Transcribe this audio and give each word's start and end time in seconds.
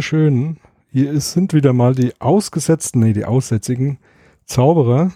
wunderschönen, 0.00 0.56
hier 0.90 1.10
ist, 1.10 1.32
sind 1.32 1.52
wieder 1.52 1.74
mal 1.74 1.94
die 1.94 2.18
ausgesetzten, 2.22 3.00
nee, 3.00 3.12
die 3.12 3.26
aussätzigen 3.26 3.98
Zauberer, 4.46 5.12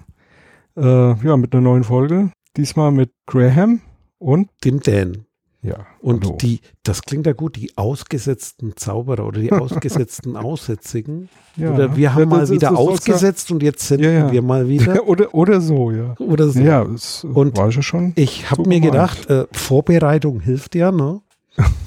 äh, 0.77 0.82
ja, 1.27 1.37
mit 1.39 1.55
einer 1.55 1.62
neuen 1.62 1.85
Folge. 1.85 2.30
Diesmal 2.59 2.91
mit 2.91 3.11
Graham 3.27 3.81
und 4.18 4.50
dem 4.62 4.81
Dan. 4.81 5.25
Ja. 5.62 5.86
Und 6.03 6.27
hallo. 6.27 6.36
die, 6.39 6.61
das 6.82 7.00
klingt 7.00 7.27
ja 7.27 7.32
gut, 7.32 7.57
die 7.57 7.73
ausgesetzten 7.79 8.77
Zauberer 8.77 9.27
oder 9.27 9.41
die 9.41 9.50
ausgesetzten 9.55 10.36
Aussätzigen. 10.36 11.30
ja. 11.57 11.73
Oder 11.73 11.96
wir 11.96 12.12
haben 12.12 12.21
Ja, 12.21 12.26
mal 12.26 12.48
wieder 12.51 12.76
ausgesetzt 12.76 13.51
und 13.51 13.62
jetzt 13.62 13.89
senden 13.89 14.12
Ja, 14.12 14.31
wir 14.31 14.43
mal 14.43 14.68
wieder. 14.68 15.03
oder, 15.09 15.32
oder 15.35 15.62
so, 15.62 15.93
ja. 15.93 16.14
Oder 16.18 16.48
so. 16.51 16.61
Ja, 16.61 16.85
das 16.85 17.25
Und 17.25 17.57
war 17.57 17.71
ich 17.71 17.87
schon. 17.87 18.12
Ich 18.17 18.51
habe 18.51 18.64
So 18.64 18.68
mir 18.68 18.81
gemeint. 18.81 18.93
gedacht, 18.93 19.31
äh, 19.31 19.46
Vorbereitung 19.53 20.40
hilft 20.40 20.75
ja, 20.75 20.93
ne? 20.93 21.23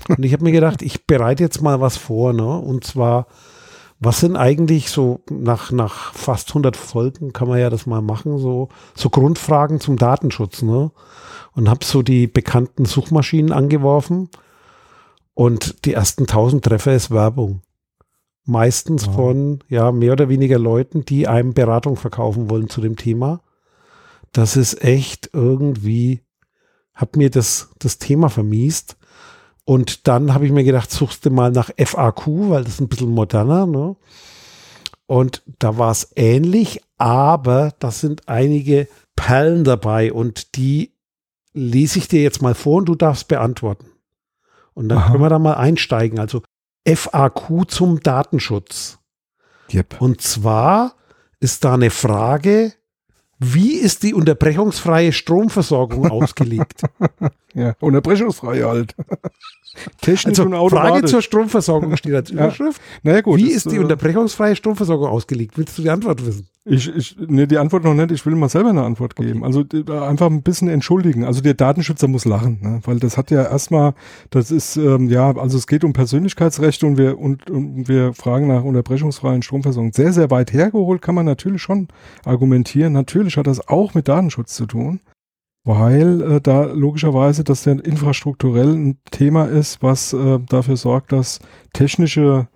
Und 0.09 0.23
ich 0.23 0.33
habe 0.33 0.43
mir 0.43 0.51
gedacht, 0.51 0.81
ich 0.81 1.05
bereite 1.05 1.43
jetzt 1.43 1.61
mal 1.61 1.81
was 1.81 1.97
vor, 1.97 2.33
ne? 2.33 2.57
Und 2.59 2.85
zwar, 2.85 3.27
was 3.99 4.19
sind 4.21 4.35
eigentlich 4.35 4.89
so 4.89 5.21
nach, 5.29 5.71
nach 5.71 6.13
fast 6.13 6.49
100 6.49 6.77
Folgen 6.77 7.33
kann 7.33 7.47
man 7.47 7.59
ja 7.59 7.69
das 7.69 7.85
mal 7.85 8.01
machen, 8.01 8.37
so, 8.37 8.69
so 8.95 9.09
Grundfragen 9.09 9.79
zum 9.79 9.97
Datenschutz, 9.97 10.61
ne? 10.61 10.91
Und 11.53 11.69
habe 11.69 11.83
so 11.83 12.01
die 12.03 12.27
bekannten 12.27 12.85
Suchmaschinen 12.85 13.51
angeworfen 13.51 14.29
und 15.33 15.85
die 15.85 15.93
ersten 15.93 16.23
1000 16.23 16.63
Treffer 16.63 16.93
ist 16.95 17.11
Werbung. 17.11 17.61
Meistens 18.45 19.07
Ja. 19.07 19.11
von, 19.11 19.63
ja, 19.67 19.91
mehr 19.91 20.13
oder 20.13 20.29
weniger 20.29 20.57
Leuten, 20.59 21.03
die 21.03 21.27
einem 21.27 21.53
Beratung 21.53 21.97
verkaufen 21.97 22.49
wollen 22.49 22.69
zu 22.69 22.79
dem 22.79 22.95
Thema. 22.95 23.41
Das 24.31 24.55
ist 24.55 24.83
echt 24.83 25.31
irgendwie, 25.33 26.21
hab 26.93 27.17
mir 27.17 27.29
das, 27.29 27.69
das 27.79 27.97
Thema 27.97 28.29
vermiest. 28.29 28.97
Und 29.67 30.07
dann 30.07 30.33
habe 30.33 30.45
ich 30.45 30.53
mir 30.53 30.63
gedacht, 30.63 30.89
suchst 30.89 31.25
du 31.25 31.29
mal 31.29 31.51
nach 31.51 31.71
FAQ, 31.77 32.25
weil 32.49 32.63
das 32.63 32.75
ist 32.75 32.79
ein 32.79 32.87
bisschen 32.87 33.09
moderner, 33.09 33.65
ne? 33.65 33.97
Und 35.07 35.43
da 35.59 35.77
war 35.77 35.91
es 35.91 36.13
ähnlich, 36.15 36.81
aber 36.97 37.73
da 37.79 37.91
sind 37.91 38.29
einige 38.29 38.87
Perlen 39.17 39.65
dabei 39.65 40.13
und 40.13 40.55
die 40.55 40.93
lese 41.53 41.99
ich 41.99 42.07
dir 42.07 42.21
jetzt 42.21 42.41
mal 42.41 42.55
vor 42.55 42.77
und 42.77 42.85
du 42.85 42.95
darfst 42.95 43.27
beantworten. 43.27 43.87
Und 44.73 44.87
dann 44.87 44.99
Aha. 44.99 45.11
können 45.11 45.23
wir 45.23 45.29
da 45.29 45.37
mal 45.37 45.55
einsteigen. 45.55 46.17
Also 46.17 46.43
FAQ 46.87 47.67
zum 47.67 47.99
Datenschutz. 47.99 48.99
Yep. 49.73 49.99
Und 49.99 50.21
zwar 50.21 50.95
ist 51.41 51.65
da 51.65 51.73
eine 51.73 51.89
Frage, 51.89 52.71
wie 53.37 53.73
ist 53.73 54.03
die 54.03 54.13
unterbrechungsfreie 54.13 55.11
Stromversorgung 55.11 56.07
ausgelegt? 56.09 56.83
Ja, 57.53 57.73
unterbrechungsfrei 57.79 58.61
halt. 58.61 58.95
Technisch 60.01 60.39
Also 60.39 60.43
und 60.43 60.49
Frage 60.51 60.59
automatisch. 60.61 61.11
zur 61.11 61.21
Stromversorgung 61.21 61.95
steht 61.97 62.13
als 62.15 62.29
Überschrift. 62.31 62.81
naja, 63.03 63.21
gut. 63.21 63.37
wie 63.37 63.51
ist 63.51 63.69
die 63.71 63.75
äh, 63.75 63.79
unterbrechungsfreie 63.79 64.55
Stromversorgung 64.55 65.07
ausgelegt? 65.07 65.57
Willst 65.57 65.77
du 65.77 65.83
die 65.83 65.89
Antwort 65.89 66.25
wissen? 66.25 66.47
Ich, 66.65 66.93
ich, 66.93 67.15
nee, 67.27 67.45
die 67.45 67.59
Antwort 67.59 67.83
noch 67.83 67.93
nicht. 67.93 68.11
Ich 68.11 68.25
will 68.25 68.35
mal 68.35 68.49
selber 68.49 68.69
eine 68.71 68.83
Antwort 68.83 69.15
geben. 69.15 69.43
Also 69.45 69.63
d- 69.63 69.83
da 69.83 70.07
einfach 70.07 70.25
ein 70.27 70.41
bisschen 70.41 70.67
entschuldigen. 70.67 71.23
Also 71.23 71.41
der 71.41 71.53
Datenschützer 71.53 72.07
muss 72.09 72.25
lachen, 72.25 72.59
ne? 72.61 72.79
weil 72.83 72.99
das 72.99 73.17
hat 73.17 73.31
ja 73.31 73.43
erstmal, 73.43 73.93
das 74.31 74.51
ist 74.51 74.75
ähm, 74.77 75.09
ja, 75.09 75.33
also 75.37 75.57
es 75.57 75.67
geht 75.67 75.83
um 75.85 75.93
Persönlichkeitsrechte 75.93 76.85
und 76.87 76.97
wir 76.97 77.17
und, 77.19 77.49
und 77.49 77.87
wir 77.87 78.13
fragen 78.13 78.47
nach 78.47 78.63
unterbrechungsfreien 78.63 79.43
Stromversorgung. 79.43 79.93
Sehr, 79.93 80.11
sehr 80.11 80.29
weit 80.31 80.51
hergeholt 80.51 81.01
kann 81.01 81.15
man 81.15 81.25
natürlich 81.25 81.61
schon 81.61 81.87
argumentieren. 82.25 82.93
Natürlich 82.93 83.37
hat 83.37 83.47
das 83.47 83.65
auch 83.67 83.93
mit 83.93 84.07
Datenschutz 84.09 84.53
zu 84.55 84.65
tun, 84.65 84.99
weil 85.67 86.21
äh, 86.21 86.41
da 86.41 86.63
logischerweise 86.63 87.43
das 87.43 87.65
ja 87.65 87.73
infrastrukturell 87.73 88.73
ein 88.73 88.97
Thema 89.11 89.45
ist, 89.45 89.83
was 89.83 90.13
äh, 90.13 90.39
dafür 90.47 90.77
sorgt, 90.77 91.11
dass 91.11 91.39
technische 91.73 92.47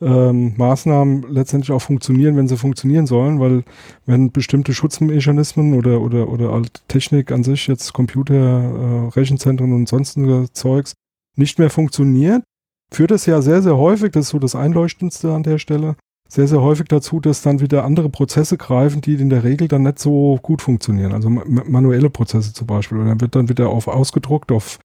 ähm, 0.00 0.54
Maßnahmen 0.56 1.26
letztendlich 1.28 1.72
auch 1.72 1.82
funktionieren, 1.82 2.36
wenn 2.36 2.46
sie 2.46 2.56
funktionieren 2.56 3.06
sollen, 3.06 3.40
weil 3.40 3.64
wenn 4.06 4.30
bestimmte 4.30 4.72
Schutzmechanismen 4.72 5.74
oder 5.74 6.00
oder 6.00 6.28
oder 6.28 6.62
Technik 6.86 7.32
an 7.32 7.42
sich 7.42 7.66
jetzt 7.66 7.92
Computer, 7.92 8.34
äh, 8.34 9.08
Rechenzentren 9.08 9.72
und 9.72 9.88
sonstige 9.88 10.46
Zeugs 10.52 10.94
nicht 11.36 11.58
mehr 11.58 11.70
funktioniert, 11.70 12.44
führt 12.92 13.10
es 13.10 13.26
ja 13.26 13.42
sehr 13.42 13.62
sehr 13.62 13.76
häufig, 13.78 14.12
das 14.12 14.26
ist 14.26 14.30
so 14.30 14.38
das 14.38 14.54
Einleuchtendste 14.54 15.32
an 15.32 15.42
der 15.42 15.58
Stelle, 15.58 15.96
sehr 16.30 16.46
sehr 16.46 16.60
häufig 16.62 16.86
dazu, 16.88 17.20
dass 17.20 17.42
dann 17.42 17.60
wieder 17.60 17.84
andere 17.84 18.08
Prozesse 18.08 18.56
greifen, 18.56 19.00
die 19.00 19.14
in 19.14 19.30
der 19.30 19.42
Regel 19.44 19.68
dann 19.68 19.82
nicht 19.82 19.98
so 19.98 20.38
gut 20.42 20.62
funktionieren, 20.62 21.12
also 21.12 21.28
ma 21.28 21.42
manuelle 21.46 22.08
Prozesse 22.10 22.52
zum 22.52 22.66
Beispiel, 22.66 22.98
und 22.98 23.06
dann 23.06 23.20
wird 23.20 23.34
dann 23.34 23.48
wieder 23.48 23.68
auf 23.68 23.88
ausgedruckt, 23.88 24.52
auf 24.52 24.78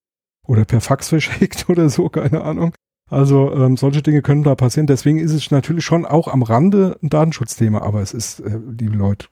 oder 0.47 0.65
per 0.65 0.81
Fax 0.81 1.09
verschickt 1.09 1.69
oder 1.69 1.89
so, 1.89 2.09
keine 2.09 2.43
Ahnung. 2.43 2.73
Also 3.11 3.53
ähm, 3.53 3.77
solche 3.77 4.01
Dinge 4.01 4.23
können 4.23 4.43
da 4.43 4.55
passieren. 4.55 4.87
Deswegen 4.87 5.19
ist 5.19 5.31
es 5.31 5.51
natürlich 5.51 5.85
schon 5.85 6.05
auch 6.05 6.27
am 6.27 6.41
Rande 6.41 6.97
ein 7.03 7.09
Datenschutzthema, 7.09 7.81
aber 7.81 8.01
es 8.01 8.13
ist, 8.15 8.39
äh, 8.39 8.59
liebe 8.79 8.95
Leute, 8.97 9.27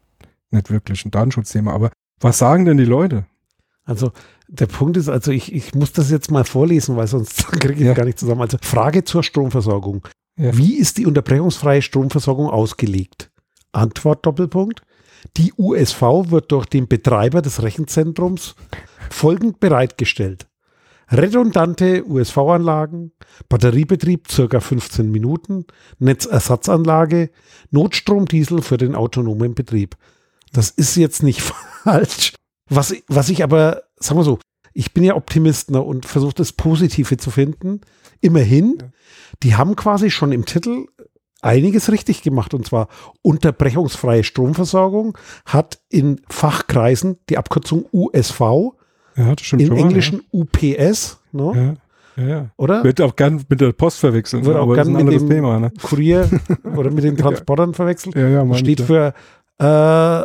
nicht 0.51 0.69
wirklich 0.69 1.03
ein 1.06 1.12
Datenschutzthema. 1.12 1.74
Aber 1.74 1.90
was 2.22 2.38
sagen 2.38 2.66
denn 2.66 2.78
die 2.78 2.85
Leute? 2.85 3.25
Also 3.84 4.12
der 4.47 4.68
Punkt 4.68 4.95
ist, 4.97 5.09
also 5.09 5.31
ich, 5.31 5.51
ich 5.53 5.74
muss 5.74 5.91
das 5.91 6.12
jetzt 6.12 6.30
mal 6.30 6.44
vorlesen, 6.44 6.95
weil 6.95 7.07
sonst 7.07 7.47
kriege 7.59 7.74
ich 7.74 7.80
Ja. 7.88 7.94
gar 7.95 8.06
nicht 8.06 8.19
zusammen. 8.19 8.41
Also 8.41 8.57
Frage 8.62 9.03
zur 9.03 9.24
Stromversorgung. 9.24 10.07
Ja. 10.38 10.57
Wie 10.57 10.75
ist 10.75 10.97
die 10.97 11.05
unterbrechungsfreie 11.05 11.81
Stromversorgung 11.81 12.49
ausgelegt? 12.49 13.31
Antwort 13.71 14.25
Doppelpunkt. 14.25 14.81
Die 15.38 15.53
USV 15.57 16.01
wird 16.29 16.51
durch 16.51 16.66
den 16.66 16.88
Betreiber 16.88 17.41
des 17.41 17.63
Rechenzentrums 17.63 18.55
folgend 19.09 19.59
bereitgestellt. 19.59 20.47
Redundante 21.11 22.03
USV-Anlagen, 22.05 23.11
Batteriebetrieb 23.47 24.31
circa 24.31 24.59
15 24.59 25.11
Minuten, 25.11 25.66
Netzersatzanlage, 25.99 27.29
Notstromdiesel 27.71 28.61
für 28.61 28.77
den 28.77 28.95
autonomen 28.95 29.53
Betrieb. 29.53 29.95
Das 30.51 30.69
ist 30.69 30.95
jetzt 30.95 31.23
nicht 31.23 31.41
falsch. 31.83 32.33
Was, 32.69 32.95
was 33.07 33.29
ich 33.29 33.44
aber, 33.44 33.83
sagen 33.97 34.19
wir 34.19 34.23
so, 34.23 34.39
ich 34.73 34.94
bin 34.94 35.03
ja 35.03 35.15
Optimist 35.15 35.69
ne, 35.71 35.81
und 35.81 36.05
versuche 36.05 36.33
das 36.33 36.51
Positive 36.53 37.17
zu 37.17 37.29
finden. 37.29 37.81
Immerhin, 38.21 38.77
die 39.41 39.55
haben 39.55 39.75
quasi 39.75 40.11
schon 40.11 40.31
im 40.31 40.45
Titel 40.45 40.85
einiges 41.41 41.91
richtig 41.91 42.21
gemacht 42.21 42.53
und 42.53 42.66
zwar 42.66 42.88
unterbrechungsfreie 43.21 44.23
Stromversorgung 44.23 45.17
hat 45.45 45.79
in 45.89 46.21
Fachkreisen 46.29 47.17
die 47.29 47.38
Abkürzung 47.38 47.85
USV, 47.91 48.39
Ja, 49.17 49.33
im. 49.57 49.71
Englischen 49.73 50.21
UPS, 50.31 51.19
ne, 51.33 51.77
Ja, 52.17 52.23
ja, 52.23 52.29
ja. 52.29 52.49
oder? 52.57 52.83
Wird 52.83 53.01
auch 53.01 53.16
gern 53.16 53.44
mit 53.49 53.59
der 53.59 53.73
Post 53.73 53.99
verwechselt, 53.99 54.45
Wird 54.45 54.55
auch 54.55 54.63
aber 54.63 54.75
das 54.77 54.88
ist 54.88 54.94
gern 54.94 55.01
ein 55.01 55.05
mit 55.05 55.13
anderes 55.16 55.27
dem- 55.29 55.35
Thema. 55.35 55.59
Ne? 55.59 55.71
Kurier 55.81 56.29
oder 56.77 56.91
mit 56.91 57.03
den 57.03 57.17
Transportern 57.17 57.73
verwechselt. 57.73 58.15
Ja, 58.15 58.27
ja, 58.29 58.53
Steht 58.55 58.79
für 58.81 59.13
äh, 59.59 60.23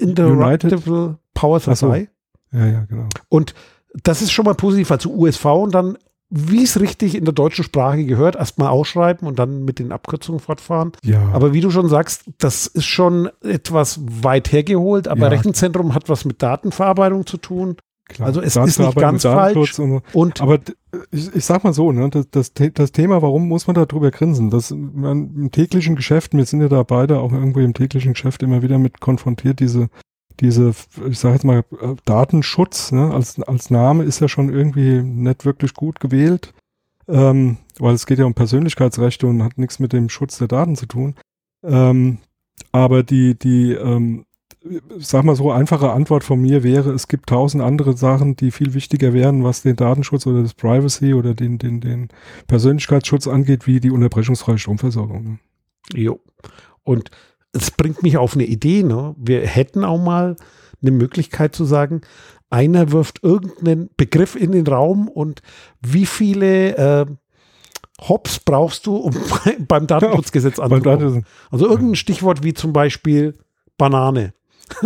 Uninterruptible 0.00 1.18
Power 1.34 1.56
Ach 1.58 1.62
so. 1.64 1.74
Supply. 1.74 2.08
ja, 2.52 2.66
ja, 2.66 2.84
genau. 2.84 3.08
Und 3.28 3.54
das 4.02 4.22
ist 4.22 4.32
schon 4.32 4.44
mal 4.44 4.54
positiv, 4.54 4.90
also 4.90 5.10
USV 5.10 5.44
und 5.46 5.74
dann, 5.74 5.96
wie 6.28 6.64
es 6.64 6.80
richtig 6.80 7.14
in 7.14 7.24
der 7.24 7.34
deutschen 7.34 7.64
Sprache 7.64 8.04
gehört, 8.04 8.34
erstmal 8.36 8.68
ausschreiben 8.68 9.28
und 9.28 9.38
dann 9.38 9.64
mit 9.64 9.78
den 9.78 9.92
Abkürzungen 9.92 10.40
fortfahren. 10.40 10.92
Ja, 11.04 11.30
Aber 11.32 11.52
wie 11.52 11.60
du 11.60 11.70
schon 11.70 11.88
sagst, 11.88 12.24
das 12.38 12.66
ist 12.66 12.86
schon 12.86 13.28
etwas 13.42 14.00
weit 14.22 14.50
hergeholt, 14.50 15.06
aber 15.06 15.22
Ja. 15.22 15.28
Rechenzentrum 15.28 15.94
hat 15.94 16.08
was 16.08 16.24
mit 16.24 16.42
Datenverarbeitung 16.42 17.26
zu 17.26 17.36
tun. 17.36 17.76
klar. 18.08 18.26
also 18.26 18.40
es 18.40 18.56
ist 18.56 18.78
nicht 18.78 18.96
ganz 18.96 19.22
falsch. 19.22 19.78
Und 19.78 19.90
so. 19.90 20.02
Und 20.12 20.40
Aber 20.40 20.58
ich, 21.12 21.34
ich 21.34 21.44
sag 21.44 21.62
mal 21.62 21.72
so, 21.72 21.92
ne, 21.92 22.08
das, 22.10 22.30
das, 22.30 22.52
das 22.74 22.92
Thema, 22.92 23.22
warum 23.22 23.46
muss 23.46 23.66
man 23.68 23.74
da 23.74 23.86
drüber 23.86 24.10
grinsen? 24.10 24.50
Das 24.50 24.70
man, 24.72 25.34
im 25.36 25.50
täglichen 25.52 25.94
Geschäft, 25.94 26.32
wir 26.34 26.44
sind 26.44 26.60
ja 26.60 26.68
da 26.68 26.82
beide 26.82 27.20
auch 27.20 27.32
irgendwo 27.32 27.60
im 27.60 27.74
täglichen 27.74 28.14
Geschäft 28.14 28.42
immer 28.42 28.62
wieder 28.62 28.78
mit 28.78 29.00
konfrontiert, 29.00 29.60
diese, 29.60 29.88
diese, 30.40 30.74
ich 31.08 31.18
sage 31.18 31.34
jetzt 31.34 31.44
mal, 31.44 31.64
Datenschutz, 32.04 32.92
ne, 32.92 33.12
als, 33.12 33.40
als 33.42 33.70
Name 33.70 34.04
ist 34.04 34.20
ja 34.20 34.28
schon 34.28 34.52
irgendwie 34.52 35.02
nicht 35.02 35.44
wirklich 35.44 35.74
gut 35.74 36.00
gewählt, 36.00 36.52
ähm, 37.08 37.58
weil 37.78 37.94
es 37.94 38.06
geht 38.06 38.18
ja 38.18 38.24
um 38.24 38.34
Persönlichkeitsrechte 38.34 39.26
und 39.26 39.42
hat 39.42 39.58
nichts 39.58 39.78
mit 39.78 39.92
dem 39.92 40.08
Schutz 40.08 40.38
der 40.38 40.48
Daten 40.48 40.76
zu 40.76 40.86
tun. 40.86 41.14
Ähm, 41.62 42.18
aber 42.72 43.02
die, 43.02 43.38
die, 43.38 43.72
ähm, 43.72 44.26
sag 44.98 45.24
mal 45.24 45.36
so, 45.36 45.50
einfache 45.50 45.92
Antwort 45.92 46.24
von 46.24 46.40
mir 46.40 46.62
wäre, 46.62 46.90
es 46.92 47.08
gibt 47.08 47.28
tausend 47.28 47.62
andere 47.62 47.96
Sachen, 47.96 48.36
die 48.36 48.50
viel 48.50 48.74
wichtiger 48.74 49.12
wären, 49.12 49.44
was 49.44 49.62
den 49.62 49.76
Datenschutz 49.76 50.26
oder 50.26 50.42
das 50.42 50.54
Privacy 50.54 51.14
oder 51.14 51.34
den, 51.34 51.58
den, 51.58 51.80
den 51.80 52.08
Persönlichkeitsschutz 52.46 53.26
angeht, 53.26 53.66
wie 53.66 53.80
die 53.80 53.90
unterbrechungsfreie 53.90 54.58
Stromversorgung. 54.58 55.24
Ne? 55.24 55.38
Jo. 55.94 56.20
Und 56.82 57.10
es 57.56 57.70
bringt 57.70 58.02
mich 58.02 58.16
auf 58.16 58.34
eine 58.34 58.44
Idee. 58.44 58.82
Ne? 58.82 59.14
Wir 59.18 59.46
hätten 59.46 59.84
auch 59.84 59.98
mal 60.02 60.36
eine 60.82 60.90
Möglichkeit 60.90 61.54
zu 61.54 61.64
sagen, 61.64 62.02
einer 62.50 62.92
wirft 62.92 63.22
irgendeinen 63.24 63.90
Begriff 63.96 64.36
in 64.36 64.52
den 64.52 64.66
Raum 64.66 65.08
und 65.08 65.42
wie 65.84 66.06
viele 66.06 66.76
äh, 66.76 67.06
Hops 68.08 68.38
brauchst 68.40 68.86
du, 68.86 68.96
um 68.96 69.14
beim 69.68 69.86
Datenschutzgesetz 69.86 70.58
anzukommen? 70.58 71.24
Also 71.50 71.66
irgendein 71.66 71.96
Stichwort 71.96 72.42
wie 72.42 72.54
zum 72.54 72.72
Beispiel 72.72 73.34
Banane. 73.78 74.32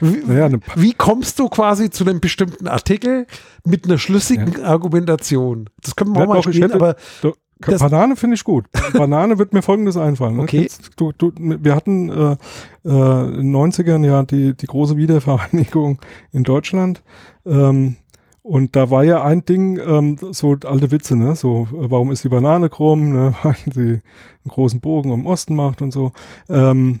wie, 0.00 0.58
wie 0.76 0.92
kommst 0.92 1.38
du 1.38 1.48
quasi 1.48 1.88
zu 1.90 2.04
einem 2.04 2.20
bestimmten 2.20 2.66
Artikel 2.66 3.26
mit 3.64 3.84
einer 3.84 3.96
schlüssigen 3.98 4.62
Argumentation? 4.64 5.70
Das 5.82 5.94
können 5.94 6.12
wir 6.14 6.20
Ja, 6.20 6.24
auch 6.24 6.28
mal 6.28 6.34
doch, 6.36 6.42
spielen, 6.48 6.62
hätte- 6.62 6.74
aber 6.74 6.96
doch, 7.22 7.36
Das- 7.58 7.80
Banane 7.80 8.16
finde 8.16 8.34
ich 8.34 8.44
gut. 8.44 8.66
Banane 8.92 9.38
wird 9.38 9.52
mir 9.52 9.62
folgendes 9.62 9.96
einfallen. 9.96 10.36
Ne? 10.36 10.42
Okay. 10.42 10.68
Du, 10.96 11.12
du, 11.12 11.32
wir 11.36 11.74
hatten 11.74 12.08
äh, 12.10 12.36
äh, 12.84 13.28
in 13.28 13.52
den 13.52 13.56
90ern 13.56 14.04
ja 14.04 14.22
die, 14.24 14.54
die 14.54 14.66
große 14.66 14.96
Wiedervereinigung 14.96 15.98
in 16.32 16.44
Deutschland. 16.44 17.02
Ähm, 17.46 17.96
und 18.42 18.76
da 18.76 18.90
war 18.90 19.02
ja 19.04 19.24
ein 19.24 19.44
Ding, 19.44 19.78
ähm, 19.84 20.18
so 20.30 20.56
alte 20.64 20.90
Witze, 20.92 21.16
ne? 21.16 21.34
So, 21.34 21.66
äh, 21.72 21.90
warum 21.90 22.12
ist 22.12 22.22
die 22.24 22.28
Banane 22.28 22.68
krumm, 22.68 23.10
ne? 23.12 23.34
Weil 23.42 23.56
sie 23.72 23.80
einen 23.80 24.02
großen 24.48 24.80
Bogen 24.80 25.12
am 25.12 25.26
Osten 25.26 25.56
macht 25.56 25.82
und 25.82 25.92
so. 25.92 26.12
Ähm, 26.48 27.00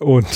und 0.00 0.26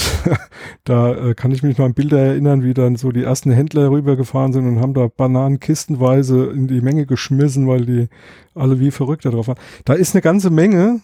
da 0.85 1.15
äh, 1.15 1.35
kann 1.35 1.53
ich 1.53 1.63
mich 1.63 1.79
noch 1.79 1.85
an 1.85 1.95
Bilder 1.95 2.19
erinnern, 2.19 2.63
wie 2.63 2.75
dann 2.75 2.97
so 2.97 3.13
die 3.13 3.23
ersten 3.23 3.51
Händler 3.51 3.91
rübergefahren 3.91 4.53
sind 4.53 4.67
und 4.67 4.81
haben 4.81 4.95
da 4.95 5.09
Bananen 5.09 5.61
kistenweise 5.61 6.47
in 6.47 6.69
die 6.69 6.81
Menge 6.81 7.07
geschmissen, 7.07 7.67
weil 7.67 7.87
die 7.87 8.09
alle 8.55 8.81
wie 8.81 8.91
verrückt 8.91 9.25
da 9.25 9.31
drauf 9.31 9.49
waren. 9.49 9.59
Da 9.85 9.95
ist 9.95 10.15
eine 10.15 10.23
ganze 10.23 10.51
Menge 10.51 11.01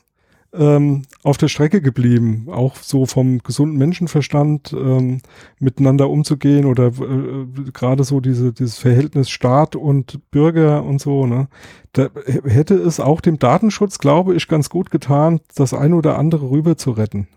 ähm, 0.53 1.03
auf 1.23 1.37
der 1.37 1.49
Strecke 1.49 1.81
geblieben, 1.81 2.49
auch 2.51 2.77
so 2.77 3.07
vom 3.07 3.39
gesunden 3.39 3.79
Menschenverstand 3.79 4.73
ähm, 4.73 5.21
miteinander 5.59 6.11
umzugehen 6.11 6.65
oder 6.65 6.89
äh, 6.89 7.71
gerade 7.73 8.05
so 8.05 8.21
diese, 8.21 8.53
dieses 8.53 8.79
Verhältnis 8.79 9.31
Staat 9.31 9.77
und 9.77 10.31
Bürger 10.31 10.85
und 10.85 11.01
so. 11.01 11.27
Ne? 11.27 11.49
Da 11.93 12.09
hätte 12.45 12.75
es 12.75 13.01
auch 13.01 13.21
dem 13.21 13.39
Datenschutz, 13.39 13.99
glaube 13.99 14.35
ich, 14.35 14.49
ganz 14.49 14.71
gut 14.71 14.91
getan, 14.91 15.41
das 15.55 15.73
eine 15.73 15.95
oder 15.95 16.19
andere 16.19 16.51
rüber 16.51 16.77
zu 16.77 16.91
retten. 16.93 17.29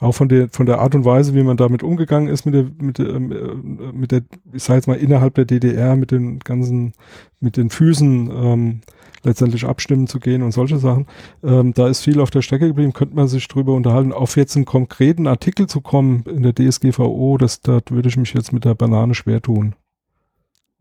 Auch 0.00 0.12
von 0.12 0.28
der, 0.28 0.48
von 0.48 0.66
der 0.66 0.80
Art 0.80 0.94
und 0.94 1.04
Weise, 1.04 1.34
wie 1.34 1.42
man 1.42 1.58
damit 1.58 1.82
umgegangen 1.82 2.28
ist, 2.28 2.46
mit 2.46 2.54
der, 2.54 2.66
mit 2.80 2.98
der, 2.98 3.08
ähm, 3.08 3.32
äh, 3.32 3.92
mit 3.92 4.12
der, 4.12 4.22
ich 4.52 4.62
sag 4.62 4.76
jetzt 4.76 4.86
mal, 4.86 4.96
innerhalb 4.96 5.34
der 5.34 5.44
DDR, 5.44 5.94
mit 5.94 6.10
den 6.10 6.38
ganzen, 6.40 6.92
mit 7.38 7.56
den 7.56 7.68
Füßen 7.68 8.30
ähm, 8.32 8.80
letztendlich 9.22 9.66
abstimmen 9.66 10.06
zu 10.06 10.18
gehen 10.18 10.42
und 10.42 10.52
solche 10.52 10.78
Sachen. 10.78 11.06
Ähm, 11.44 11.74
da 11.74 11.88
ist 11.88 12.00
viel 12.02 12.20
auf 12.20 12.30
der 12.30 12.42
Strecke 12.42 12.68
geblieben, 12.68 12.94
könnte 12.94 13.14
man 13.14 13.28
sich 13.28 13.46
drüber 13.46 13.74
unterhalten. 13.74 14.12
Auf 14.12 14.36
jetzt 14.36 14.56
einen 14.56 14.64
konkreten 14.64 15.26
Artikel 15.26 15.66
zu 15.66 15.82
kommen 15.82 16.24
in 16.26 16.42
der 16.42 16.54
DSGVO, 16.54 17.36
das, 17.38 17.60
da 17.60 17.80
würde 17.90 18.08
ich 18.08 18.16
mich 18.16 18.32
jetzt 18.32 18.52
mit 18.52 18.64
der 18.64 18.74
Banane 18.74 19.14
schwer 19.14 19.42
tun. 19.42 19.74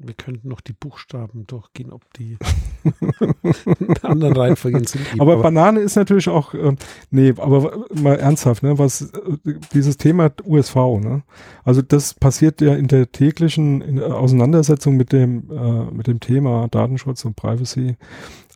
Wir 0.02 0.14
könnten 0.14 0.48
noch 0.48 0.62
die 0.62 0.72
Buchstaben 0.72 1.46
durchgehen, 1.46 1.92
ob 1.92 2.02
die 2.14 2.38
in 3.80 3.98
anderen 4.02 4.36
Reihenfolgen 4.36 4.86
sind. 4.86 5.06
Aber, 5.20 5.38
Banane 5.38 5.82
ist 5.82 5.98
natürlich 5.98 6.30
auch, 6.30 6.54
ähm, 6.54 6.78
nee, 7.12 7.34
aber 7.36 7.86
mal 7.94 8.16
ernsthaft, 8.16 8.64
ne, 8.64 8.80
was 8.80 9.02
äh, 9.02 9.56
dieses 9.74 9.98
Thema 9.98 10.32
USV, 10.46 10.76
ne? 11.02 11.24
Also 11.66 11.82
das 11.82 12.14
passiert 12.14 12.62
ja 12.62 12.76
in 12.76 12.88
der 12.88 13.12
täglichen 13.12 13.82
in 13.82 13.98
der 13.98 14.16
Auseinandersetzung 14.16 14.96
mit 14.96 15.12
dem 15.12 15.52
äh, 15.52 15.94
mit 15.94 16.08
dem 16.08 16.22
Thema 16.22 16.70
Datenschutz 16.70 17.26
und 17.26 17.36
Privacy 17.36 17.98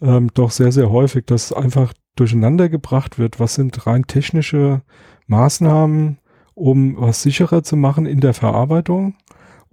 ähm, 0.02 0.30
doch 0.34 0.52
sehr 0.52 0.72
sehr 0.72 0.92
häufig, 0.92 1.26
dass 1.26 1.52
einfach 1.52 1.94
durcheinander 2.16 2.70
gebracht 2.70 3.20
wird. 3.20 3.42
Was 3.42 3.56
sind 3.56 3.86
rein 3.86 4.08
technische 4.08 4.82
Maßnahmen, 5.28 6.20
um 6.54 6.96
was 6.98 7.22
sicherer 7.22 7.64
zu 7.64 7.76
machen 7.76 8.06
in 8.06 8.20
der 8.22 8.34
Verarbeitung? 8.34 9.16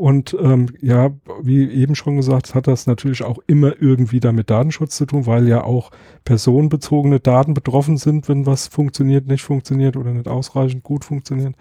Und 0.01 0.35
ähm, 0.41 0.71
ja, 0.81 1.11
wie 1.43 1.71
eben 1.71 1.95
schon 1.95 2.17
gesagt, 2.17 2.55
hat 2.55 2.67
das 2.67 2.87
natürlich 2.87 3.23
auch 3.23 3.37
immer 3.47 3.75
irgendwie 3.83 4.19
damit 4.19 4.49
Datenschutz 4.49 4.97
zu 4.97 5.05
tun, 5.05 5.27
weil 5.27 5.47
ja 5.47 5.63
auch 5.63 5.91
personenbezogene 6.25 7.21
Daten 7.21 7.53
betroffen 7.53 7.99
sind, 7.99 8.27
wenn 8.27 8.47
was 8.47 8.67
funktioniert, 8.69 9.27
nicht 9.27 9.43
funktioniert 9.43 9.99
oder 9.99 10.13
nicht 10.13 10.27
ausreichend 10.27 10.85
gut 10.85 11.05
funktioniert. 11.05 11.55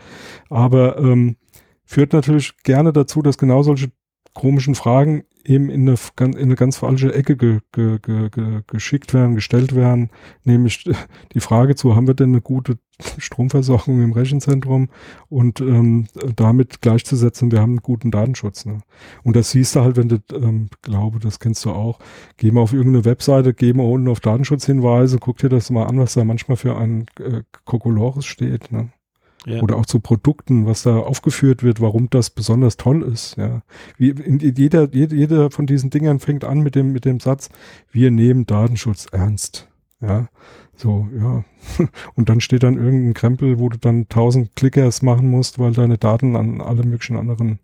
Aber 0.50 0.97
ähm, 1.00 1.36
führt 1.83 2.13
natürlich 2.13 2.56
gerne 2.63 2.94
dazu, 2.94 3.21
dass 3.21 3.38
genau 3.38 3.62
solche 3.62 3.91
komischen 4.33 4.74
Fragen 4.74 5.25
eben 5.50 5.69
in 5.69 5.90
eine, 5.90 5.98
in 6.19 6.36
eine 6.38 6.56
ganz 6.56 6.78
falsche 6.78 7.13
Ecke 7.13 7.36
ge, 7.36 7.60
ge, 7.72 8.00
ge, 8.00 8.62
geschickt 8.68 9.13
werden, 9.13 9.36
gestellt 9.36 9.75
werden. 9.75 10.10
Nämlich 10.44 10.90
die 11.34 11.40
Frage 11.40 11.75
zu, 11.75 11.96
haben 11.96 12.07
wir 12.07 12.13
denn 12.13 12.30
eine 12.30 12.42
gute 12.42 12.78
Stromversorgung 13.18 14.04
im 14.04 14.12
Rechenzentrum 14.12 14.90
und 15.30 15.62
ähm, 15.62 16.07
damit 16.36 16.81
gleichzusetzen, 16.81 17.51
wir 17.51 17.62
haben 17.62 17.72
einen 17.72 17.81
guten 17.81 18.12
Datenschutz. 18.12 18.66
Ne? 18.66 18.80
Und 19.24 19.36
das 19.36 19.51
siehst 19.51 19.75
du 19.75 19.81
halt, 19.81 19.96
wenn 19.96 20.10
du, 20.10 20.18
ähm, 20.34 20.69
glaube, 20.81 21.19
das 21.19 21.40
kennst 21.40 21.66
du 21.66 21.72
auch, 21.72 22.00
geh 22.38 22.51
mal 22.51 22.62
auf 22.62 22.74
irgendeine 22.74 23.06
Webseite, 23.06 23.54
geh 23.54 23.74
mal 23.74 23.84
unten 23.84 24.10
auf 24.10 24.19
Datenschutzhinweise, 24.19 25.18
guck 25.19 25.38
dir 25.38 25.50
das 25.50 25.69
mal 25.69 25.86
an, 25.86 25.98
was 25.98 26.13
da 26.13 26.24
manchmal 26.25 26.57
für 26.57 26.78
ein 26.78 27.06
äh, 27.19 27.44
Kokolores 27.63 28.25
steht. 28.25 28.72
Ne? 28.72 28.90
Ja. 29.50 29.62
Oder 29.62 29.78
auch 29.78 29.86
zu 29.86 30.00
Produkten, 30.00 30.66
was 30.66 30.84
da 30.84 30.98
aufgeführt 30.98 31.63
wird, 31.63 31.81
warum 31.81 32.10
das 32.10 32.30
besonders 32.30 32.78
toll 32.78 33.04
ist. 33.04 33.38
Ja. 33.38 33.62
Wie, 33.98 34.10
in, 34.10 34.40
jeder, 34.40 34.88
jeder 34.94 35.51
von 35.51 35.66
diesen 35.66 35.90
Dingern 35.90 36.19
fängt 36.19 36.44
an 36.44 36.60
mit 36.60 36.75
dem, 36.75 36.92
mit 36.92 37.06
dem 37.06 37.19
Satz, 37.19 37.50
wir 37.92 38.12
nehmen 38.12 38.46
Datenschutz 38.46 39.07
ernst. 39.12 39.68
Ja, 40.01 40.30
so, 40.75 41.07
ja. 41.18 41.44
Und 42.16 42.30
dann 42.30 42.40
steht 42.40 42.63
dann 42.63 42.78
irgendein 42.78 43.13
Krempel, 43.13 43.60
wo 43.60 43.68
du 43.69 43.78
dann 43.78 44.07
tausend 44.07 44.56
Clickers 44.56 45.01
machen 45.01 45.30
musst, 45.30 45.60
weil 45.60 45.74
deine 45.74 45.98
Daten 45.98 46.36
an 46.36 46.62
alle 46.62 46.84
möglichen 46.84 47.18
anderen 47.18 47.60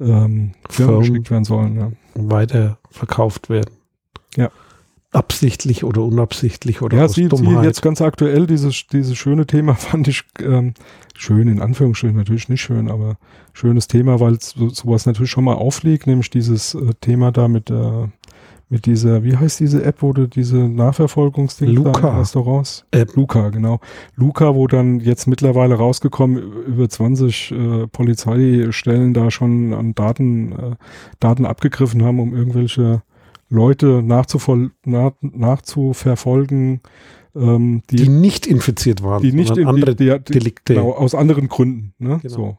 ähm, 0.00 0.52
Firmen 0.68 0.94
Firmen. 0.94 1.00
geschickt 1.00 1.30
werden 1.30 1.44
sollen. 1.44 1.76
Ja. 1.76 1.92
weiter 2.14 2.78
verkauft 2.90 3.48
werden. 3.48 3.74
Ja. 4.36 4.50
Absichtlich 5.12 5.84
oder 5.84 6.02
unabsichtlich 6.02 6.80
oder 6.80 6.96
Ja, 6.96 7.04
aus 7.04 7.12
sie, 7.12 7.24
sie 7.24 7.28
Dummheit. 7.28 7.64
jetzt 7.64 7.82
ganz 7.82 8.00
aktuell, 8.00 8.46
dieses, 8.46 8.86
dieses 8.86 9.16
schöne 9.18 9.46
Thema 9.46 9.74
fand 9.76 10.08
ich 10.08 10.22
ähm, 10.40 10.72
schön, 11.14 11.48
in 11.48 11.60
Anführungsstrichen 11.60 12.16
natürlich 12.16 12.48
nicht 12.48 12.62
schön, 12.62 12.90
aber 12.90 13.18
schönes 13.52 13.88
Thema, 13.88 14.20
weil 14.20 14.38
so, 14.40 14.70
sowas 14.70 15.04
natürlich 15.04 15.30
schon 15.30 15.44
mal 15.44 15.54
aufliegt, 15.54 16.06
nämlich 16.06 16.30
dieses 16.30 16.74
äh, 16.74 16.94
Thema 17.02 17.30
da 17.30 17.46
mit, 17.48 17.70
äh, 17.70 18.06
mit 18.70 18.86
dieser, 18.86 19.22
wie 19.22 19.36
heißt 19.36 19.60
diese 19.60 19.84
App, 19.84 19.96
wo 20.00 20.14
du 20.14 20.26
diese 20.26 20.56
Nachverfolgungsding 20.56 21.68
Luca. 21.68 22.18
Restaurants? 22.18 22.86
App. 22.90 23.14
Luca, 23.14 23.50
genau. 23.50 23.80
Luca, 24.16 24.54
wo 24.54 24.66
dann 24.66 24.98
jetzt 25.00 25.26
mittlerweile 25.26 25.74
rausgekommen, 25.74 26.38
über 26.68 26.88
20 26.88 27.50
äh, 27.52 27.86
Polizeistellen 27.88 29.12
da 29.12 29.30
schon 29.30 29.74
an 29.74 29.94
Daten, 29.94 30.52
äh, 30.52 30.76
Daten 31.20 31.44
abgegriffen 31.44 32.02
haben, 32.02 32.18
um 32.18 32.34
irgendwelche 32.34 33.02
Leute 33.52 34.02
nach, 34.02 35.12
nachzuverfolgen, 35.20 36.80
ähm, 37.34 37.82
die, 37.90 37.96
die 37.96 38.08
nicht 38.08 38.46
infiziert 38.46 39.02
waren, 39.02 39.22
die 39.22 39.32
nicht 39.32 39.56
in 39.56 39.66
andere 39.66 39.94
die, 39.94 40.18
die, 40.18 40.32
Delikte. 40.32 40.74
Genau, 40.74 40.92
aus 40.92 41.14
anderen 41.14 41.48
Gründen. 41.48 41.94
Ne? 41.98 42.18
Genau. 42.22 42.34
So. 42.34 42.58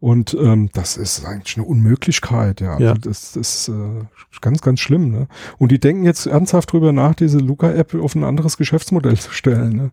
Und 0.00 0.36
ähm, 0.40 0.70
das 0.72 0.96
ist 0.96 1.24
eigentlich 1.24 1.56
eine 1.56 1.66
Unmöglichkeit, 1.66 2.60
ja. 2.60 2.78
Ja. 2.78 2.90
Also 2.90 3.00
das 3.00 3.34
ist 3.34 3.68
äh, 3.68 4.04
ganz, 4.40 4.60
ganz 4.60 4.78
schlimm. 4.78 5.10
Ne? 5.10 5.26
Und 5.58 5.72
die 5.72 5.80
denken 5.80 6.04
jetzt 6.04 6.26
ernsthaft 6.26 6.72
drüber 6.72 6.92
nach, 6.92 7.16
diese 7.16 7.38
Luca-App 7.38 7.94
auf 7.96 8.14
ein 8.14 8.22
anderes 8.22 8.56
Geschäftsmodell 8.56 9.18
zu 9.18 9.32
stellen. 9.32 9.74
Ne? 9.74 9.90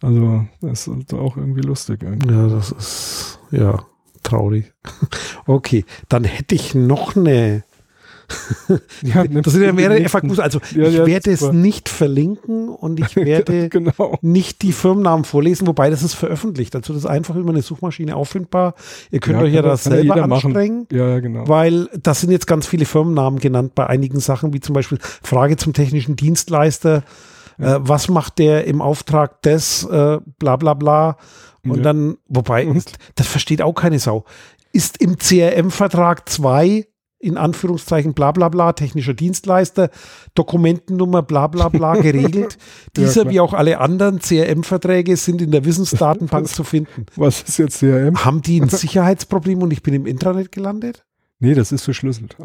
Also 0.00 0.46
das 0.60 0.86
ist 0.86 1.12
auch 1.12 1.36
irgendwie 1.36 1.62
lustig. 1.62 2.04
Irgendwie. 2.04 2.32
Ja, 2.32 2.46
das 2.46 2.70
ist 2.70 3.40
ja 3.50 3.82
traurig. 4.22 4.72
Okay, 5.46 5.86
dann 6.10 6.24
hätte 6.24 6.54
ich 6.54 6.74
noch 6.74 7.16
eine. 7.16 7.64
Ja, 9.02 9.24
Das 9.24 9.52
sind 9.52 9.62
ja 9.62 9.72
mehrere 9.72 10.06
FAQs. 10.08 10.38
Also 10.38 10.60
Ja, 10.74 10.84
ich 10.88 11.06
werde 11.06 11.30
es 11.30 11.40
nicht 11.52 11.88
verlinken 11.88 12.68
und 12.68 13.00
ich 13.00 13.16
werde 13.16 13.68
genau. 13.68 14.18
nicht 14.20 14.62
die 14.62 14.72
Firmennamen 14.72 15.24
vorlesen, 15.24 15.66
wobei 15.66 15.90
das 15.90 16.02
ist 16.02 16.14
veröffentlicht. 16.14 16.74
Also 16.76 16.92
das 16.92 17.04
ist 17.04 17.08
einfach 17.08 17.36
über 17.36 17.50
eine 17.50 17.62
Suchmaschine 17.62 18.16
auffindbar. 18.16 18.74
Ihr 19.10 19.20
könnt 19.20 19.40
euch 19.42 19.52
ja 19.54 19.62
kann- 19.62 19.70
das 19.70 19.84
selber 19.84 20.22
anstrengen. 20.22 20.86
Ja, 20.92 21.08
ja, 21.08 21.20
genau. 21.20 21.48
Weil 21.48 21.88
das 22.02 22.20
sind 22.20 22.30
jetzt 22.30 22.46
ganz 22.46 22.66
viele 22.66 22.84
Firmennamen 22.84 23.40
genannt 23.40 23.74
bei 23.74 23.86
einigen 23.86 24.20
Sachen, 24.20 24.52
wie 24.52 24.60
zum 24.60 24.74
Beispiel 24.74 24.98
Frage 25.22 25.56
zum 25.56 25.72
technischen 25.72 26.16
Dienstleister. 26.16 27.02
Äh, 27.58 27.76
was 27.80 28.08
macht 28.08 28.38
der 28.38 28.66
im 28.66 28.80
Auftrag 28.82 29.42
des, 29.42 29.84
äh, 29.84 30.18
bla 30.38 30.56
bla 30.56 30.74
bla. 30.74 31.16
Und 31.64 31.82
dann, 31.82 32.16
wobei, 32.28 32.66
Und? 32.66 32.92
das 33.16 33.26
versteht 33.26 33.60
auch 33.62 33.74
keine 33.74 33.98
Sau. 33.98 34.24
Ist 34.72 35.02
im 35.02 35.18
CRM-Vertrag 35.18 36.28
2 36.28 36.86
in 37.20 37.36
Anführungszeichen 37.36 38.14
bla 38.14 38.32
bla 38.32 38.48
bla, 38.48 38.72
technischer 38.72 39.14
Dienstleister, 39.14 39.90
Dokumentennummer 40.34 41.22
bla 41.22 41.46
bla 41.48 41.68
bla 41.68 41.94
geregelt. 42.00 42.58
Ja, 42.96 43.04
Dieser 43.04 43.22
klar. 43.22 43.34
wie 43.34 43.40
auch 43.40 43.54
alle 43.54 43.78
anderen 43.80 44.20
CRM-Verträge 44.20 45.16
sind 45.16 45.42
in 45.42 45.50
der 45.50 45.64
Wissensdatenbank 45.64 46.48
zu 46.54 46.64
finden. 46.64 47.06
Was 47.16 47.42
ist 47.42 47.58
jetzt 47.58 47.78
CRM? 47.80 48.24
Haben 48.24 48.42
die 48.42 48.60
ein 48.60 48.68
Sicherheitsproblem 48.68 49.62
und 49.62 49.72
ich 49.72 49.82
bin 49.82 49.94
im 49.94 50.06
Intranet 50.06 50.52
gelandet? 50.52 51.04
Nee, 51.40 51.54
das 51.54 51.70
ist 51.72 51.84
verschlüsselt. 51.84 52.36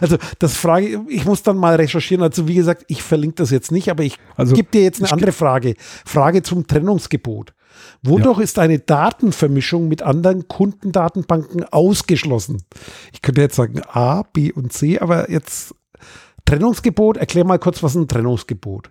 Also 0.00 0.16
das 0.38 0.54
Frage, 0.56 0.86
ich- 0.86 0.98
ich 1.20 1.24
muss 1.24 1.42
dann 1.42 1.56
mal 1.56 1.74
recherchieren. 1.76 2.22
Also 2.22 2.46
wie 2.48 2.54
gesagt, 2.54 2.84
ich 2.88 3.02
verlinke 3.02 3.36
das 3.36 3.50
jetzt 3.50 3.72
nicht, 3.72 3.90
aber 3.90 4.02
ich 4.04 4.18
Also 4.36 4.54
gebe 4.54 4.70
dir 4.70 4.82
jetzt 4.82 5.02
eine 5.02 5.12
andere 5.12 5.32
Frage. 5.32 5.74
Frage 6.04 6.42
zum 6.42 6.66
Trennungsgebot. 6.66 7.54
Wodurch 8.02 8.38
ist 8.40 8.58
eine 8.58 8.78
Datenvermischung 8.78 9.88
mit 9.88 10.02
anderen 10.02 10.46
Kundendatenbanken 10.48 11.64
ausgeschlossen? 11.64 12.62
Ich 13.12 13.22
könnte 13.22 13.40
jetzt 13.40 13.56
sagen 13.56 13.80
A, 13.88 14.22
B 14.22 14.52
und 14.52 14.72
C, 14.72 14.98
aber 14.98 15.30
jetzt 15.30 15.74
Trennungsgebot, 16.44 17.16
erklär 17.16 17.44
mal 17.44 17.58
kurz, 17.58 17.82
was 17.82 17.94
ein 17.94 18.08
Trennungsgebot? 18.08 18.90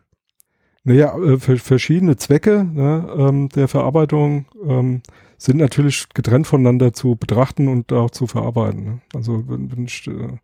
Naja, 0.83 1.15
äh, 1.17 1.38
ver 1.38 1.57
verschiedene 1.57 2.15
Zwecke 2.17 2.63
ne, 2.63 3.07
ähm, 3.15 3.50
der 3.50 3.67
Verarbeitung 3.67 4.45
ähm, 4.65 5.01
sind 5.38 5.57
natürlich 5.57 6.10
getrennt 6.13 6.48
voneinander 6.48 6.91
zu 6.93 7.15
betrachten 7.15 7.67
und 7.67 7.91
auch 7.93 8.10
zu 8.10 8.25
verarbeiten. 8.25 8.83
Ne? 8.83 9.01
Also 9.13 9.43
wenn, 9.48 9.71
wenn 9.71 9.86
ich, 9.86 10.07
äh, 10.07 10.38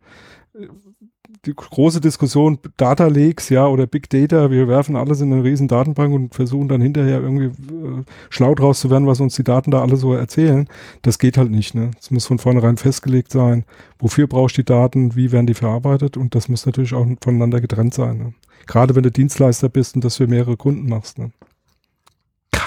die 1.44 1.54
große 1.54 2.00
Diskussion 2.00 2.58
Data 2.76 3.06
Lakes, 3.06 3.48
ja, 3.50 3.66
oder 3.66 3.86
Big 3.86 4.08
Data, 4.08 4.50
wir 4.50 4.66
werfen 4.66 4.96
alles 4.96 5.20
in 5.20 5.32
eine 5.32 5.44
riesen 5.44 5.68
Datenbank 5.68 6.14
und 6.14 6.34
versuchen 6.34 6.68
dann 6.68 6.80
hinterher 6.80 7.20
irgendwie 7.20 7.46
äh, 7.46 8.04
schlau 8.30 8.54
draus 8.54 8.80
zu 8.80 8.90
werden, 8.90 9.06
was 9.06 9.20
uns 9.20 9.36
die 9.36 9.44
Daten 9.44 9.70
da 9.70 9.82
alle 9.82 9.96
so 9.96 10.14
erzählen. 10.14 10.68
Das 11.02 11.18
geht 11.18 11.36
halt 11.36 11.50
nicht, 11.50 11.74
ne? 11.74 11.90
Es 11.98 12.10
muss 12.10 12.26
von 12.26 12.38
vornherein 12.38 12.76
festgelegt 12.76 13.30
sein, 13.30 13.64
wofür 13.98 14.26
brauchst 14.26 14.56
du 14.56 14.62
die 14.62 14.66
Daten, 14.66 15.16
wie 15.16 15.32
werden 15.32 15.46
die 15.46 15.54
verarbeitet 15.54 16.16
und 16.16 16.34
das 16.34 16.48
muss 16.48 16.66
natürlich 16.66 16.94
auch 16.94 17.06
voneinander 17.22 17.60
getrennt 17.60 17.94
sein. 17.94 18.18
Ne? 18.18 18.34
Gerade 18.66 18.94
wenn 18.94 19.02
du 19.02 19.10
Dienstleister 19.10 19.68
bist 19.68 19.94
und 19.94 20.04
das 20.04 20.16
für 20.16 20.26
mehrere 20.26 20.56
Kunden 20.56 20.88
machst, 20.88 21.18
ne? 21.18 21.30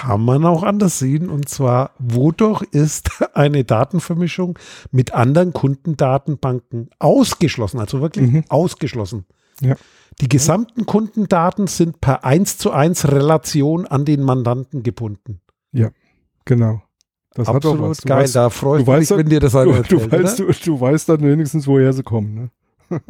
Kann 0.02 0.24
man 0.24 0.44
auch 0.44 0.64
anders 0.64 0.98
sehen. 0.98 1.28
Und 1.28 1.48
zwar, 1.48 1.92
wodurch 1.98 2.62
ist 2.72 3.22
eine 3.34 3.64
Datenvermischung 3.64 4.58
mit 4.90 5.14
anderen 5.14 5.52
Kundendatenbanken 5.52 6.90
ausgeschlossen, 6.98 7.78
also 7.78 8.00
wirklich 8.00 8.30
mhm. 8.30 8.44
ausgeschlossen. 8.48 9.26
Ja. 9.60 9.76
Die 10.20 10.28
gesamten 10.28 10.86
Kundendaten 10.86 11.68
sind 11.68 12.00
per 12.00 12.24
1 12.24 12.58
zu 12.58 12.72
1 12.72 13.08
Relation 13.12 13.86
an 13.86 14.04
den 14.04 14.22
Mandanten 14.22 14.82
gebunden. 14.82 15.40
Ja, 15.70 15.90
genau. 16.44 16.82
Das 17.34 17.48
Absolut 17.48 17.78
hat 17.78 17.84
auch 17.84 17.90
was. 17.90 17.98
Du 17.98 18.08
geil, 18.08 18.22
weißt, 18.24 18.36
da 18.36 18.50
freue 18.50 18.80
ich 18.82 18.86
mich, 18.86 19.10
wenn 19.10 19.28
dir 19.28 19.40
das 19.40 19.54
einer 19.54 19.70
erzählt, 19.76 20.02
du, 20.02 20.10
weißt, 20.10 20.38
du, 20.40 20.52
du, 20.52 20.80
weißt 20.80 21.08
dann 21.08 21.22
wenigstens, 21.22 21.66
woher 21.66 21.92
sie 21.92 22.02
kommen. 22.02 22.50
Ne? 22.90 23.00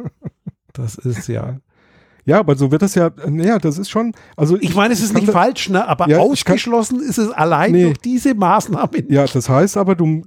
das 0.73 0.95
ist 0.95 1.27
ja. 1.27 1.59
Ja, 2.25 2.39
aber 2.39 2.55
so 2.55 2.71
wird 2.71 2.81
das 2.81 2.95
ja, 2.95 3.11
naja, 3.27 3.59
das 3.59 3.77
ist 3.77 3.89
schon, 3.89 4.13
also. 4.37 4.55
Ich, 4.57 4.69
ich 4.69 4.75
meine, 4.75 4.93
es 4.93 5.01
ist 5.01 5.13
nicht 5.13 5.29
falsch, 5.29 5.69
ne, 5.69 5.87
aber 5.87 6.07
ja, 6.09 6.19
ausgeschlossen 6.19 6.99
kann, 6.99 7.09
ist 7.09 7.17
es 7.17 7.29
allein 7.31 7.71
nee. 7.71 7.83
durch 7.83 7.97
diese 7.99 8.33
Maßnahmen. 8.33 9.05
Ja, 9.09 9.25
das 9.25 9.49
heißt 9.49 9.77
aber, 9.77 9.95
du, 9.95 10.21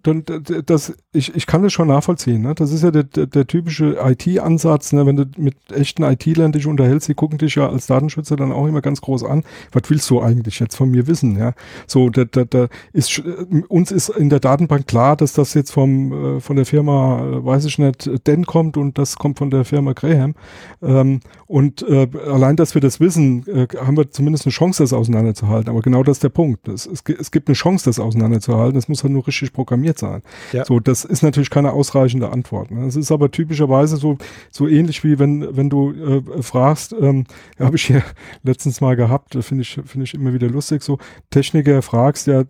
das, 0.67 0.95
ich, 1.13 1.35
ich 1.35 1.47
kann 1.47 1.63
das 1.63 1.73
schon 1.73 1.89
nachvollziehen, 1.89 2.43
ne, 2.43 2.55
das 2.55 2.73
ist 2.73 2.83
ja 2.83 2.91
der, 2.91 3.05
der, 3.05 3.27
der 3.27 3.47
typische 3.47 3.97
IT-Ansatz, 4.03 4.93
ne, 4.93 5.07
wenn 5.07 5.17
du 5.17 5.25
mit 5.39 5.57
echten 5.73 6.03
IT-Lern 6.03 6.53
dich 6.53 6.67
unterhältst, 6.67 7.09
die 7.09 7.15
gucken 7.15 7.39
dich 7.39 7.55
ja 7.55 7.69
als 7.69 7.87
Datenschützer 7.87 8.37
dann 8.37 8.53
auch 8.53 8.67
immer 8.67 8.83
ganz 8.83 9.01
groß 9.01 9.25
an. 9.25 9.43
Was 9.73 9.85
willst 9.89 10.09
du 10.11 10.21
eigentlich 10.21 10.61
jetzt 10.61 10.77
von 10.77 10.91
mir 10.91 11.07
wissen, 11.07 11.39
ja? 11.39 11.53
So, 11.87 12.11
da, 12.11 12.25
da, 12.25 12.45
da 12.45 12.69
ist, 12.93 13.23
uns 13.69 13.91
ist 13.91 14.11
in 14.11 14.29
der 14.29 14.41
Datenbank 14.41 14.87
klar, 14.87 15.17
dass 15.17 15.33
das 15.33 15.55
jetzt 15.55 15.73
vom, 15.73 16.37
äh, 16.37 16.41
von 16.41 16.57
der 16.57 16.67
Firma, 16.67 17.21
äh, 17.21 17.45
weiß 17.45 17.65
ich 17.65 17.79
nicht, 17.79 18.11
Den 18.27 18.45
kommt 18.45 18.77
und 18.77 18.99
das 18.99 19.17
kommt 19.17 19.39
von 19.39 19.51
der 19.51 19.65
Firma 19.65 19.93
Graham, 19.93 20.35
ähm, 20.83 21.21
und 21.47 21.86
äh, 21.87 22.09
allein, 22.27 22.57
dass 22.57 22.75
wir 22.75 22.81
das 22.81 23.01
wissen, 23.01 23.47
äh, 23.47 23.67
haben 23.79 23.97
wir 23.97 24.11
zumindest 24.11 24.47
eine 24.47 24.53
Chance, 24.53 24.83
das 24.83 24.93
auseinanderzuhalten. 24.93 25.71
Aber 25.71 25.81
genau 25.81 26.03
das 26.03 26.17
ist 26.17 26.25
der 26.25 26.29
Punkt. 26.31 26.69
Es, 26.69 26.87
es, 26.87 27.03
es 27.19 27.31
gibt 27.31 27.49
eine 27.49 27.55
Chance, 27.55 27.85
das 27.85 27.99
auseinanderzuhalten. 27.99 28.77
Es 28.77 28.89
muss 28.89 29.03
halt 29.03 29.13
nur 29.13 29.27
richtig 29.27 29.53
programmiert 29.53 29.99
sein. 29.99 30.23
Ja. 30.53 30.65
So, 30.65 30.81
das 30.81 31.05
ist 31.05 31.23
natürlich 31.23 31.51
keine 31.51 31.73
ausreichende 31.73 32.31
Antwort. 32.31 32.71
Ne? 32.71 32.87
Es 32.87 32.97
ist 32.97 33.13
aber 33.13 33.31
typischerweise 33.31 33.97
so, 33.97 34.19
so 34.51 34.69
ähnlich 34.69 35.05
wie 35.05 35.19
wenn, 35.19 35.57
wenn 35.57 35.71
du 35.71 35.93
äh, 35.93 36.43
fragst, 36.43 36.95
ähm, 37.01 37.25
habe 37.59 37.77
ich 37.77 37.85
hier 37.85 38.03
letztens 38.43 38.81
mal 38.81 38.97
gehabt, 38.97 39.37
finde 39.41 39.63
ich, 39.63 39.81
finde 39.85 40.05
ich 40.05 40.15
immer 40.15 40.33
wieder 40.33 40.49
lustig, 40.49 40.83
so 40.83 40.99
Techniker 41.31 41.83
fragst 41.83 42.27
ja, 42.27 42.41
äh, 42.41 42.47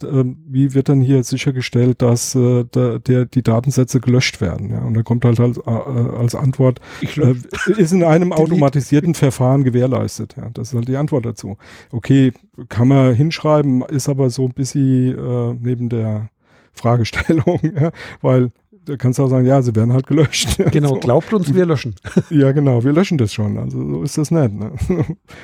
wie 0.48 0.74
wird 0.74 0.88
dann 0.88 1.00
hier 1.00 1.22
sichergestellt, 1.22 2.02
dass 2.02 2.34
äh, 2.34 2.64
der, 2.64 2.98
der, 2.98 3.26
die 3.26 3.42
Datensätze 3.42 4.00
gelöscht 4.00 4.40
werden? 4.40 4.70
Ja? 4.70 4.80
Und 4.80 4.94
dann 4.94 5.04
kommt 5.04 5.24
halt 5.24 5.40
als, 5.40 5.58
äh, 5.58 5.70
als 5.70 6.34
Antwort, 6.34 6.80
äh, 7.02 7.34
ist 7.76 7.92
in 7.92 8.04
einem 8.04 8.32
automatisierten 8.46 9.14
Verfahren 9.32 9.64
gewährleistet. 9.64 10.36
Ja, 10.36 10.50
das 10.52 10.68
ist 10.68 10.74
halt 10.74 10.88
die 10.88 10.96
Antwort 10.96 11.26
dazu. 11.26 11.56
Okay, 11.90 12.32
kann 12.68 12.88
man 12.88 13.14
hinschreiben, 13.14 13.82
ist 13.82 14.08
aber 14.08 14.30
so 14.30 14.44
ein 14.44 14.52
bisschen 14.52 15.18
äh, 15.18 15.54
neben 15.60 15.88
der 15.88 16.30
Fragestellung, 16.72 17.60
ja, 17.80 17.90
weil 18.20 18.50
da 18.84 18.96
kannst 18.96 19.18
du 19.18 19.24
auch 19.24 19.28
sagen, 19.28 19.46
ja, 19.46 19.60
sie 19.62 19.74
werden 19.74 19.92
halt 19.92 20.06
gelöscht. 20.06 20.58
Genau, 20.70 20.90
so. 20.90 21.00
glaubt 21.00 21.32
uns, 21.32 21.52
wir 21.52 21.66
löschen. 21.66 21.96
Ja, 22.30 22.52
genau, 22.52 22.84
wir 22.84 22.92
löschen 22.92 23.18
das 23.18 23.32
schon. 23.32 23.58
Also 23.58 23.84
so 23.84 24.02
ist 24.02 24.16
das 24.16 24.30
nicht. 24.30 24.52
Ne? 24.52 24.72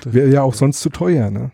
Wäre 0.04 0.28
ja 0.28 0.42
auch 0.42 0.54
sonst 0.54 0.80
zu 0.80 0.90
teuer. 0.90 1.30
Ne? 1.30 1.50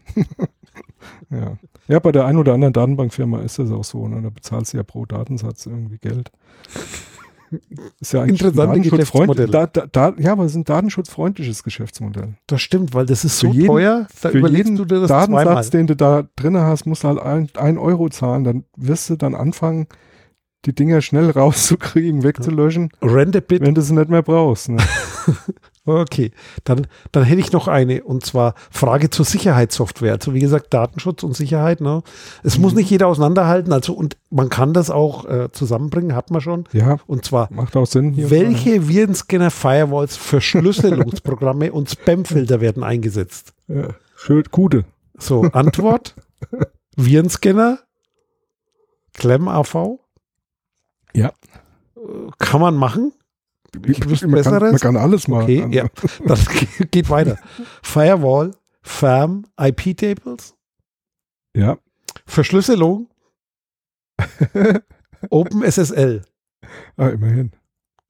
ja. 1.30 1.56
ja, 1.86 1.98
bei 1.98 2.12
der 2.12 2.26
einen 2.26 2.38
oder 2.38 2.52
anderen 2.52 2.74
Datenbankfirma 2.74 3.40
ist 3.40 3.58
das 3.58 3.70
auch 3.70 3.84
so. 3.84 4.06
Ne? 4.06 4.20
Da 4.20 4.28
bezahlst 4.28 4.74
du 4.74 4.76
ja 4.76 4.82
pro 4.82 5.06
Datensatz 5.06 5.64
irgendwie 5.64 5.96
Geld. 5.96 6.30
Ist 8.00 8.12
ja 8.12 8.22
eigentlich 8.22 8.42
Interessante. 8.42 9.46
Da, 9.46 9.66
da, 9.66 9.86
da, 9.86 10.14
ja, 10.18 10.32
aber 10.32 10.44
es 10.44 10.52
ist 10.52 10.56
ein 10.56 10.64
datenschutzfreundliches 10.64 11.62
Geschäftsmodell. 11.62 12.34
Das 12.46 12.60
stimmt, 12.60 12.94
weil 12.94 13.06
das 13.06 13.24
ist 13.24 13.38
so 13.38 13.48
jeden, 13.48 13.66
teuer, 13.66 14.06
da 14.20 14.30
für 14.30 14.48
jeden 14.48 14.76
du 14.76 14.84
dir 14.84 15.00
das 15.00 15.08
Datensatz, 15.08 15.44
zweimal. 15.44 15.70
den 15.70 15.86
du 15.86 15.96
da 15.96 16.28
drin 16.36 16.56
hast, 16.56 16.86
musst 16.86 17.04
du 17.04 17.08
halt 17.08 17.20
ein, 17.20 17.48
ein 17.54 17.78
Euro 17.78 18.08
zahlen. 18.08 18.44
Dann 18.44 18.64
wirst 18.76 19.10
du 19.10 19.16
dann 19.16 19.34
anfangen, 19.34 19.86
die 20.64 20.74
Dinger 20.74 21.00
schnell 21.00 21.30
rauszukriegen, 21.30 22.22
wegzulöschen. 22.22 22.90
Rent 23.02 23.48
bit. 23.48 23.62
Wenn 23.62 23.74
du 23.74 23.82
sie 23.82 23.94
nicht 23.94 24.10
mehr 24.10 24.22
brauchst. 24.22 24.68
Ne? 24.68 24.78
Okay, 25.88 26.32
dann, 26.64 26.86
dann 27.12 27.24
hätte 27.24 27.40
ich 27.40 27.52
noch 27.52 27.68
eine 27.68 28.04
und 28.04 28.24
zwar 28.24 28.54
Frage 28.70 29.10
zur 29.10 29.24
Sicherheitssoftware. 29.24 30.14
Also 30.14 30.34
wie 30.34 30.40
gesagt, 30.40 30.72
Datenschutz 30.74 31.22
und 31.22 31.34
Sicherheit. 31.36 31.80
Ne? 31.80 32.02
Es 32.42 32.56
mhm. 32.56 32.62
muss 32.62 32.74
nicht 32.74 32.90
jeder 32.90 33.06
auseinanderhalten. 33.06 33.72
Also 33.72 33.92
und 33.94 34.16
man 34.30 34.48
kann 34.48 34.72
das 34.72 34.90
auch 34.90 35.24
äh, 35.24 35.50
zusammenbringen, 35.52 36.14
hat 36.14 36.30
man 36.30 36.40
schon. 36.40 36.64
Ja. 36.72 36.98
Und 37.06 37.24
zwar 37.24 37.48
macht 37.52 37.76
auch 37.76 37.86
Sinn. 37.86 38.14
welche 38.30 38.88
Virenscanner, 38.88 39.50
Firewalls, 39.50 40.16
Verschlüsselungsprogramme 40.16 41.72
und 41.72 41.90
Spamfilter 41.90 42.60
werden 42.60 42.84
eingesetzt? 42.84 43.54
Ja, 43.68 43.88
schön, 44.16 44.44
gute. 44.50 44.84
So 45.18 45.42
Antwort: 45.42 46.14
Virenscanner, 46.96 47.78
Clem 49.14 49.48
AV. 49.48 49.98
Ja. 51.14 51.32
Kann 52.38 52.60
man 52.60 52.76
machen. 52.76 53.12
Ich 53.86 54.04
man, 54.26 54.42
kann, 54.42 54.62
man 54.62 54.78
kann 54.78 54.96
alles 54.96 55.28
machen. 55.28 55.42
Okay, 55.44 55.66
ja, 55.70 55.86
das 56.26 56.46
geht 56.90 57.10
weiter. 57.10 57.38
Firewall, 57.82 58.52
Firm, 58.82 59.44
IP-Tables. 59.60 60.54
Ja. 61.54 61.78
Verschlüsselung. 62.26 63.08
OpenSSL. 65.30 66.22
Ah, 66.96 67.08
immerhin. 67.08 67.52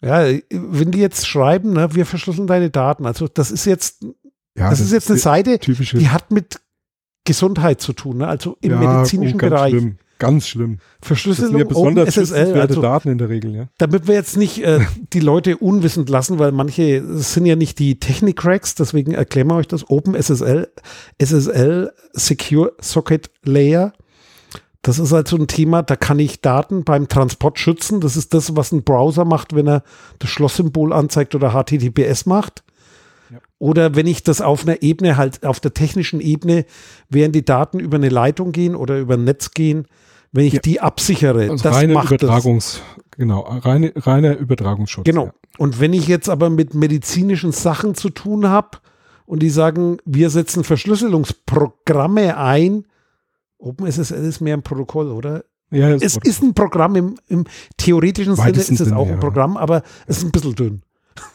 Ja, 0.01 0.27
wenn 0.51 0.91
die 0.93 1.01
jetzt 1.01 1.27
schreiben, 1.27 1.73
ne, 1.73 1.95
wir 1.95 2.07
verschlüsseln 2.07 2.47
deine 2.47 2.71
Daten, 2.71 3.05
also 3.05 3.27
das 3.27 3.51
ist 3.51 3.65
jetzt, 3.65 4.03
ja, 4.03 4.71
das, 4.71 4.79
das 4.79 4.81
ist 4.81 4.93
jetzt 4.93 5.11
eine 5.11 5.19
Seite, 5.19 5.59
die 5.59 6.09
hat 6.09 6.31
mit 6.31 6.61
Gesundheit 7.25 7.81
zu 7.81 7.93
tun, 7.93 8.19
ne? 8.19 8.29
also 8.29 8.57
im 8.61 8.71
ja, 8.71 8.79
medizinischen 8.79 9.37
oh, 9.37 9.39
Bereich. 9.39 9.71
Schlimm. 9.71 9.99
Ganz 10.19 10.49
schlimm. 10.49 10.79
Verschlüsselung, 11.01 11.53
das 11.53 11.61
sind 11.61 11.69
ja 11.69 11.69
besonders 11.69 12.15
SSL, 12.17 12.61
also, 12.61 12.83
Daten 12.83 13.09
in 13.09 13.19
der 13.19 13.29
Regel, 13.29 13.55
ja. 13.55 13.69
Damit 13.79 14.09
wir 14.09 14.15
jetzt 14.15 14.37
nicht 14.37 14.65
äh, 14.65 14.81
die 15.13 15.21
Leute 15.21 15.57
unwissend 15.59 16.09
lassen, 16.09 16.41
weil 16.41 16.51
manche 16.51 17.05
sind 17.19 17.47
ja 17.47 17.55
nicht 17.55 17.79
die 17.79 18.01
Technik-Cracks, 18.01 18.75
deswegen 18.75 19.13
erklären 19.13 19.47
wir 19.47 19.55
euch 19.55 19.69
das. 19.69 19.89
Open 19.89 20.21
SSL, 20.21 20.69
SSL 21.23 21.93
Secure 22.13 22.73
Socket 22.81 23.31
Layer. 23.45 23.93
Das 24.83 24.99
ist 24.99 25.13
also 25.13 25.37
ein 25.37 25.47
Thema, 25.47 25.83
da 25.83 25.95
kann 25.95 26.19
ich 26.19 26.41
Daten 26.41 26.83
beim 26.83 27.09
Transport 27.09 27.59
schützen. 27.59 28.01
Das 28.01 28.17
ist 28.17 28.35
das, 28.35 28.57
was 28.57 28.73
ein 28.73 28.83
Browser 28.83 29.25
macht, 29.25 29.55
wenn 29.55 29.69
er 29.69 29.83
das 30.19 30.31
Schlosssymbol 30.31 30.93
anzeigt 30.93 31.35
oder 31.35 31.51
HTTPS 31.51 32.27
macht. 32.27 32.65
Oder 33.59 33.97
wenn 33.97 34.07
ich 34.07 34.23
das 34.23 34.41
auf 34.41 34.67
einer 34.67 34.83
Ebene 34.83 35.17
halt, 35.17 35.45
auf 35.45 35.61
der 35.61 35.75
technischen 35.75 36.21
Ebene, 36.21 36.65
während 37.09 37.35
die 37.35 37.45
Daten 37.45 37.81
über 37.81 37.97
eine 37.97 38.09
Leitung 38.09 38.53
gehen 38.53 38.77
oder 38.77 38.99
über 38.99 39.15
ein 39.15 39.25
Netz 39.25 39.51
gehen, 39.51 39.87
wenn 40.33 40.45
ich 40.47 40.55
ja. 40.55 40.61
die 40.61 40.81
absichere, 40.81 41.51
also 41.51 41.63
das 41.63 41.75
reine 41.75 41.95
macht 41.95 42.11
Übertragungs, 42.11 42.81
das. 42.97 43.17
Genau, 43.17 43.41
reine, 43.41 43.93
reiner 43.97 44.37
Übertragungsschutz. 44.37 45.05
Genau. 45.05 45.27
Ja. 45.27 45.33
Und 45.59 45.81
wenn 45.81 45.93
ich 45.93 46.07
jetzt 46.07 46.29
aber 46.29 46.51
mit 46.51 46.75
medizinischen 46.75 47.53
Sachen 47.53 47.95
zu 47.95 48.11
tun 48.11 48.49
habe 48.49 48.79
und 49.27 49.43
die 49.43 49.51
sagen, 49.51 49.99
wir 50.05 50.31
setzen 50.31 50.63
Verschlüsselungsprogramme 50.63 52.37
ein, 52.37 52.87
OpenSSL 53.59 54.25
ist 54.25 54.41
mehr 54.41 54.57
ein 54.57 54.63
Protokoll, 54.63 55.11
oder? 55.11 55.45
Ja, 55.71 55.91
es 55.91 56.13
Protokoll. 56.13 56.31
ist 56.31 56.43
ein 56.43 56.55
Programm 56.55 56.97
im, 56.97 57.15
im 57.29 57.45
theoretischen 57.77 58.37
Sinne 58.37 58.51
ist 58.51 58.71
es 58.81 58.93
auch 58.93 59.09
ein 59.09 59.19
Programm, 59.21 59.57
aber 59.57 59.83
es 60.07 60.19
ist 60.19 60.25
ein 60.25 60.31
bisschen 60.31 60.55
dünn. 60.55 60.83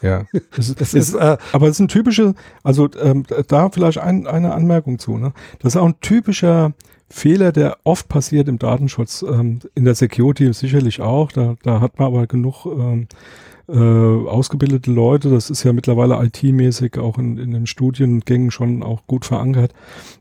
Ja, 0.00 0.24
das 0.56 0.70
ist, 0.70 0.80
das 0.80 0.94
ist 0.94 1.14
äh, 1.14 1.36
aber 1.52 1.66
es 1.66 1.72
ist 1.72 1.80
ein 1.80 1.88
typischer, 1.88 2.34
also 2.62 2.88
ähm, 2.98 3.24
da 3.48 3.68
vielleicht 3.70 3.98
ein, 3.98 4.26
eine 4.26 4.54
Anmerkung 4.54 4.98
zu. 4.98 5.18
Ne? 5.18 5.34
Das 5.58 5.74
ist 5.74 5.76
auch 5.76 5.86
ein 5.86 6.00
typischer 6.00 6.72
Fehler, 7.14 7.52
der 7.52 7.78
oft 7.84 8.08
passiert 8.08 8.48
im 8.48 8.58
Datenschutz, 8.58 9.22
ähm, 9.22 9.60
in 9.74 9.84
der 9.84 9.94
Security 9.94 10.52
sicherlich 10.52 11.00
auch. 11.00 11.30
Da, 11.30 11.54
da 11.62 11.80
hat 11.80 11.98
man 11.98 12.08
aber 12.08 12.26
genug 12.26 12.66
ähm, 12.66 13.06
äh, 13.68 13.72
ausgebildete 13.72 14.90
Leute, 14.90 15.30
das 15.30 15.48
ist 15.48 15.62
ja 15.62 15.72
mittlerweile 15.72 16.22
IT-mäßig 16.22 16.98
auch 16.98 17.16
in, 17.16 17.38
in 17.38 17.52
den 17.52 17.66
Studiengängen 17.66 18.50
schon 18.50 18.82
auch 18.82 19.06
gut 19.06 19.24
verankert, 19.24 19.72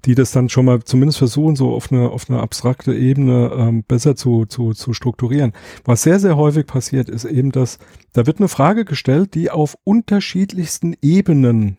die 0.05 0.15
das 0.15 0.31
dann 0.31 0.49
schon 0.49 0.65
mal 0.65 0.83
zumindest 0.83 1.17
versuchen, 1.17 1.55
so 1.55 1.73
auf 1.73 1.91
eine, 1.91 2.09
auf 2.09 2.29
eine 2.29 2.39
abstrakte 2.39 2.93
Ebene 2.93 3.51
ähm, 3.57 3.83
besser 3.83 4.15
zu, 4.15 4.45
zu, 4.45 4.73
zu 4.73 4.93
strukturieren. 4.93 5.51
Was 5.83 6.03
sehr, 6.03 6.19
sehr 6.19 6.37
häufig 6.37 6.67
passiert, 6.67 7.09
ist 7.09 7.25
eben, 7.25 7.51
dass 7.51 7.79
da 8.13 8.27
wird 8.27 8.37
eine 8.37 8.47
Frage 8.47 8.85
gestellt, 8.85 9.33
die 9.33 9.49
auf 9.49 9.75
unterschiedlichsten 9.83 10.95
Ebenen 11.01 11.77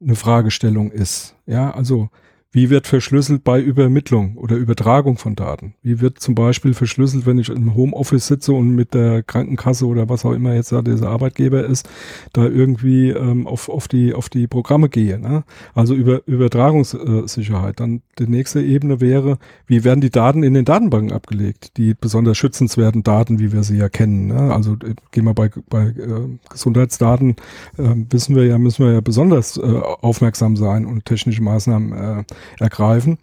eine 0.00 0.14
Fragestellung 0.14 0.92
ist. 0.92 1.34
Ja, 1.46 1.72
also 1.72 2.10
Wie 2.52 2.70
wird 2.70 2.86
verschlüsselt 2.86 3.44
bei 3.44 3.60
Übermittlung 3.60 4.36
oder 4.38 4.56
Übertragung 4.56 5.18
von 5.18 5.34
Daten? 5.34 5.74
Wie 5.82 6.00
wird 6.00 6.20
zum 6.20 6.34
Beispiel 6.34 6.72
verschlüsselt, 6.72 7.26
wenn 7.26 7.38
ich 7.38 7.50
im 7.50 7.74
Homeoffice 7.74 8.28
sitze 8.28 8.52
und 8.52 8.74
mit 8.74 8.94
der 8.94 9.22
Krankenkasse 9.22 9.86
oder 9.86 10.08
was 10.08 10.24
auch 10.24 10.32
immer 10.32 10.54
jetzt 10.54 10.72
da 10.72 10.80
dieser 10.80 11.10
Arbeitgeber 11.10 11.64
ist, 11.64 11.88
da 12.32 12.46
irgendwie 12.46 13.10
ähm, 13.10 13.46
auf, 13.46 13.68
auf, 13.68 13.88
die, 13.88 14.14
auf 14.14 14.30
die 14.30 14.46
Programme 14.46 14.88
gehe? 14.88 15.18
Ne? 15.18 15.44
Also 15.74 15.94
über 15.94 16.22
Übertragungssicherheit. 16.26 17.80
Dann 17.80 18.00
die 18.18 18.26
nächste 18.26 18.62
Ebene 18.62 19.00
wäre, 19.02 19.38
wie 19.66 19.84
werden 19.84 20.00
die 20.00 20.10
Daten 20.10 20.42
in 20.42 20.54
den 20.54 20.64
Datenbanken 20.64 21.12
abgelegt? 21.12 21.76
Die 21.76 21.92
besonders 21.92 22.38
schützenswerten 22.38 23.02
Daten, 23.02 23.38
wie 23.38 23.52
wir 23.52 23.64
sie 23.64 23.76
ja 23.76 23.90
kennen. 23.90 24.28
Ne? 24.28 24.54
Also 24.54 24.74
äh, 24.74 24.94
gehen 25.10 25.24
wir 25.24 25.34
bei, 25.34 25.50
bei 25.68 25.88
äh, 25.88 26.38
Gesundheitsdaten, 26.48 27.36
äh, 27.76 27.94
wissen 28.08 28.34
wir 28.34 28.46
ja, 28.46 28.56
müssen 28.56 28.86
wir 28.86 28.94
ja 28.94 29.00
besonders 29.02 29.58
äh, 29.58 29.60
aufmerksam 29.60 30.56
sein 30.56 30.86
und 30.86 31.04
technische 31.04 31.42
Maßnahmen 31.42 31.92
äh, 31.92 32.24
ergreifen. 32.58 33.18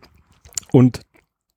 Und 0.72 1.02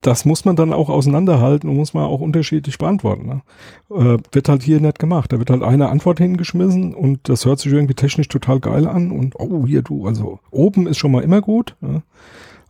das 0.03 0.25
muss 0.25 0.45
man 0.45 0.55
dann 0.55 0.73
auch 0.73 0.89
auseinanderhalten 0.89 1.69
und 1.69 1.77
muss 1.77 1.95
man 1.95 2.05
auch 2.05 2.21
unterschiedlich 2.21 2.79
beantworten. 2.79 3.27
Ne? 3.27 3.43
Äh, 3.91 4.19
wird 4.31 4.49
halt 4.49 4.63
hier 4.63 4.81
nicht 4.81 4.99
gemacht. 4.99 5.33
Da 5.33 5.39
wird 5.39 5.51
halt 5.51 5.63
eine 5.63 5.89
Antwort 5.89 6.19
hingeschmissen 6.19 6.95
und 6.95 7.29
das 7.29 7.45
hört 7.45 7.59
sich 7.59 7.73
irgendwie 7.73 7.95
technisch 7.95 8.29
total 8.29 8.61
geil 8.61 8.87
an 8.87 9.11
und 9.11 9.35
oh, 9.37 9.67
hier 9.67 9.83
du, 9.83 10.07
also 10.07 10.39
oben 10.51 10.87
ist 10.87 10.99
schon 10.99 11.11
mal 11.11 11.25
immer 11.25 11.41
gut. 11.41 11.75
Ne? 11.81 12.03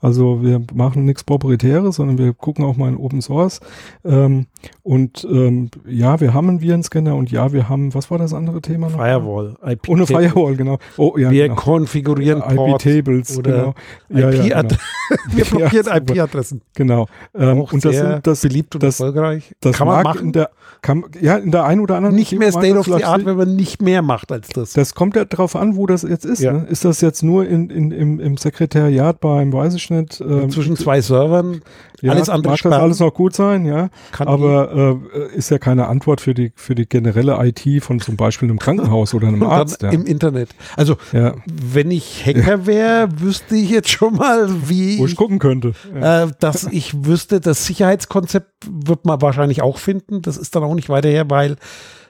Also 0.01 0.43
wir 0.43 0.63
machen 0.75 1.05
nichts 1.05 1.25
Proprietäres, 1.25 1.97
sondern 1.97 2.19
wir 2.19 2.33
gucken 2.35 2.65
auch 2.65 2.77
mal 2.77 2.89
in 2.89 2.97
Open 2.97 3.23
Source. 3.23 3.61
Ähm, 4.05 4.47
und 4.83 5.27
ähm, 5.31 5.71
ja, 5.87 6.21
wir 6.21 6.35
haben 6.35 6.49
einen 6.49 6.61
Virenscanner 6.61 7.15
und 7.17 7.31
ja, 7.31 7.53
wir 7.53 7.69
haben, 7.69 7.95
was 7.95 8.11
war 8.11 8.19
das 8.19 8.35
andere 8.35 8.61
Thema 8.61 8.91
noch? 8.91 8.99
Firewall. 8.99 9.57
IP 9.65 9.89
Ohne 9.89 10.07
Firewall, 10.07 10.57
genau. 10.57 10.79
Oh, 10.97 11.17
ja, 11.17 11.31
wir 11.31 11.49
genau. 11.49 11.61
konfigurieren 11.61 12.43
IP-Tables, 12.43 13.41
genau. 13.43 13.75
Ja, 14.09 14.31
IP 14.31 14.45
ja, 14.45 14.63
genau. 14.63 14.75
wir 15.33 15.45
blockieren 15.45 15.97
IP-Adressen. 15.97 16.61
Genau. 16.75 17.07
Ähm, 17.35 17.63
und 17.63 17.85
das 17.85 17.97
sind 17.97 18.27
das 18.27 18.41
beliebt 18.43 18.75
und 18.75 18.83
das, 18.83 19.01
erfolgreich. 19.01 19.55
Das 19.61 19.77
kann 19.77 19.87
man 19.87 20.03
machen. 20.03 20.27
In 20.27 20.33
der, 20.33 20.51
kann, 20.83 21.05
ja, 21.21 21.37
in 21.37 21.51
der 21.51 21.65
einen 21.65 21.81
oder 21.81 21.97
anderen. 21.97 22.15
Nicht 22.15 22.39
mehr 22.39 22.53
State 22.53 22.77
of 22.77 22.87
the 22.87 23.05
Art, 23.05 23.25
wenn 23.25 23.37
man 23.37 23.57
nicht 23.57 23.83
mehr 23.83 24.03
macht 24.03 24.33
als 24.33 24.49
das. 24.49 24.73
Das 24.73 24.95
kommt 24.95 25.17
ja 25.17 25.25
darauf 25.25 25.57
an, 25.57 25.77
wo 25.77 25.87
das 25.87 26.03
jetzt 26.03 26.25
ist. 26.25 26.43
Ne? 26.43 26.67
Ist 26.69 26.85
das 26.85 27.01
jetzt 27.01 27.23
nur 27.23 27.47
in, 27.47 27.71
in, 27.71 27.91
im, 27.91 28.21
im 28.21 28.37
Sekretariat 28.37 29.21
beim, 29.21 29.53
weiß 29.53 29.75
ich 29.75 29.91
nicht. 29.91 30.21
Ähm, 30.21 30.51
Zwischen 30.51 30.77
zwei 30.77 31.01
Servern. 31.01 31.63
Ja, 32.03 32.13
alles 32.13 32.29
andere 32.29 32.53
mag 32.53 32.63
das 32.63 32.73
alles 32.73 33.01
noch 33.01 33.15
gut 33.15 33.35
sein, 33.35 33.65
ja. 33.65 33.89
Kann 34.13 34.29
aber 34.29 35.01
äh, 35.15 35.37
ist 35.37 35.51
ja 35.51 35.59
keine 35.59 35.89
Antwort 35.89 36.21
für 36.21 36.35
die 36.35 36.53
für 36.55 36.75
die 36.75 36.87
generelle 36.87 37.39
IT 37.41 37.83
von 37.83 38.01
zum 38.01 38.17
Beispiel 38.17 38.49
einem 38.49 38.59
Krankenhaus 38.59 39.15
oder 39.15 39.29
einem 39.29 39.43
Arzt. 39.45 39.83
Ja. 39.83 39.91
Im 39.91 40.05
Internet. 40.05 40.51
Also 40.77 40.97
ja. 41.13 41.35
wenn 41.47 41.91
ich 41.91 42.25
Hacker 42.27 42.67
wäre, 42.67 43.09
wüsste 43.19 43.57
ich 43.57 43.71
jetzt 43.71 43.89
schon 43.89 44.17
mal, 44.17 44.49
wie 44.69 44.99
wo 44.99 45.07
ich 45.07 45.17
gucken 45.17 45.39
könnte. 45.39 45.73
Äh, 45.95 46.27
dass 46.39 46.65
ich 46.65 47.07
wüsste, 47.07 47.41
das 47.41 47.67
Sicherheitskonzept 47.67 48.56
wird 48.65 49.05
man 49.05 49.21
wahrscheinlich 49.21 49.63
auch 49.63 49.79
finden. 49.79 50.23
Das 50.23 50.37
ist 50.37 50.55
dann 50.55 50.63
auch 50.63 50.75
nicht 50.75 50.89
weiter 50.89 51.09
her, 51.09 51.29
weil 51.29 51.57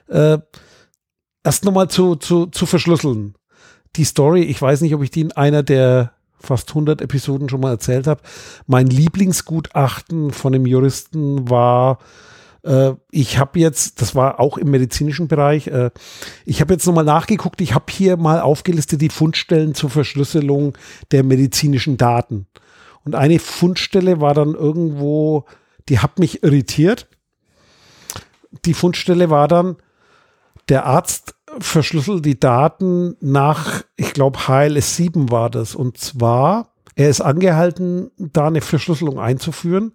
äh, 0.07 0.37
erst 1.43 1.65
nochmal 1.65 1.89
zu, 1.89 2.15
zu, 2.15 2.47
zu 2.47 2.65
verschlüsseln. 2.65 3.35
Die 3.95 4.03
Story, 4.03 4.43
ich 4.43 4.61
weiß 4.61 4.81
nicht, 4.81 4.93
ob 4.93 5.03
ich 5.03 5.11
die 5.11 5.21
in 5.21 5.31
einer 5.31 5.63
der 5.63 6.11
fast 6.39 6.69
100 6.69 7.01
Episoden 7.01 7.49
schon 7.49 7.61
mal 7.61 7.71
erzählt 7.71 8.07
habe. 8.07 8.21
Mein 8.67 8.87
Lieblingsgutachten 8.87 10.31
von 10.31 10.53
dem 10.53 10.65
Juristen 10.65 11.49
war, 11.49 11.99
äh, 12.63 12.93
ich 13.11 13.39
habe 13.39 13.59
jetzt, 13.59 14.01
das 14.01 14.13
war 14.13 14.39
auch 14.39 14.57
im 14.57 14.69
medizinischen 14.69 15.27
Bereich, 15.27 15.67
äh, 15.67 15.89
ich 16.45 16.61
habe 16.61 16.73
jetzt 16.73 16.85
nochmal 16.85 17.05
nachgeguckt, 17.05 17.61
ich 17.61 17.73
habe 17.73 17.85
hier 17.89 18.17
mal 18.17 18.39
aufgelistet 18.39 19.01
die 19.01 19.09
Fundstellen 19.09 19.73
zur 19.73 19.89
Verschlüsselung 19.89 20.77
der 21.11 21.23
medizinischen 21.23 21.97
Daten. 21.97 22.47
Und 23.03 23.15
eine 23.15 23.39
Fundstelle 23.39 24.19
war 24.21 24.33
dann 24.33 24.53
irgendwo, 24.53 25.45
die 25.89 25.99
hat 25.99 26.19
mich 26.19 26.43
irritiert. 26.43 27.07
Die 28.65 28.73
Fundstelle 28.73 29.29
war 29.29 29.47
dann, 29.47 29.77
der 30.69 30.85
Arzt 30.85 31.35
verschlüsselt 31.59 32.25
die 32.25 32.39
Daten 32.39 33.15
nach, 33.19 33.83
ich 33.95 34.13
glaube, 34.13 34.47
HLS 34.47 34.97
7 34.97 35.31
war 35.31 35.49
das. 35.49 35.75
Und 35.75 35.97
zwar, 35.97 36.73
er 36.95 37.09
ist 37.09 37.21
angehalten, 37.21 38.11
da 38.17 38.47
eine 38.47 38.61
Verschlüsselung 38.61 39.19
einzuführen. 39.19 39.93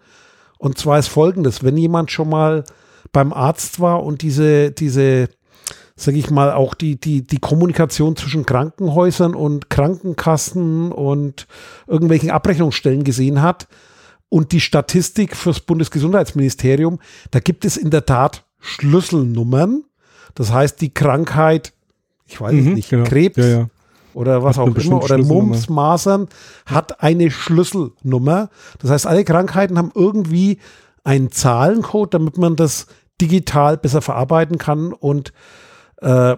Und 0.59 0.79
zwar 0.79 0.99
ist 0.99 1.09
folgendes, 1.09 1.62
wenn 1.62 1.77
jemand 1.77 2.11
schon 2.11 2.29
mal 2.29 2.64
beim 3.12 3.33
Arzt 3.33 3.81
war 3.81 4.03
und 4.03 4.23
diese, 4.23 4.71
diese, 4.71 5.29
sag 5.97 6.14
ich 6.14 6.31
mal, 6.31 6.53
auch 6.53 6.75
die, 6.75 6.99
die, 6.99 7.27
die 7.27 7.38
Kommunikation 7.38 8.16
zwischen 8.16 8.47
Krankenhäusern 8.47 9.35
und 9.35 9.69
Krankenkassen 9.69 10.93
und 10.93 11.47
irgendwelchen 11.87 12.31
Abrechnungsstellen 12.31 13.05
gesehen 13.05 13.43
hat 13.43 13.69
und 14.33 14.53
die 14.53 14.62
Statistik 14.62 15.37
fürs 15.37 15.61
Bundesgesundheitsministerium, 15.61 17.01
da 17.31 17.38
gibt 17.38 17.66
es 17.66 17.77
in 17.77 17.90
der 17.90 18.07
Tat 18.07 18.47
Schlüsselnummern, 18.61 19.85
das 20.35 20.51
heißt, 20.51 20.81
die 20.81 20.95
Krankheit, 20.95 21.75
ich 22.25 22.40
weiß 22.40 22.55
mhm, 22.55 22.73
nicht, 22.73 22.88
genau. 22.88 23.05
Krebs 23.05 23.37
ja, 23.37 23.45
ja. 23.45 23.66
oder 24.14 24.42
was 24.42 24.57
hat 24.57 24.71
auch 24.71 24.75
immer, 24.75 25.05
oder 25.05 25.18
Mumps, 25.18 25.68
Masern, 25.68 26.29
hat 26.64 27.03
eine 27.03 27.31
Schlüsselnummer. 27.31 28.49
Das 28.79 28.90
heißt, 28.90 29.07
alle 29.07 29.25
Krankheiten 29.25 29.77
haben 29.77 29.92
irgendwie 29.95 30.61
einen 31.05 31.31
Zahlencode, 31.31 32.14
damit 32.14 32.38
man 32.38 32.57
das 32.57 32.87
digital 33.21 33.77
besser 33.77 34.01
verarbeiten 34.01 34.57
kann 34.57 34.95
und 34.95 35.35
äh, 36.01 36.37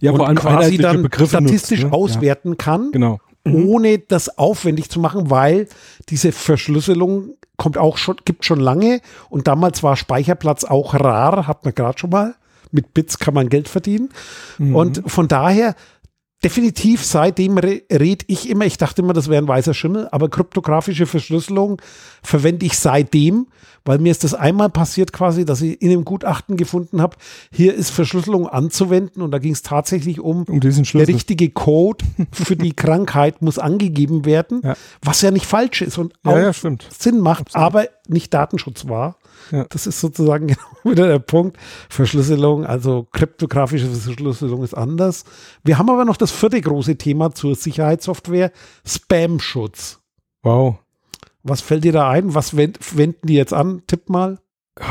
ja, 0.00 0.10
und 0.12 0.36
quasi 0.36 0.78
dann 0.78 1.02
Begriffe 1.02 1.38
statistisch 1.38 1.82
nutzt, 1.82 1.92
ne? 1.92 1.98
auswerten 1.98 2.50
ja. 2.50 2.56
kann. 2.58 2.92
Genau. 2.92 3.18
Mhm. 3.44 3.68
Ohne 3.68 3.98
das 3.98 4.38
aufwendig 4.38 4.90
zu 4.90 5.00
machen, 5.00 5.30
weil 5.30 5.68
diese 6.08 6.32
Verschlüsselung 6.32 7.34
kommt 7.56 7.78
auch 7.78 7.96
schon, 7.96 8.16
gibt 8.24 8.44
schon 8.44 8.60
lange 8.60 9.00
und 9.30 9.46
damals 9.46 9.82
war 9.82 9.96
Speicherplatz 9.96 10.64
auch 10.64 10.94
rar, 10.94 11.46
hat 11.46 11.64
man 11.64 11.74
gerade 11.74 11.98
schon 11.98 12.10
mal 12.10 12.34
mit 12.72 12.94
Bits 12.94 13.18
kann 13.18 13.34
man 13.34 13.48
Geld 13.48 13.68
verdienen. 13.68 14.08
Mhm. 14.58 14.74
Und 14.74 15.02
von 15.06 15.28
daher, 15.28 15.76
definitiv 16.44 17.04
seitdem 17.04 17.58
re 17.58 17.82
red 17.90 18.24
ich 18.26 18.48
immer, 18.48 18.64
ich 18.64 18.78
dachte 18.78 19.02
immer, 19.02 19.12
das 19.12 19.28
wäre 19.28 19.42
ein 19.42 19.48
weißer 19.48 19.74
Schimmel, 19.74 20.08
aber 20.10 20.28
kryptografische 20.28 21.06
Verschlüsselung 21.06 21.80
verwende 22.22 22.66
ich 22.66 22.78
seitdem, 22.78 23.46
weil 23.84 23.98
mir 23.98 24.10
ist 24.10 24.24
das 24.24 24.34
einmal 24.34 24.70
passiert 24.70 25.12
quasi, 25.12 25.44
dass 25.44 25.60
ich 25.62 25.80
in 25.80 25.90
einem 25.90 26.04
Gutachten 26.04 26.56
gefunden 26.56 27.00
habe, 27.00 27.16
hier 27.52 27.74
ist 27.74 27.90
Verschlüsselung 27.90 28.48
anzuwenden 28.48 29.22
und 29.22 29.30
da 29.30 29.38
ging 29.38 29.52
es 29.52 29.62
tatsächlich 29.62 30.20
um, 30.20 30.44
um 30.44 30.60
diesen 30.60 30.84
Schlüssel. 30.84 31.06
der 31.06 31.14
richtige 31.14 31.50
Code 31.50 32.04
für 32.32 32.56
die 32.56 32.72
Krankheit 32.76 33.42
muss 33.42 33.58
angegeben 33.58 34.24
werden, 34.24 34.62
ja. 34.64 34.76
was 35.02 35.22
ja 35.22 35.30
nicht 35.30 35.46
falsch 35.46 35.82
ist 35.82 35.98
und 35.98 36.14
auch 36.24 36.36
ja, 36.36 36.52
Sinn 36.52 37.20
macht, 37.20 37.46
Absolut. 37.48 37.66
aber 37.66 37.88
nicht 38.08 38.34
Datenschutz 38.34 38.88
war. 38.88 39.16
Ja. 39.50 39.64
Das 39.68 39.86
ist 39.86 40.00
sozusagen 40.00 40.46
genau 40.48 40.60
wieder 40.84 41.08
der 41.08 41.18
Punkt. 41.18 41.58
Verschlüsselung, 41.88 42.64
also 42.66 43.06
kryptografische 43.12 43.88
Verschlüsselung 43.88 44.62
ist 44.62 44.74
anders. 44.74 45.24
Wir 45.64 45.78
haben 45.78 45.90
aber 45.90 46.04
noch 46.04 46.16
das 46.16 46.30
vierte 46.30 46.60
große 46.60 46.96
Thema 46.96 47.34
zur 47.34 47.54
Sicherheitssoftware, 47.54 48.52
Spam-Schutz. 48.86 50.00
Wow. 50.42 50.78
Was 51.42 51.60
fällt 51.60 51.84
dir 51.84 51.92
da 51.92 52.08
ein? 52.08 52.34
Was 52.34 52.56
wenden 52.56 53.26
die 53.26 53.34
jetzt 53.34 53.52
an? 53.52 53.82
Tipp 53.86 54.08
mal. 54.08 54.38
Oh, 54.80 54.84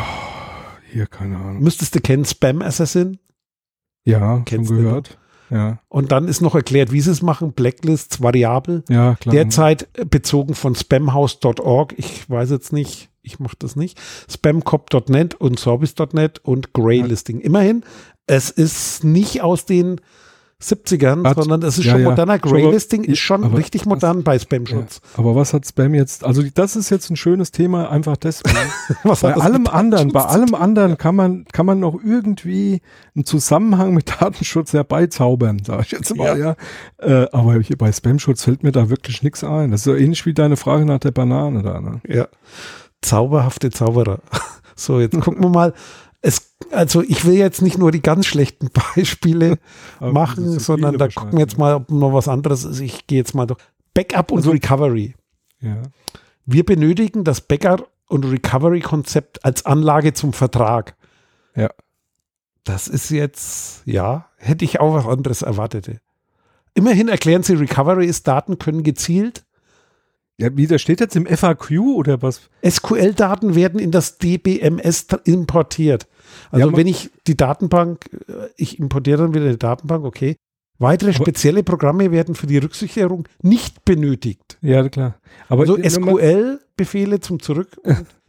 hier, 0.91 1.07
keine 1.07 1.37
Ahnung. 1.37 1.63
Müsstest 1.63 1.95
du 1.95 2.01
kennen 2.01 2.25
Spam 2.25 2.61
Assassin? 2.61 3.19
Ja, 4.03 4.41
Kennst 4.45 4.69
schon 4.69 4.77
gehört. 4.77 5.17
Ja. 5.51 5.79
Und 5.89 6.11
dann 6.11 6.27
ist 6.27 6.41
noch 6.41 6.55
erklärt, 6.55 6.91
wie 6.91 7.01
sie 7.01 7.11
es 7.11 7.21
machen. 7.21 7.51
Blacklists, 7.51 8.21
variabel. 8.21 8.83
Ja, 8.89 9.15
klar. 9.15 9.35
Derzeit 9.35 9.89
bezogen 10.09 10.55
von 10.55 10.75
spamhouse.org. 10.75 11.93
Ich 11.97 12.29
weiß 12.29 12.49
jetzt 12.51 12.71
nicht, 12.71 13.09
ich 13.21 13.39
mache 13.39 13.57
das 13.59 13.75
nicht. 13.75 13.99
Spamcop.net 14.29 15.35
und 15.35 15.59
Sorbis.net 15.59 16.39
und 16.39 16.73
Greylisting. 16.73 17.39
Ja. 17.39 17.45
Immerhin, 17.45 17.83
es 18.27 18.49
ist 18.49 19.03
nicht 19.03 19.41
aus 19.41 19.65
den 19.65 19.99
70ern, 20.61 21.27
hat, 21.27 21.37
sondern 21.37 21.63
es 21.63 21.77
ist 21.77 21.85
ja, 21.85 21.93
schon 21.93 22.03
moderner. 22.03 22.39
Greylisting 22.39 23.03
ist 23.03 23.19
schon 23.19 23.43
richtig 23.43 23.85
modern 23.85 24.17
was, 24.17 24.23
bei 24.23 24.39
Spam-Schutz. 24.39 25.01
Ja, 25.13 25.19
aber 25.19 25.35
was 25.35 25.53
hat 25.53 25.65
Spam 25.65 25.93
jetzt? 25.93 26.23
Also 26.23 26.43
das 26.53 26.75
ist 26.75 26.89
jetzt 26.89 27.09
ein 27.09 27.15
schönes 27.15 27.51
Thema, 27.51 27.89
einfach 27.89 28.17
deswegen. 28.17 28.57
bei 29.03 29.33
allem 29.33 29.67
anderen, 29.67 30.11
bei 30.11 30.23
allem 30.23 30.53
anderen 30.53 30.97
kann 30.97 31.15
man, 31.15 31.45
kann 31.51 31.65
man 31.65 31.79
noch 31.79 31.95
irgendwie 32.03 32.81
einen 33.15 33.25
Zusammenhang 33.25 33.93
mit 33.93 34.21
Datenschutz 34.21 34.73
herbeizaubern, 34.73 35.63
sage 35.65 35.83
ich 35.83 35.91
jetzt 35.91 36.15
mal, 36.15 36.37
ja. 36.37 36.55
ja. 37.01 37.23
Äh, 37.23 37.27
aber 37.31 37.59
hier 37.59 37.77
bei 37.77 37.91
Spam-Schutz 37.91 38.43
fällt 38.43 38.63
mir 38.63 38.71
da 38.71 38.89
wirklich 38.89 39.23
nichts 39.23 39.43
ein. 39.43 39.71
Das 39.71 39.81
ist 39.81 39.85
so 39.85 39.95
ähnlich 39.95 40.25
wie 40.25 40.33
deine 40.33 40.57
Frage 40.57 40.85
nach 40.85 40.99
der 40.99 41.11
Banane 41.11 41.63
da. 41.63 41.81
Ne? 41.81 42.01
Ja. 42.07 42.27
Zauberhafte 43.01 43.71
Zauberer. 43.71 44.19
So, 44.73 44.99
jetzt 44.99 45.19
gucken 45.19 45.43
wir 45.43 45.49
mal 45.49 45.73
es, 46.21 46.55
also 46.71 47.01
ich 47.01 47.25
will 47.25 47.33
jetzt 47.33 47.61
nicht 47.61 47.77
nur 47.77 47.91
die 47.91 48.01
ganz 48.01 48.27
schlechten 48.27 48.69
Beispiele 48.95 49.57
machen, 49.99 50.59
sondern 50.59 50.97
da 50.97 51.07
gucken 51.07 51.33
wir 51.33 51.39
jetzt 51.39 51.57
mal, 51.57 51.75
ob 51.75 51.89
noch 51.91 52.13
was 52.13 52.27
anderes 52.27 52.63
ist. 52.63 52.79
Ich 52.79 53.07
gehe 53.07 53.17
jetzt 53.17 53.33
mal 53.33 53.47
durch. 53.47 53.59
Backup 53.93 54.31
und 54.31 54.39
also, 54.39 54.51
Recovery. 54.51 55.15
Ja. 55.59 55.81
Wir 56.45 56.65
benötigen 56.65 57.23
das 57.23 57.41
Backup 57.41 57.89
und 58.07 58.25
Recovery-Konzept 58.25 59.43
als 59.43 59.65
Anlage 59.65 60.13
zum 60.13 60.33
Vertrag. 60.33 60.95
Ja. 61.55 61.69
Das 62.63 62.87
ist 62.87 63.09
jetzt, 63.09 63.81
ja, 63.85 64.27
hätte 64.37 64.65
ich 64.65 64.79
auch 64.79 64.93
was 64.93 65.07
anderes 65.07 65.41
erwartet. 65.41 65.99
Immerhin 66.73 67.09
erklären 67.09 67.43
sie, 67.43 67.55
Recovery 67.55 68.05
ist, 68.05 68.27
Daten 68.27 68.59
können 68.59 68.83
gezielt 68.83 69.43
Ja, 70.41 70.49
wie, 70.55 70.67
das 70.67 70.81
steht 70.81 70.99
jetzt 70.99 71.15
im 71.15 71.25
FAQ 71.25 71.71
oder 71.95 72.21
was? 72.21 72.49
SQL-Daten 72.67 73.55
werden 73.55 73.79
in 73.79 73.91
das 73.91 74.17
DBMS 74.17 75.07
importiert. 75.25 76.07
Also 76.49 76.69
Ja, 76.69 76.77
wenn 76.77 76.87
ich 76.87 77.11
die 77.27 77.37
Datenbank, 77.37 78.09
äh, 78.27 78.49
ich 78.57 78.79
importiere 78.79 79.19
dann 79.19 79.33
wieder 79.33 79.49
die 79.49 79.59
Datenbank, 79.59 80.03
okay. 80.03 80.35
Weitere 80.79 81.13
spezielle 81.13 81.61
Programme 81.61 82.11
werden 82.11 82.33
für 82.33 82.47
die 82.47 82.57
Rücksicherung 82.57 83.27
nicht 83.43 83.85
benötigt. 83.85 84.57
Ja, 84.61 84.89
klar. 84.89 85.19
Aber 85.47 85.61
Also 85.61 85.77
SQL-Befehle 85.77 87.19
zum 87.19 87.39
Zurück. 87.39 87.79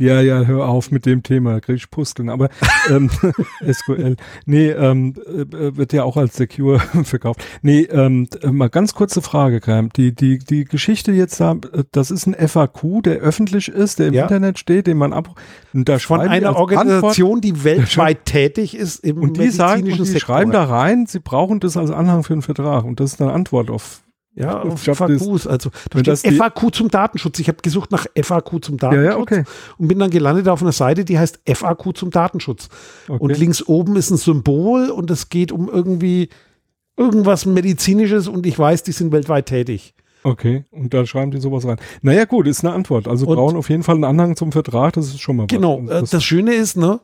Ja, 0.00 0.22
ja, 0.22 0.44
hör 0.44 0.66
auf 0.66 0.90
mit 0.90 1.04
dem 1.04 1.22
Thema, 1.22 1.52
da 1.52 1.60
krieg 1.60 1.76
ich 1.76 1.90
Pusteln. 1.90 2.30
Aber 2.30 2.48
ähm, 2.90 3.10
SQL, 3.70 4.16
nee, 4.46 4.70
ähm, 4.70 5.14
äh, 5.26 5.76
wird 5.76 5.92
ja 5.92 6.04
auch 6.04 6.16
als 6.16 6.36
Secure 6.36 6.80
verkauft. 7.04 7.44
Nee, 7.60 7.82
ähm, 7.82 8.26
äh, 8.42 8.50
mal 8.50 8.70
ganz 8.70 8.94
kurze 8.94 9.20
Frage, 9.20 9.60
Graham. 9.60 9.90
Die, 9.90 10.14
die, 10.14 10.38
die 10.38 10.64
Geschichte 10.64 11.12
jetzt 11.12 11.38
da, 11.38 11.52
äh, 11.52 11.84
das 11.92 12.10
ist 12.10 12.26
ein 12.26 12.34
FAQ, 12.48 13.02
der 13.04 13.16
öffentlich 13.18 13.68
ist, 13.68 13.98
der 13.98 14.08
im 14.08 14.14
Ja. 14.14 14.22
Internet 14.22 14.58
steht, 14.58 14.86
den 14.86 14.96
man 14.96 15.12
ab 15.12 15.38
und 15.74 15.86
da 15.86 15.98
Von 15.98 16.20
einer 16.20 16.56
Organisation, 16.56 17.42
die 17.42 17.62
weltweit 17.62 18.24
tätig 18.24 18.74
ist 18.74 19.04
im 19.04 19.18
und 19.18 19.36
die 19.36 19.50
sagen, 19.50 19.82
und 19.82 19.88
medizinischen 19.88 20.04
die 20.04 20.10
Sektor. 20.12 20.36
schreiben 20.36 20.50
da 20.50 20.64
rein, 20.64 21.04
sie 21.06 21.20
brauchen 21.20 21.60
das 21.60 21.76
als 21.76 21.90
Anhang 21.90 22.24
für 22.24 22.32
einen 22.32 22.42
Vertrag 22.42 22.84
und 22.84 23.00
das 23.00 23.12
ist 23.12 23.20
eine 23.20 23.32
Antwort 23.32 23.70
auf. 23.70 24.02
Ja, 24.34 24.62
auf 24.62 24.84
das- 24.84 24.96
FAQs. 24.98 25.46
Also 25.46 25.70
da 25.90 26.02
das 26.02 26.20
steht 26.20 26.34
FAQ 26.34 26.72
zum 26.72 26.88
Datenschutz. 26.88 27.38
Ich 27.40 27.48
habe 27.48 27.58
gesucht 27.62 27.90
nach 27.90 28.06
FAQ 28.14 28.62
zum 28.64 28.76
Ja, 28.76 28.90
Datenschutz 28.90 29.06
ja, 29.12 29.18
okay. 29.18 29.44
und 29.78 29.88
bin 29.88 29.98
dann 29.98 30.10
gelandet 30.10 30.48
auf 30.48 30.62
einer 30.62 30.72
Seite, 30.72 31.04
die 31.04 31.18
heißt 31.18 31.40
FAQ 31.46 31.92
zum 31.96 32.10
Datenschutz. 32.10 32.68
okay. 33.08 33.18
Und 33.22 33.36
links 33.38 33.66
oben 33.66 33.96
ist 33.96 34.10
ein 34.10 34.16
Symbol 34.16 34.90
und 34.90 35.10
es 35.10 35.28
geht 35.30 35.50
um 35.52 35.68
irgendwie 35.68 36.28
irgendwas 36.96 37.44
Medizinisches 37.46 38.28
und 38.28 38.46
ich 38.46 38.58
weiß, 38.58 38.82
die 38.82 38.92
sind 38.92 39.10
weltweit 39.12 39.46
tätig. 39.46 39.94
Okay, 40.22 40.64
und 40.70 40.92
da 40.92 41.06
schreiben 41.06 41.30
die 41.30 41.40
sowas 41.40 41.64
rein. 41.66 41.78
Naja, 42.02 42.26
gut, 42.26 42.46
ist 42.46 42.62
eine 42.62 42.74
Antwort. 42.74 43.08
Also 43.08 43.26
Und- 43.26 43.36
brauchen 43.36 43.56
auf 43.56 43.70
jeden 43.70 43.82
Fall 43.82 43.94
einen 43.94 44.04
Anhang 44.04 44.36
zum 44.36 44.52
Vertrag, 44.52 44.92
das 44.92 45.06
ist 45.06 45.20
schon 45.20 45.36
mal 45.36 45.44
was. 45.44 45.48
Genau. 45.48 45.74
Und 45.76 45.88
äh, 45.88 46.02
Das 46.08 46.22
Schöne 46.22 46.52
ist, 46.54 46.76
ne? 46.76 47.00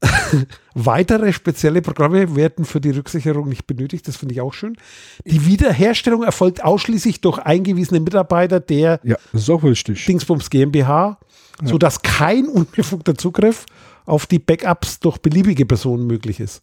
Weitere 0.74 1.32
spezielle 1.32 1.82
Programme 1.82 2.36
werden 2.36 2.64
für 2.64 2.80
die 2.80 2.90
Rücksicherung 2.90 3.48
nicht 3.48 3.66
benötigt. 3.66 4.06
Das 4.06 4.16
finde 4.16 4.34
ich 4.34 4.40
auch 4.40 4.54
schön. 4.54 4.76
Die 5.24 5.44
Wiederherstellung 5.46 6.22
erfolgt 6.22 6.62
ausschließlich 6.62 7.20
durch 7.20 7.38
eingewiesene 7.38 8.00
Mitarbeiter 8.00 8.60
der 8.60 9.00
ja. 9.02 9.16
Dingsbums 9.32 10.50
GmbH, 10.50 11.18
sodass 11.64 12.02
kein 12.02 12.46
unbefugter 12.46 13.16
Zugriff 13.16 13.66
auf 14.06 14.26
die 14.26 14.38
Backups 14.38 15.00
durch 15.00 15.18
beliebige 15.18 15.66
Personen 15.66 16.06
möglich 16.06 16.40
ist. 16.40 16.62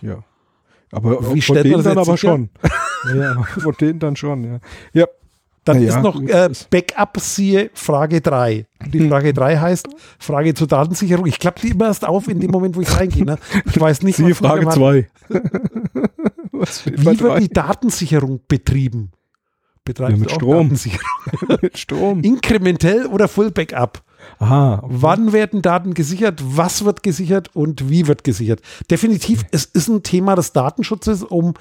Ja. 0.00 0.22
Aber 0.92 1.34
Wie 1.34 1.42
von 1.42 1.56
denen 1.56 1.82
dann 1.82 1.98
aber 1.98 2.16
sicher? 2.16 2.16
schon. 2.16 2.50
ja, 3.08 3.14
ja, 3.14 3.42
von 3.42 3.74
denen 3.80 3.98
dann 3.98 4.16
schon, 4.16 4.44
ja. 4.44 4.60
Ja, 4.92 5.06
Dann 5.74 5.82
ja, 5.82 5.96
ist 5.96 6.02
noch 6.02 6.20
äh, 6.20 6.50
Backup 6.70 7.18
siehe 7.20 7.70
Frage 7.74 8.20
3. 8.20 8.66
Hm. 8.82 8.90
Die 8.90 9.08
Frage 9.08 9.32
3 9.32 9.58
heißt 9.58 9.88
Frage 10.18 10.54
zur 10.54 10.66
Datensicherung. 10.66 11.26
Ich 11.26 11.38
klappe 11.38 11.60
die 11.60 11.68
immer 11.70 11.86
erst 11.86 12.06
auf 12.06 12.28
in 12.28 12.40
dem 12.40 12.50
Moment, 12.50 12.76
wo 12.76 12.80
ich 12.80 12.96
reingehe. 12.96 13.24
Ne? 13.24 13.38
Ich 13.66 13.80
weiß 13.80 14.02
nicht, 14.02 14.16
siehe 14.16 14.34
Frage 14.34 14.66
mir 14.66 14.72
2. 14.72 15.10
Was 16.52 16.80
steht 16.80 17.04
bei 17.04 17.12
Wie 17.12 17.20
wird 17.20 17.40
die 17.40 17.48
Datensicherung 17.48 18.40
betrieben? 18.46 19.12
Betreibst 19.84 20.16
Ja, 20.16 20.20
mit 20.20 20.30
Strom. 20.30 20.68
Datensicherung? 20.68 21.06
mit 21.62 21.78
Strom? 21.78 22.22
Inkrementell 22.22 23.06
oder 23.06 23.28
Full 23.28 23.50
Backup? 23.50 24.02
Aha. 24.40 24.80
okay. 24.82 24.94
Wann 24.98 25.32
werden 25.32 25.62
Daten 25.62 25.94
gesichert? 25.94 26.42
Was 26.44 26.84
wird 26.84 27.02
gesichert 27.02 27.50
und 27.54 27.88
wie 27.90 28.06
wird 28.08 28.24
gesichert? 28.24 28.60
Definitiv, 28.90 29.44
es 29.52 29.66
ist 29.66 29.88
ein 29.88 30.02
Thema 30.02 30.34
des 30.34 30.52
Datenschutzes, 30.52 31.22
um 31.22 31.54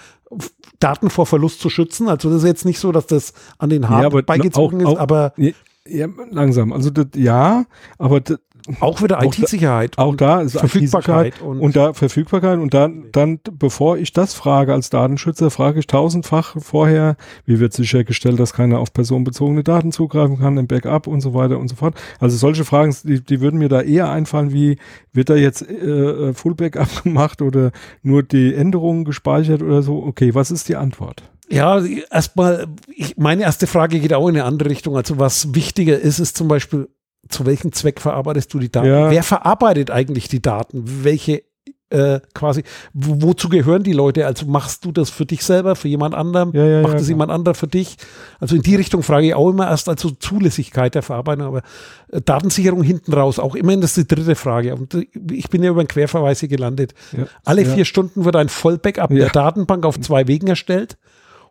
Daten 0.80 1.10
vor 1.10 1.26
Verlust 1.26 1.60
zu 1.60 1.70
schützen. 1.70 2.08
Also 2.08 2.30
das 2.30 2.40
ist 2.44 2.48
jetzt 2.48 2.66
nicht 2.66 2.80
so, 2.80 2.92
dass 2.92 3.06
das 3.08 3.34
an 3.58 3.70
den 3.70 3.90
Haaren 3.90 4.06
aber 4.06 4.24
beigezogen 4.24 4.86
auch- 4.86 4.94
ist, 4.94 4.98
aber 5.00 5.34
Ja, 5.38 5.52
ja, 5.86 6.08
langsam. 6.32 6.72
Also 6.72 6.90
das, 6.90 7.08
ja, 7.16 7.66
aber 7.98 8.22
das, 8.22 8.40
auch 8.80 9.02
wieder 9.02 9.24
IT-Sicherheit. 9.24 9.98
auch 9.98 10.16
da 10.16 10.42
ist 10.42 10.58
Verfügbarkeit 10.58 11.42
und- 11.42 11.60
und, 11.60 11.76
da 11.76 11.94
Verfügbarkeit 11.94 12.60
und 12.60 12.74
dann, 12.74 13.06
dann, 13.12 13.40
bevor 13.52 13.98
ich 13.98 14.14
das 14.14 14.34
frage 14.34 14.74
als 14.74 14.90
Datenschützer, 14.90 15.50
frage 15.50 15.80
ich 15.80 15.88
tausendfach 15.88 16.56
vorher, 16.60 17.16
wie 17.46 17.60
wird 17.60 17.74
sichergestellt, 17.74 18.40
dass 18.40 18.54
keiner 18.54 18.80
auf 18.80 18.94
personenbezogene 18.94 19.64
Daten 19.64 19.92
zugreifen 19.92 20.40
kann 20.40 20.58
im 20.58 20.68
Backup 20.68 21.08
und 21.08 21.22
so 21.22 21.34
weiter 21.34 21.58
und 21.58 21.68
so 21.68 21.76
fort. 21.76 21.96
Also 22.20 22.38
solche 22.38 22.66
Fragen, 22.66 22.96
die, 23.04 23.24
die 23.24 23.42
würden 23.42 23.60
mir 23.60 23.70
da 23.70 23.82
eher 23.82 24.10
einfallen, 24.10 24.54
wie 24.54 24.78
wird 25.14 25.30
da 25.30 25.36
jetzt 25.36 25.68
äh, 25.68 26.34
Full 26.34 26.56
Backup 26.56 27.04
gemacht 27.04 27.42
oder 27.42 27.72
nur 28.02 28.24
die 28.24 28.54
Änderungen 28.54 29.06
gespeichert 29.06 29.62
oder 29.62 29.82
so? 29.82 30.04
Okay, 30.04 30.36
was 30.36 30.52
ist 30.52 30.70
die 30.70 30.76
Antwort? 30.76 31.24
Ja, 31.52 31.84
erstmal, 32.12 32.68
ich, 32.96 33.18
meine 33.18 33.42
erste 33.42 33.66
Frage 33.66 34.00
geht 34.00 34.14
auch 34.14 34.28
in 34.28 34.36
eine 34.36 34.46
andere 34.46 34.70
Richtung. 34.70 34.96
Also 34.96 35.18
was 35.18 35.56
wichtiger 35.56 36.00
ist, 36.00 36.20
ist 36.20 36.38
zum 36.38 36.48
Beispiel, 36.48 36.90
zu 37.30 37.46
welchem 37.46 37.72
Zweck 37.72 38.02
verarbeitest 38.02 38.54
du 38.54 38.60
die 38.60 38.72
Daten? 38.72 38.88
Ja. 38.88 39.10
Wer 39.12 39.24
verarbeitet 39.24 39.92
eigentlich 39.92 40.28
die 40.28 40.42
Daten? 40.42 40.84
Welche 41.04 41.44
äh, 41.92 42.20
quasi, 42.36 42.64
wo, 42.94 43.20
wozu 43.24 43.50
gehören 43.50 43.82
die 43.82 43.94
Leute? 43.94 44.28
Also 44.28 44.46
machst 44.46 44.86
du 44.86 44.92
das 44.92 45.10
für 45.10 45.26
dich 45.26 45.44
selber, 45.44 45.76
für 45.76 45.88
jemand 45.88 46.14
anderem? 46.14 46.52
Ja, 46.54 46.64
ja, 46.64 46.82
Macht 46.82 46.94
ja, 46.94 46.98
es 47.00 47.04
klar. 47.06 47.10
jemand 47.16 47.32
anderer 47.32 47.56
für 47.56 47.66
dich? 47.68 47.98
Also 48.40 48.56
in 48.56 48.62
die 48.62 48.76
Richtung 48.76 49.02
frage 49.02 49.26
ich 49.26 49.34
auch 49.34 49.50
immer 49.50 49.68
erst, 49.68 49.90
also 49.90 50.12
Zulässigkeit 50.12 50.94
der 50.94 51.02
Verarbeitung, 51.02 51.48
aber 51.48 51.64
äh, 52.12 52.22
Datensicherung 52.22 52.84
hinten 52.84 53.12
raus, 53.14 53.40
auch 53.40 53.56
immerhin 53.56 53.82
das 53.82 53.98
ist 53.98 54.12
die 54.12 54.16
dritte 54.16 54.36
Frage. 54.36 54.76
Und 54.76 54.94
äh, 54.94 55.08
ich 55.32 55.50
bin 55.50 55.64
ja 55.64 55.72
über 55.72 55.80
einen 55.80 55.88
Querverweis 55.88 56.40
hier 56.42 56.50
gelandet. 56.50 56.94
Ja. 57.18 57.26
Alle 57.44 57.64
Ja. 57.64 57.74
vier 57.74 57.86
Stunden 57.86 58.24
wird 58.24 58.36
ein 58.36 58.50
Vollbackup 58.50 59.10
Ja. 59.10 59.18
der 59.18 59.30
Datenbank 59.30 59.84
auf 59.84 60.00
zwei 60.00 60.28
Wegen 60.28 60.46
erstellt. 60.48 60.98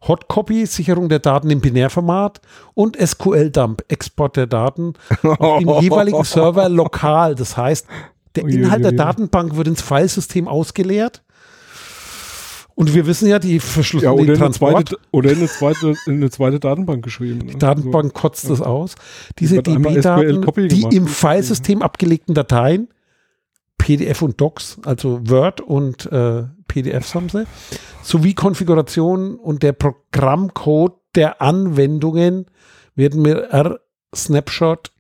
Hotcopy, 0.06 0.66
Sicherung 0.66 1.08
der 1.08 1.18
Daten 1.18 1.50
im 1.50 1.60
Binärformat 1.60 2.40
und 2.74 2.96
SQL-Dump, 2.96 3.82
Export 3.88 4.36
der 4.36 4.46
Daten 4.46 4.94
auf 5.22 5.58
dem 5.58 5.68
jeweiligen 5.80 6.22
Server 6.24 6.68
lokal. 6.68 7.34
Das 7.34 7.56
heißt, 7.56 7.86
der. 8.36 8.44
Inhalt 8.44 8.84
der 8.84 8.92
Datenbank 8.92 9.56
wird 9.56 9.66
ins 9.68 9.82
Filesystem 9.82 10.46
ausgeleert. 10.46 11.22
Und 12.76 12.94
wir 12.94 13.06
wissen 13.08 13.26
ja, 13.28 13.40
die 13.40 13.54
Ja, 13.54 13.60
verschlüsseln 13.60 14.12
oder 14.12 14.22
den 14.22 14.24
in 14.26 14.30
eine 14.30 14.38
Transport. 14.38 14.72
zweite, 14.88 14.96
oder 15.10 15.32
in 15.32 15.38
eine 15.38 15.48
zweite, 15.48 15.94
in 16.06 16.14
eine 16.14 16.30
zweite 16.30 16.60
Datenbank 16.60 17.02
geschrieben. 17.04 17.38
ne? 17.38 17.46
Die 17.46 17.58
Datenbank 17.58 18.14
kotzt 18.14 18.48
das 18.48 18.60
aus. 18.60 18.94
Diese 19.40 19.60
DB-Daten, 19.60 20.42
die 20.68 20.78
gemacht. 20.82 20.94
im 20.94 21.08
Filesystem 21.08 21.82
abgelegten 21.82 22.34
Dateien, 22.36 22.86
PDF 23.78 24.22
und 24.22 24.40
Docs, 24.40 24.78
also 24.84 25.18
Word 25.28 25.60
und 25.60 26.06
äh, 26.12 26.44
PDFs 26.68 27.16
haben 27.16 27.28
sie, 27.28 27.46
sowie 28.02 28.34
Konfiguration 28.34 29.36
und 29.36 29.62
der 29.62 29.72
Programmcode 29.72 30.94
der 31.14 31.40
Anwendungen 31.42 32.46
werden 32.94 33.22
mit 33.22 33.36
R-Snapshot 33.38 34.92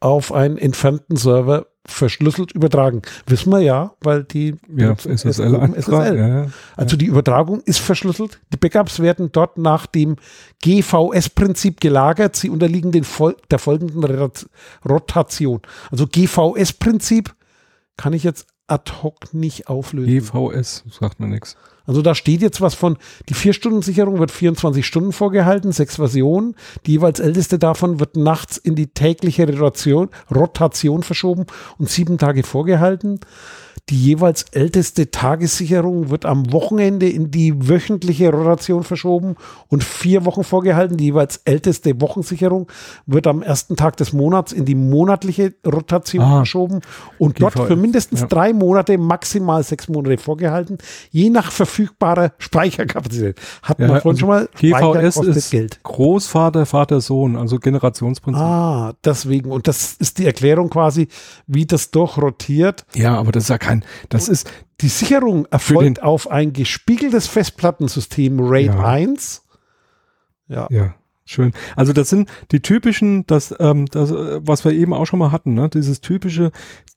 auf 0.00 0.32
einen 0.32 0.58
entfernten 0.58 1.16
Server 1.16 1.66
verschlüsselt 1.84 2.52
übertragen. 2.52 3.02
Wissen 3.26 3.50
wir 3.52 3.58
ja, 3.60 3.92
weil 4.00 4.22
die 4.22 4.54
Ja, 4.76 4.94
SSL. 4.96 5.72
SSL. 5.76 6.16
Ja, 6.16 6.28
ja. 6.28 6.46
Also 6.76 6.96
die 6.96 7.06
Übertragung 7.06 7.60
ist 7.62 7.80
verschlüsselt. 7.80 8.40
Die 8.52 8.56
Backups 8.56 9.00
werden 9.00 9.30
dort 9.32 9.58
nach 9.58 9.86
dem 9.86 10.16
GVS-Prinzip 10.62 11.80
gelagert. 11.80 12.36
Sie 12.36 12.50
unterliegen 12.50 12.92
den 12.92 13.02
Fol 13.04 13.36
der 13.50 13.58
folgenden 13.58 14.04
Rot- 14.04 14.46
Rotation. 14.88 15.60
Also 15.90 16.06
GVS-Prinzip 16.06 17.34
kann 17.96 18.12
ich 18.12 18.22
jetzt 18.22 18.46
ad 18.66 19.02
hoc 19.02 19.34
nicht 19.34 19.68
auflösen. 19.68 20.18
GVS, 20.18 20.84
sagt 20.90 21.20
mir 21.20 21.28
nichts. 21.28 21.56
Also 21.84 22.00
da 22.00 22.14
steht 22.14 22.42
jetzt 22.42 22.60
was 22.60 22.74
von, 22.74 22.96
die 23.28 23.34
4-Stunden-Sicherung 23.34 24.18
wird 24.18 24.30
24 24.30 24.86
Stunden 24.86 25.12
vorgehalten, 25.12 25.72
sechs 25.72 25.96
Versionen. 25.96 26.54
Die 26.86 26.92
jeweils 26.92 27.18
älteste 27.20 27.58
davon 27.58 27.98
wird 27.98 28.16
nachts 28.16 28.56
in 28.56 28.76
die 28.76 28.88
tägliche 28.88 29.48
Rotation, 29.48 30.10
Rotation 30.32 31.02
verschoben 31.02 31.46
und 31.78 31.90
sieben 31.90 32.18
Tage 32.18 32.44
vorgehalten. 32.44 33.20
Die 33.88 34.00
jeweils 34.00 34.44
älteste 34.52 35.10
Tagessicherung 35.10 36.08
wird 36.08 36.24
am 36.24 36.52
Wochenende 36.52 37.08
in 37.08 37.30
die 37.32 37.68
wöchentliche 37.68 38.30
Rotation 38.30 38.84
verschoben 38.84 39.34
und 39.68 39.82
vier 39.82 40.24
Wochen 40.24 40.44
vorgehalten. 40.44 40.96
Die 40.96 41.06
jeweils 41.06 41.38
älteste 41.44 42.00
Wochensicherung 42.00 42.68
wird 43.06 43.26
am 43.26 43.42
ersten 43.42 43.74
Tag 43.76 43.96
des 43.96 44.12
Monats 44.12 44.52
in 44.52 44.64
die 44.64 44.76
monatliche 44.76 45.54
Rotation 45.66 46.22
Ah. 46.24 46.36
verschoben 46.38 46.80
und 47.18 47.42
dort 47.42 47.54
für 47.54 47.74
mindestens 47.74 48.20
ja. 48.20 48.26
drei 48.28 48.52
Monate, 48.52 48.96
maximal 48.98 49.62
sechs 49.64 49.88
Monate 49.88 50.16
vorgehalten, 50.16 50.78
je 51.10 51.28
nach 51.28 51.50
verfügbarer 51.50 52.32
Speicherkapazität. 52.38 53.40
Hatten 53.62 53.88
wir 53.88 54.00
vorhin 54.00 54.18
schon 54.18 54.28
mal. 54.28 54.48
GVS 54.58 55.16
ist 55.16 55.50
Geld. 55.50 55.82
Großvater, 55.82 56.66
Vater, 56.66 57.00
Sohn, 57.00 57.36
also 57.36 57.58
Generationsprinzip. 57.58 58.40
Ah, 58.42 58.92
deswegen. 59.04 59.50
Und 59.50 59.66
das 59.66 59.94
ist 59.98 60.18
die 60.18 60.26
Erklärung 60.26 60.70
quasi, 60.70 61.08
wie 61.48 61.66
das 61.66 61.90
durchrotiert. 61.90 62.84
Ja, 62.94 63.16
aber 63.18 63.32
das 63.32 63.44
ist 63.44 63.48
ja 63.48 63.58
kein, 63.58 63.71
das 64.08 64.28
ist, 64.28 64.50
Die 64.80 64.88
Sicherung 64.88 65.46
erfolgt 65.46 66.02
auf 66.02 66.30
ein 66.30 66.52
gespiegeltes 66.52 67.26
Festplattensystem 67.28 68.40
RAID 68.40 68.66
Ja. 68.66 68.84
1. 68.84 69.42
Ja. 70.48 70.66
ja, 70.70 70.94
schön. 71.24 71.52
Also 71.76 71.92
das 71.92 72.10
sind 72.10 72.28
die 72.50 72.60
typischen, 72.60 73.24
das, 73.26 73.54
ähm, 73.58 73.86
das, 73.86 74.10
äh, 74.10 74.40
was 74.46 74.64
wir 74.64 74.72
eben 74.72 74.92
auch 74.92 75.06
schon 75.06 75.18
mal 75.18 75.32
hatten, 75.32 75.54
ne? 75.54 75.68
dieses 75.68 76.00
typische, 76.00 76.50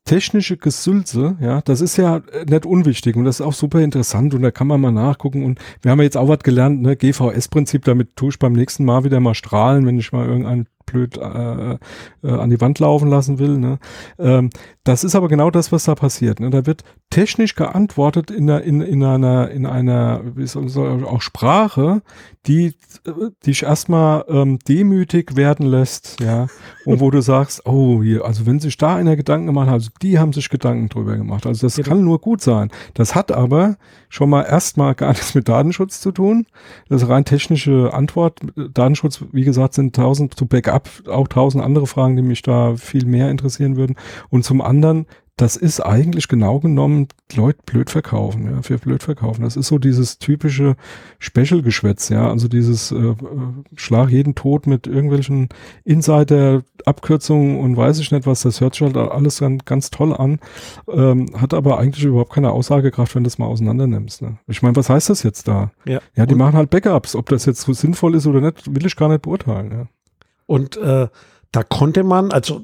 technische 0.03 0.57
Gesülze, 0.57 1.37
ja, 1.39 1.61
das 1.61 1.81
ist 1.81 1.97
ja 1.97 2.21
nicht 2.47 2.65
unwichtig 2.65 3.15
und 3.15 3.25
das 3.25 3.39
ist 3.39 3.45
auch 3.45 3.53
super 3.53 3.79
interessant 3.81 4.33
und 4.33 4.41
da 4.41 4.51
kann 4.51 4.67
man 4.67 4.81
mal 4.81 4.91
nachgucken 4.91 5.43
und 5.45 5.59
wir 5.81 5.91
haben 5.91 5.99
ja 5.99 6.03
jetzt 6.03 6.17
auch 6.17 6.27
was 6.27 6.39
gelernt, 6.39 6.81
ne, 6.81 6.95
GVS-Prinzip, 6.95 7.85
damit 7.85 8.15
tue 8.15 8.29
ich 8.29 8.39
beim 8.39 8.53
nächsten 8.53 8.85
Mal 8.85 9.03
wieder 9.03 9.19
mal 9.19 9.33
strahlen, 9.35 9.85
wenn 9.85 9.97
ich 9.97 10.11
mal 10.11 10.27
irgendein 10.27 10.67
blöd 10.85 11.17
äh, 11.17 11.73
äh, 11.73 11.77
an 12.23 12.49
die 12.49 12.61
Wand 12.61 12.79
laufen 12.79 13.09
lassen 13.09 13.39
will. 13.39 13.57
Ne? 13.57 13.79
Ähm, 14.19 14.49
das 14.83 15.03
ist 15.03 15.15
aber 15.15 15.27
genau 15.27 15.49
das, 15.49 15.71
was 15.71 15.85
da 15.85 15.95
passiert. 15.95 16.39
Ne? 16.39 16.49
Da 16.49 16.65
wird 16.65 16.83
technisch 17.09 17.55
geantwortet 17.55 18.29
in, 18.29 18.49
einer, 18.49 18.61
in, 18.61 18.81
in 18.81 19.03
einer, 19.03 19.49
in 19.49 19.65
einer 19.65 20.21
wie 20.35 20.47
soll, 20.47 20.69
soll, 20.69 21.05
auch 21.05 21.21
Sprache, 21.21 22.01
die 22.45 22.75
dich 23.45 23.63
erstmal 23.63 24.25
ähm, 24.27 24.59
demütig 24.67 25.35
werden 25.35 25.65
lässt, 25.65 26.19
ja, 26.19 26.47
und 26.85 26.99
wo 26.99 27.09
du 27.09 27.21
sagst, 27.21 27.65
oh, 27.65 28.03
hier, 28.03 28.25
also 28.25 28.45
wenn 28.45 28.59
sich 28.59 28.77
da 28.77 28.95
einer 28.95 29.15
Gedanken 29.15 29.47
gemacht 29.47 29.67
hat, 29.67 29.73
also 29.73 29.89
die 30.01 30.19
haben 30.19 30.33
sich 30.33 30.49
Gedanken 30.49 30.89
drüber 30.89 31.17
gemacht. 31.17 31.45
Also 31.47 31.65
das 31.65 31.77
ja, 31.77 31.83
kann 31.83 32.03
nur 32.03 32.19
gut 32.19 32.41
sein. 32.41 32.69
Das 32.93 33.15
hat 33.15 33.31
aber 33.31 33.77
schon 34.09 34.29
mal 34.29 34.43
erstmal 34.43 34.93
gar 34.93 35.09
nichts 35.09 35.33
mit 35.33 35.47
Datenschutz 35.47 35.99
zu 36.01 36.11
tun. 36.11 36.45
Das 36.89 37.01
ist 37.01 37.09
rein 37.09 37.25
technische 37.25 37.91
Antwort. 37.93 38.39
Datenschutz, 38.73 39.23
wie 39.31 39.43
gesagt, 39.43 39.73
sind 39.73 39.95
tausend 39.95 40.35
zu 40.35 40.45
Backup 40.45 40.74
ab 40.75 40.89
auch 41.07 41.27
tausend 41.27 41.63
andere 41.63 41.87
Fragen, 41.87 42.15
die 42.15 42.21
mich 42.21 42.41
da 42.41 42.75
viel 42.75 43.05
mehr 43.05 43.31
interessieren 43.31 43.77
würden. 43.77 43.95
Und 44.29 44.43
zum 44.43 44.61
anderen, 44.61 45.07
das 45.37 45.57
ist 45.57 45.81
eigentlich 45.81 46.29
genau 46.29 46.59
genommen 46.59 47.09
Leute 47.35 47.59
blöd 47.65 47.89
verkaufen, 47.89 48.49
ja, 48.49 48.61
für 48.61 48.77
blöd 48.77 49.03
verkaufen. 49.03 49.43
Das 49.43 49.57
ist 49.57 49.67
so 49.67 49.79
dieses 49.79 50.17
typische 50.17 50.77
Special-Geschwätz, 51.19 52.07
ja, 52.07 52.29
also 52.29 52.47
dieses 52.47 52.91
äh, 52.91 52.95
äh 52.95 53.15
Schlag 53.75 54.09
jeden 54.11 54.35
Tod 54.35 54.65
mit 54.65 54.87
irgendwelchen 54.87 55.49
Insider-Abkürzungen 55.83 57.59
und 57.59 57.75
weiß 57.75 57.99
ich 57.99 58.11
nicht 58.11 58.25
was, 58.25 58.43
das 58.43 58.61
hört 58.61 58.75
sich 58.75 58.83
halt 58.83 58.95
alles 58.95 59.37
dann 59.37 59.57
ganz 59.59 59.89
toll 59.89 60.13
an, 60.13 60.39
ähm, 60.89 61.25
hat 61.35 61.53
aber 61.53 61.79
eigentlich 61.79 62.05
überhaupt 62.05 62.31
keine 62.31 62.51
Aussagekraft, 62.51 63.13
wenn 63.15 63.23
du 63.23 63.27
das 63.27 63.37
mal 63.37 63.47
auseinander 63.47 63.87
nimmst. 63.87 64.21
Ne? 64.21 64.37
Ich 64.47 64.61
meine, 64.61 64.77
was 64.77 64.89
heißt 64.89 65.09
das 65.09 65.23
jetzt 65.23 65.49
da? 65.49 65.71
Ja, 65.85 65.99
ja 66.15 66.25
die 66.25 66.33
und 66.33 66.39
machen 66.39 66.55
halt 66.55 66.69
Backups. 66.69 67.13
Ob 67.13 67.27
das 67.27 67.45
jetzt 67.45 67.61
so 67.61 67.73
sinnvoll 67.73 68.15
ist 68.15 68.25
oder 68.25 68.39
nicht, 68.39 68.73
will 68.73 68.85
ich 68.85 68.95
gar 68.95 69.09
nicht 69.09 69.23
beurteilen. 69.23 69.71
Ja. 69.71 69.87
Und 70.45 70.77
äh, 70.77 71.07
da 71.51 71.63
konnte 71.63 72.03
man, 72.03 72.31
also 72.31 72.61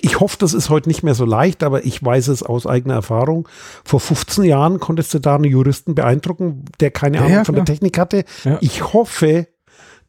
ich 0.00 0.20
hoffe, 0.20 0.36
das 0.38 0.54
ist 0.54 0.70
heute 0.70 0.88
nicht 0.88 1.02
mehr 1.02 1.14
so 1.14 1.24
leicht, 1.24 1.62
aber 1.62 1.84
ich 1.84 2.02
weiß 2.02 2.28
es 2.28 2.42
aus 2.42 2.66
eigener 2.66 2.94
Erfahrung. 2.94 3.48
Vor 3.84 4.00
15 4.00 4.44
Jahren 4.44 4.80
konntest 4.80 5.14
du 5.14 5.18
da 5.18 5.36
einen 5.36 5.44
Juristen 5.44 5.94
beeindrucken, 5.94 6.64
der 6.80 6.90
keine 6.90 7.18
Ahnung 7.18 7.32
ja, 7.32 7.44
von 7.44 7.54
der 7.54 7.64
Technik 7.64 7.98
hatte. 7.98 8.24
Ja. 8.44 8.58
Ich 8.60 8.92
hoffe, 8.92 9.46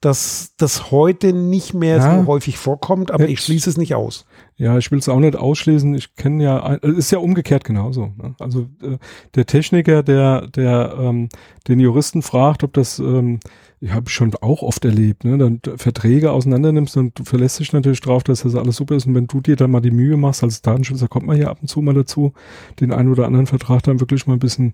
dass 0.04 0.54
das 0.58 0.92
heute 0.92 1.32
nicht 1.32 1.74
mehr 1.74 1.98
ja. 1.98 2.22
so 2.22 2.28
häufig 2.28 2.58
vorkommt, 2.58 3.12
aber 3.12 3.24
Jetzt. 3.24 3.32
ich 3.32 3.39
schließe 3.42 3.70
es 3.70 3.78
nicht 3.78 3.96
aus. 3.96 4.26
Ja, 4.58 4.78
ich 4.78 4.92
will 4.92 5.00
es 5.00 5.08
auch 5.08 5.20
nicht 5.20 5.38
ausschließen. 5.38 5.96
Ich 5.96 6.16
kenne 6.16 6.44
ja, 6.44 6.76
es 6.82 6.98
ist 6.98 7.12
ja 7.12 7.20
umgekehrt 7.20 7.63
genauso. 7.63 8.12
Ne? 8.18 8.36
Also 8.39 8.68
äh, 8.82 8.98
der 9.36 9.46
Techniker, 9.46 10.04
der, 10.04 10.48
der 10.48 10.96
ähm, 11.00 11.30
den 11.68 11.80
Juristen 11.80 12.22
fragt, 12.22 12.63
ob 12.63 12.74
das 12.74 13.00
ähm, 13.00 13.39
ich 13.84 13.92
habe 13.92 14.10
schon 14.10 14.34
auch 14.39 14.62
oft 14.62 14.86
erlebt, 14.86 15.26
ne? 15.26 15.38
Dann 15.38 15.60
Verträge 15.76 16.32
auseinander 16.32 16.72
nimmst 16.72 16.96
und 16.96 17.20
du 17.20 17.26
verlässt 17.26 17.60
dich 17.60 17.74
natürlich 17.74 18.00
drauf, 18.00 18.24
dass 18.24 18.44
das 18.44 18.56
alles 18.56 18.78
super 18.78 18.96
ist. 18.96 19.08
Und 19.08 19.13
wenn 19.13 19.28
du 19.28 19.42
dir 19.42 19.58
dann 19.58 19.72
mal 19.72 19.82
die 19.82 19.92
Mühe 19.92 20.16
machst, 20.16 20.42
als 20.42 20.62
Datenschützer 20.62 21.10
kommt 21.10 21.26
man 21.26 21.38
ja 21.38 21.50
ab 21.50 21.58
und 21.60 21.68
zu 21.68 21.82
mal 21.82 21.94
dazu, 21.94 22.32
den 22.80 22.94
einen 22.94 23.12
oder 23.12 23.26
anderen 23.26 23.46
Vertrag 23.46 23.84
dann 23.84 24.00
wirklich 24.00 24.26
mal 24.26 24.34
ein 24.34 24.39
bisschen 24.39 24.74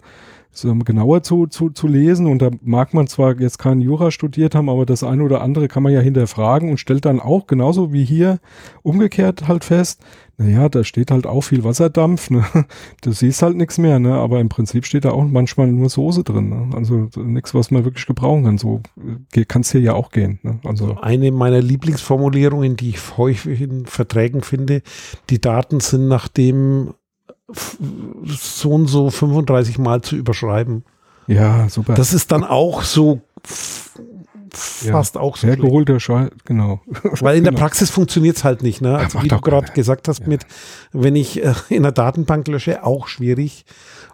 so 0.51 0.73
genauer 0.75 1.23
zu, 1.23 1.47
zu, 1.47 1.69
zu 1.69 1.87
lesen. 1.87 2.27
Und 2.27 2.41
da 2.41 2.49
mag 2.61 2.93
man 2.93 3.07
zwar 3.07 3.39
jetzt 3.39 3.59
keinen 3.59 3.81
Jura 3.81 4.11
studiert 4.11 4.55
haben, 4.55 4.69
aber 4.69 4.85
das 4.85 5.03
eine 5.03 5.23
oder 5.23 5.41
andere 5.41 5.67
kann 5.67 5.83
man 5.83 5.93
ja 5.93 6.01
hinterfragen 6.01 6.69
und 6.69 6.77
stellt 6.77 7.05
dann 7.05 7.19
auch 7.19 7.47
genauso 7.47 7.93
wie 7.93 8.03
hier 8.03 8.39
umgekehrt 8.83 9.47
halt 9.47 9.63
fest, 9.63 10.01
naja, 10.39 10.69
da 10.69 10.85
steht 10.85 11.11
halt 11.11 11.27
auch 11.27 11.41
viel 11.41 11.65
Wasserdampf, 11.65 12.29
ne? 12.29 12.45
Du 13.01 13.11
siehst 13.11 13.41
halt 13.41 13.57
nichts 13.57 13.77
mehr, 13.77 13.99
ne? 13.99 14.13
Aber 14.13 14.39
im 14.39 14.47
Prinzip 14.47 14.85
steht 14.85 15.03
da 15.03 15.11
auch 15.11 15.25
manchmal 15.25 15.67
nur 15.67 15.89
Soße 15.89 16.23
drin, 16.23 16.47
ne? 16.47 16.69
Also 16.77 17.09
nichts, 17.17 17.53
was 17.53 17.71
man 17.71 17.83
wirklich 17.83 18.05
gebrauchen 18.05 18.45
kann. 18.45 18.57
So 18.57 18.81
kann 19.49 19.61
es 19.63 19.73
hier 19.73 19.81
ja 19.81 19.93
auch 19.95 20.11
gehen. 20.11 20.39
Ne? 20.43 20.59
Also 20.63 20.95
eine 21.01 21.31
meiner 21.31 21.61
Lieblingsformulierungen, 21.61 22.77
die 22.77 22.91
ich 22.91 23.17
häufig 23.17 23.61
in 23.61 23.85
Verträgen 23.85 24.41
finde, 24.41 24.81
die 25.29 25.41
Daten 25.41 25.81
sind 25.81 26.07
nach 26.07 26.29
dem 26.29 26.93
so 28.25 28.71
und 28.71 28.87
so 28.87 29.09
35 29.09 29.77
Mal 29.77 30.01
zu 30.01 30.15
überschreiben. 30.15 30.83
Ja, 31.27 31.69
super. 31.69 31.93
Das 31.93 32.13
ist 32.13 32.31
dann 32.31 32.43
auch 32.43 32.81
so 32.81 33.21
fast 34.51 35.15
ja, 35.15 35.21
auch 35.21 35.37
so. 35.37 35.47
Hergeholter 35.47 35.99
Scheiß, 35.99 36.29
genau. 36.45 36.81
Weil 37.19 37.37
in 37.37 37.43
der 37.43 37.51
genau. 37.51 37.63
Praxis 37.63 37.89
funktioniert 37.89 38.37
es 38.37 38.43
halt 38.43 38.63
nicht. 38.63 38.81
Ne? 38.81 38.97
Also 38.97 39.21
wie 39.21 39.27
du 39.27 39.39
gerade 39.39 39.71
gesagt 39.73 40.07
hast, 40.07 40.21
ja. 40.21 40.27
mit, 40.27 40.45
wenn 40.91 41.15
ich 41.15 41.43
äh, 41.43 41.53
in 41.69 41.83
der 41.83 41.91
Datenbank 41.91 42.47
lösche, 42.47 42.83
auch 42.83 43.07
schwierig 43.07 43.65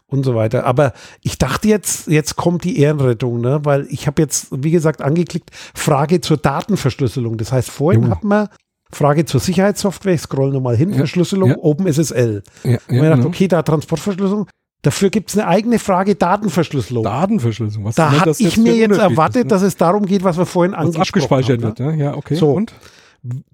und 0.07 0.23
so 0.23 0.35
weiter. 0.35 0.65
Aber 0.65 0.93
ich 1.21 1.37
dachte 1.37 1.67
jetzt, 1.67 2.07
jetzt 2.07 2.35
kommt 2.35 2.63
die 2.63 2.79
Ehrenrettung, 2.79 3.41
ne? 3.41 3.61
weil 3.63 3.87
ich 3.89 4.07
habe 4.07 4.21
jetzt, 4.21 4.47
wie 4.51 4.71
gesagt, 4.71 5.01
angeklickt, 5.01 5.51
Frage 5.73 6.21
zur 6.21 6.37
Datenverschlüsselung. 6.37 7.37
Das 7.37 7.51
heißt, 7.51 7.71
vorhin 7.71 8.03
ja. 8.03 8.09
hatten 8.09 8.27
wir 8.27 8.49
Frage 8.91 9.25
zur 9.25 9.39
Sicherheitssoftware, 9.39 10.13
ich 10.13 10.21
scroll 10.21 10.51
nochmal 10.51 10.77
hin, 10.77 10.91
ja, 10.91 10.97
Verschlüsselung, 10.97 11.49
ja. 11.49 11.57
OpenSSL. 11.57 12.43
Ja, 12.63 12.71
ja, 12.71 12.77
und 12.87 12.87
gedacht, 12.87 13.15
genau. 13.17 13.27
okay, 13.27 13.47
da 13.47 13.61
Transportverschlüsselung, 13.61 14.47
Dafür 14.85 15.09
gibt 15.09 15.31
es 15.31 15.37
eine 15.37 15.47
eigene 15.47 15.79
Frage 15.79 16.13
Datenverschlüsselung. 16.13 17.03
Datenverschlüsselung, 17.03 17.85
was 17.85 17.95
Da 17.95 18.19
habe 18.19 18.35
ich 18.37 18.55
mir 18.57 18.75
jetzt 18.75 18.99
erwartet, 18.99 19.37
ist, 19.37 19.43
ne? 19.45 19.49
dass 19.49 19.63
es 19.63 19.77
darum 19.77 20.05
geht, 20.05 20.23
was 20.23 20.37
wir 20.37 20.45
vorhin 20.45 20.73
was 20.73 20.81
angesprochen 20.81 21.07
abgespeichert 21.07 21.63
haben. 21.63 21.79
Wird, 21.79 21.79
ne? 21.79 22.03
Ja, 22.03 22.15
okay. 22.15 22.35
So. 22.35 22.51
Und? 22.51 22.71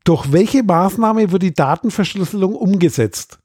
Durch 0.04 0.34
welche 0.34 0.62
Maßnahme 0.62 1.32
wird 1.32 1.42
die 1.42 1.54
Datenverschlüsselung 1.54 2.54
umgesetzt? 2.54 3.40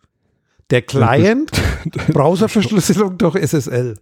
Der 0.70 0.82
Client, 0.82 1.52
Browserverschlüsselung 2.08 3.18
durch 3.18 3.36
SSL. 3.36 3.98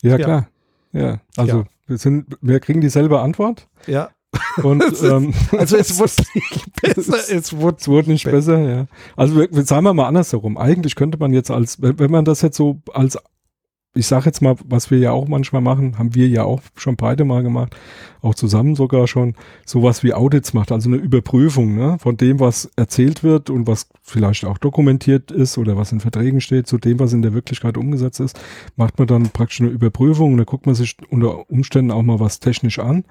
Ja, 0.00 0.16
klar. 0.16 0.48
Ja, 0.92 1.20
also 1.36 1.58
ja. 1.58 1.64
Wir, 1.88 1.98
sind, 1.98 2.38
wir 2.40 2.58
kriegen 2.60 2.80
dieselbe 2.80 3.20
Antwort. 3.20 3.68
Ja. 3.86 4.08
Und, 4.62 4.82
ähm, 5.02 5.34
also 5.52 5.76
es 5.76 5.98
wurde 5.98 6.12
nicht 6.34 6.82
besser, 6.82 7.18
es 7.30 7.56
wurde, 7.56 7.76
es 7.80 7.88
wurde 7.88 8.10
nicht 8.10 8.24
besser, 8.24 8.58
ja. 8.58 8.86
Also 9.16 9.36
wir, 9.36 9.48
sagen 9.64 9.84
wir 9.84 9.94
mal 9.94 10.06
andersherum. 10.06 10.56
Eigentlich 10.56 10.94
könnte 10.94 11.18
man 11.18 11.32
jetzt 11.32 11.50
als, 11.50 11.78
wenn 11.80 12.10
man 12.10 12.24
das 12.24 12.42
jetzt 12.42 12.56
so 12.56 12.80
als, 12.92 13.18
ich 13.94 14.06
sage 14.06 14.26
jetzt 14.26 14.40
mal, 14.40 14.54
was 14.64 14.92
wir 14.92 14.98
ja 14.98 15.10
auch 15.10 15.26
manchmal 15.26 15.62
machen, 15.62 15.98
haben 15.98 16.14
wir 16.14 16.28
ja 16.28 16.44
auch 16.44 16.60
schon 16.76 16.94
beide 16.94 17.24
mal 17.24 17.42
gemacht, 17.42 17.74
auch 18.22 18.36
zusammen 18.36 18.76
sogar 18.76 19.08
schon, 19.08 19.34
sowas 19.66 20.04
wie 20.04 20.14
Audits 20.14 20.54
macht, 20.54 20.70
also 20.70 20.88
eine 20.88 20.98
Überprüfung 20.98 21.74
ne, 21.74 21.96
von 21.98 22.16
dem, 22.16 22.38
was 22.38 22.70
erzählt 22.76 23.24
wird 23.24 23.50
und 23.50 23.66
was 23.66 23.88
vielleicht 24.02 24.44
auch 24.44 24.58
dokumentiert 24.58 25.32
ist 25.32 25.58
oder 25.58 25.76
was 25.76 25.90
in 25.90 25.98
Verträgen 25.98 26.40
steht, 26.40 26.68
zu 26.68 26.78
dem, 26.78 27.00
was 27.00 27.12
in 27.12 27.22
der 27.22 27.34
Wirklichkeit 27.34 27.76
umgesetzt 27.76 28.20
ist, 28.20 28.40
macht 28.76 28.96
man 29.00 29.08
dann 29.08 29.30
praktisch 29.30 29.60
eine 29.60 29.70
Überprüfung 29.70 30.32
und 30.32 30.38
da 30.38 30.44
guckt 30.44 30.66
man 30.66 30.76
sich 30.76 30.96
unter 31.08 31.50
Umständen 31.50 31.90
auch 31.90 32.02
mal 32.02 32.20
was 32.20 32.38
technisch 32.38 32.78
an. 32.78 33.04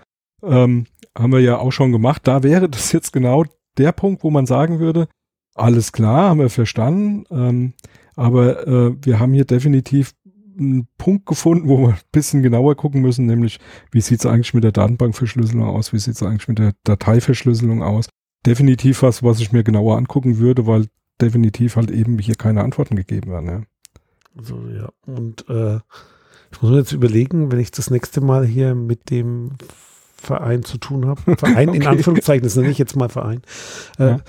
Ähm, 0.43 0.85
haben 1.17 1.31
wir 1.31 1.39
ja 1.39 1.57
auch 1.57 1.71
schon 1.71 1.91
gemacht. 1.91 2.21
Da 2.25 2.43
wäre 2.43 2.69
das 2.69 2.91
jetzt 2.91 3.13
genau 3.13 3.45
der 3.77 3.91
Punkt, 3.91 4.23
wo 4.23 4.29
man 4.29 4.45
sagen 4.45 4.79
würde, 4.79 5.07
alles 5.55 5.91
klar, 5.91 6.29
haben 6.29 6.39
wir 6.39 6.49
verstanden, 6.49 7.25
ähm, 7.31 7.73
aber 8.15 8.67
äh, 8.67 8.95
wir 9.01 9.19
haben 9.19 9.33
hier 9.33 9.45
definitiv 9.45 10.13
einen 10.57 10.87
Punkt 10.97 11.25
gefunden, 11.25 11.67
wo 11.67 11.79
wir 11.79 11.89
ein 11.89 11.99
bisschen 12.11 12.43
genauer 12.43 12.75
gucken 12.75 13.01
müssen, 13.01 13.25
nämlich 13.25 13.59
wie 13.91 14.01
sieht 14.01 14.19
es 14.19 14.25
eigentlich 14.25 14.53
mit 14.53 14.63
der 14.63 14.71
Datenbankverschlüsselung 14.71 15.63
aus, 15.63 15.93
wie 15.93 15.99
sieht 15.99 16.15
es 16.15 16.23
eigentlich 16.23 16.47
mit 16.47 16.59
der 16.59 16.73
Dateiverschlüsselung 16.83 17.81
aus. 17.81 18.09
Definitiv 18.45 19.01
was, 19.01 19.23
was 19.23 19.39
ich 19.39 19.51
mir 19.51 19.63
genauer 19.63 19.97
angucken 19.97 20.37
würde, 20.37 20.67
weil 20.67 20.87
definitiv 21.21 21.75
halt 21.75 21.91
eben 21.91 22.17
hier 22.19 22.35
keine 22.35 22.63
Antworten 22.63 22.95
gegeben 22.95 23.31
werden. 23.31 23.49
Ja. 23.49 23.61
Also 24.37 24.67
ja, 24.69 24.89
und 25.05 25.47
äh, 25.49 25.79
ich 26.51 26.61
muss 26.61 26.71
mir 26.71 26.77
jetzt 26.77 26.93
überlegen, 26.93 27.51
wenn 27.51 27.59
ich 27.59 27.71
das 27.71 27.89
nächste 27.89 28.21
Mal 28.21 28.45
hier 28.45 28.75
mit 28.75 29.09
dem 29.09 29.51
Verein 30.19 30.63
zu 30.63 30.77
tun 30.77 31.07
habe. 31.07 31.21
Verein 31.37 31.69
okay. 31.69 31.77
in 31.77 31.87
Anführungszeichen, 31.87 32.43
das 32.43 32.55
nenne 32.55 32.69
ich 32.69 32.77
jetzt 32.77 32.95
mal 32.95 33.09
Verein. 33.09 33.41
Äh, 33.97 34.03
ja. 34.03 34.19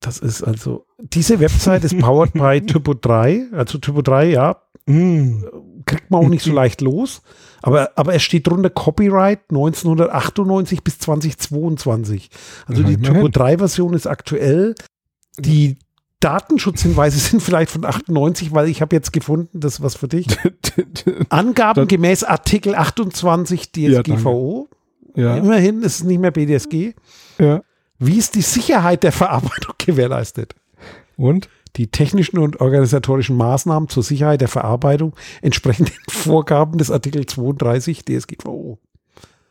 Das 0.00 0.18
ist 0.18 0.42
also, 0.42 0.86
diese 0.98 1.40
Website 1.40 1.84
ist 1.84 1.98
powered 1.98 2.32
by 2.32 2.60
Typo 2.66 2.94
3. 2.94 3.48
Also 3.52 3.78
Typo 3.78 4.00
3, 4.00 4.30
ja, 4.30 4.56
mm. 4.86 5.44
kriegt 5.84 6.10
man 6.10 6.24
auch 6.24 6.28
nicht 6.28 6.42
so 6.42 6.52
leicht 6.52 6.80
los. 6.80 7.20
Aber, 7.62 7.90
aber 7.96 8.14
es 8.14 8.22
steht 8.22 8.46
drunter 8.46 8.70
Copyright 8.70 9.40
1998 9.50 10.82
bis 10.82 10.98
2022. 11.00 12.30
Also 12.66 12.82
die 12.82 12.96
Typo 12.96 13.28
3 13.28 13.58
Version 13.58 13.92
ist 13.92 14.06
aktuell. 14.06 14.74
Die 15.38 15.76
Datenschutzhinweise 16.20 17.18
sind 17.30 17.42
vielleicht 17.42 17.70
von 17.70 17.84
98, 17.84 18.52
weil 18.52 18.68
ich 18.68 18.80
habe 18.80 18.94
jetzt 18.94 19.12
gefunden, 19.12 19.60
das 19.60 19.74
ist 19.74 19.82
was 19.82 19.96
für 19.96 20.08
dich. 20.08 20.26
Angaben 21.30 21.88
gemäß 21.88 22.24
Artikel 22.24 22.74
28 22.74 23.72
DSGVO. 23.72 24.68
Ja, 24.70 24.76
ja. 25.14 25.36
Immerhin 25.36 25.82
ist 25.82 26.00
es 26.00 26.04
nicht 26.04 26.20
mehr 26.20 26.30
BDSG. 26.30 26.94
Ja. 27.38 27.62
Wie 27.98 28.16
ist 28.16 28.34
die 28.34 28.42
Sicherheit 28.42 29.02
der 29.02 29.12
Verarbeitung 29.12 29.74
gewährleistet? 29.78 30.54
Und? 31.16 31.48
Die 31.76 31.86
technischen 31.86 32.38
und 32.38 32.60
organisatorischen 32.60 33.36
Maßnahmen 33.36 33.88
zur 33.88 34.02
Sicherheit 34.02 34.40
der 34.40 34.48
Verarbeitung 34.48 35.14
entsprechen 35.40 35.84
den 35.84 35.94
Vorgaben 36.08 36.78
des 36.78 36.90
Artikel 36.90 37.26
32 37.26 38.04
DSGVO. 38.04 38.78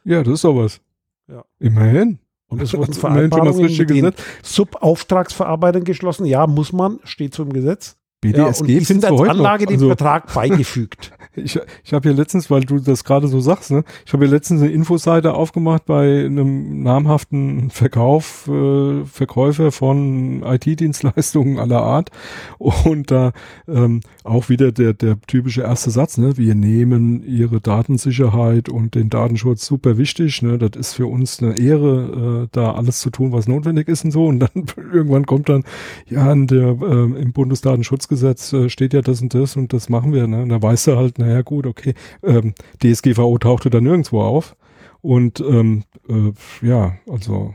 Ja, 0.03 0.23
das 0.23 0.33
ist 0.33 0.41
sowas. 0.41 0.81
Ja. 1.29 1.45
Immerhin. 1.59 2.19
Und 2.47 2.61
es 2.61 2.73
wurden 2.73 2.93
Vereinbarungen 2.95 3.77
mit 3.77 3.89
den 3.89 4.11
Subauftragsverarbeitern 4.43 5.83
geschlossen. 5.83 6.25
Ja, 6.25 6.47
muss 6.47 6.73
man, 6.73 6.99
steht 7.03 7.33
so 7.33 7.43
im 7.43 7.53
Gesetz. 7.53 7.95
BDSG 8.21 8.39
ja, 8.39 8.59
und 8.59 8.67
die 8.67 8.79
sind 8.81 9.05
als 9.05 9.21
Anlage 9.21 9.65
dem 9.65 9.75
also, 9.75 9.87
Vertrag 9.87 10.33
beigefügt. 10.33 11.13
Ich 11.35 11.59
ich 11.83 11.93
habe 11.93 12.09
ja 12.09 12.15
letztens, 12.15 12.49
weil 12.49 12.61
du 12.61 12.79
das 12.79 13.03
gerade 13.03 13.27
so 13.27 13.39
sagst, 13.39 13.71
ne, 13.71 13.83
ich 14.05 14.13
habe 14.13 14.25
ja 14.25 14.31
letztens 14.31 14.61
eine 14.61 14.71
Infoseite 14.71 15.33
aufgemacht 15.33 15.85
bei 15.85 16.25
einem 16.25 16.81
namhaften 16.83 17.69
Verkauf, 17.69 18.47
äh, 18.47 19.05
Verkäufer 19.05 19.71
von 19.71 20.43
IT-Dienstleistungen 20.43 21.59
aller 21.59 21.81
Art. 21.81 22.09
Und 22.57 23.11
da 23.11 23.31
ähm, 23.67 24.01
auch 24.23 24.49
wieder 24.49 24.71
der 24.71 24.93
der 24.93 25.21
typische 25.27 25.61
erste 25.61 25.91
Satz, 25.91 26.17
ne, 26.17 26.37
wir 26.37 26.55
nehmen 26.55 27.23
ihre 27.23 27.61
Datensicherheit 27.61 28.69
und 28.69 28.95
den 28.95 29.09
Datenschutz 29.09 29.65
super 29.65 29.97
wichtig, 29.97 30.41
ne, 30.41 30.57
das 30.57 30.71
ist 30.79 30.93
für 30.93 31.07
uns 31.07 31.41
eine 31.41 31.57
Ehre, 31.57 32.45
äh, 32.45 32.47
da 32.51 32.73
alles 32.73 32.99
zu 32.99 33.09
tun, 33.09 33.31
was 33.31 33.47
notwendig 33.47 33.87
ist 33.87 34.03
und 34.03 34.11
so. 34.11 34.25
Und 34.25 34.39
dann 34.39 34.49
irgendwann 34.93 35.25
kommt 35.25 35.49
dann 35.49 35.63
ja 36.07 36.31
in 36.31 36.47
der 36.47 36.77
äh, 36.81 37.21
im 37.21 37.33
Bundesdatenschutzgesetz 37.33 38.53
äh, 38.53 38.69
steht 38.69 38.93
ja 38.93 39.01
das 39.01 39.21
und 39.21 39.33
das 39.33 39.55
und 39.55 39.73
das 39.73 39.89
machen 39.89 40.13
wir, 40.13 40.27
ne, 40.27 40.41
und 40.41 40.49
da 40.49 40.61
weißt 40.61 40.87
du 40.87 40.95
halt, 40.97 41.18
naja 41.19 41.41
gut, 41.41 41.67
okay, 41.67 41.93
ähm, 42.23 42.53
DSGVO 42.83 43.37
tauchte 43.37 43.69
da 43.69 43.81
nirgendwo 43.81 44.21
auf. 44.21 44.55
Und 45.01 45.39
ähm, 45.39 45.83
äh, 46.09 46.33
ja, 46.65 46.97
also 47.09 47.53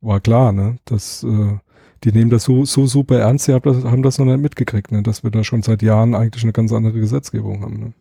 war 0.00 0.20
klar, 0.20 0.52
ne, 0.52 0.76
dass 0.84 1.24
äh, 1.24 1.58
die 2.04 2.12
nehmen 2.12 2.30
das 2.30 2.44
so, 2.44 2.64
so 2.64 2.86
super 2.86 3.18
ernst, 3.18 3.46
sie 3.46 3.54
haben 3.54 3.62
das, 3.62 3.84
haben 3.84 4.02
das 4.02 4.18
noch 4.18 4.26
nicht 4.26 4.40
mitgekriegt, 4.40 4.92
ne, 4.92 5.02
dass 5.02 5.24
wir 5.24 5.30
da 5.30 5.42
schon 5.42 5.62
seit 5.62 5.82
Jahren 5.82 6.14
eigentlich 6.14 6.44
eine 6.44 6.52
ganz 6.52 6.72
andere 6.72 7.00
Gesetzgebung 7.00 7.62
haben. 7.62 7.78
Ne. 7.80 7.92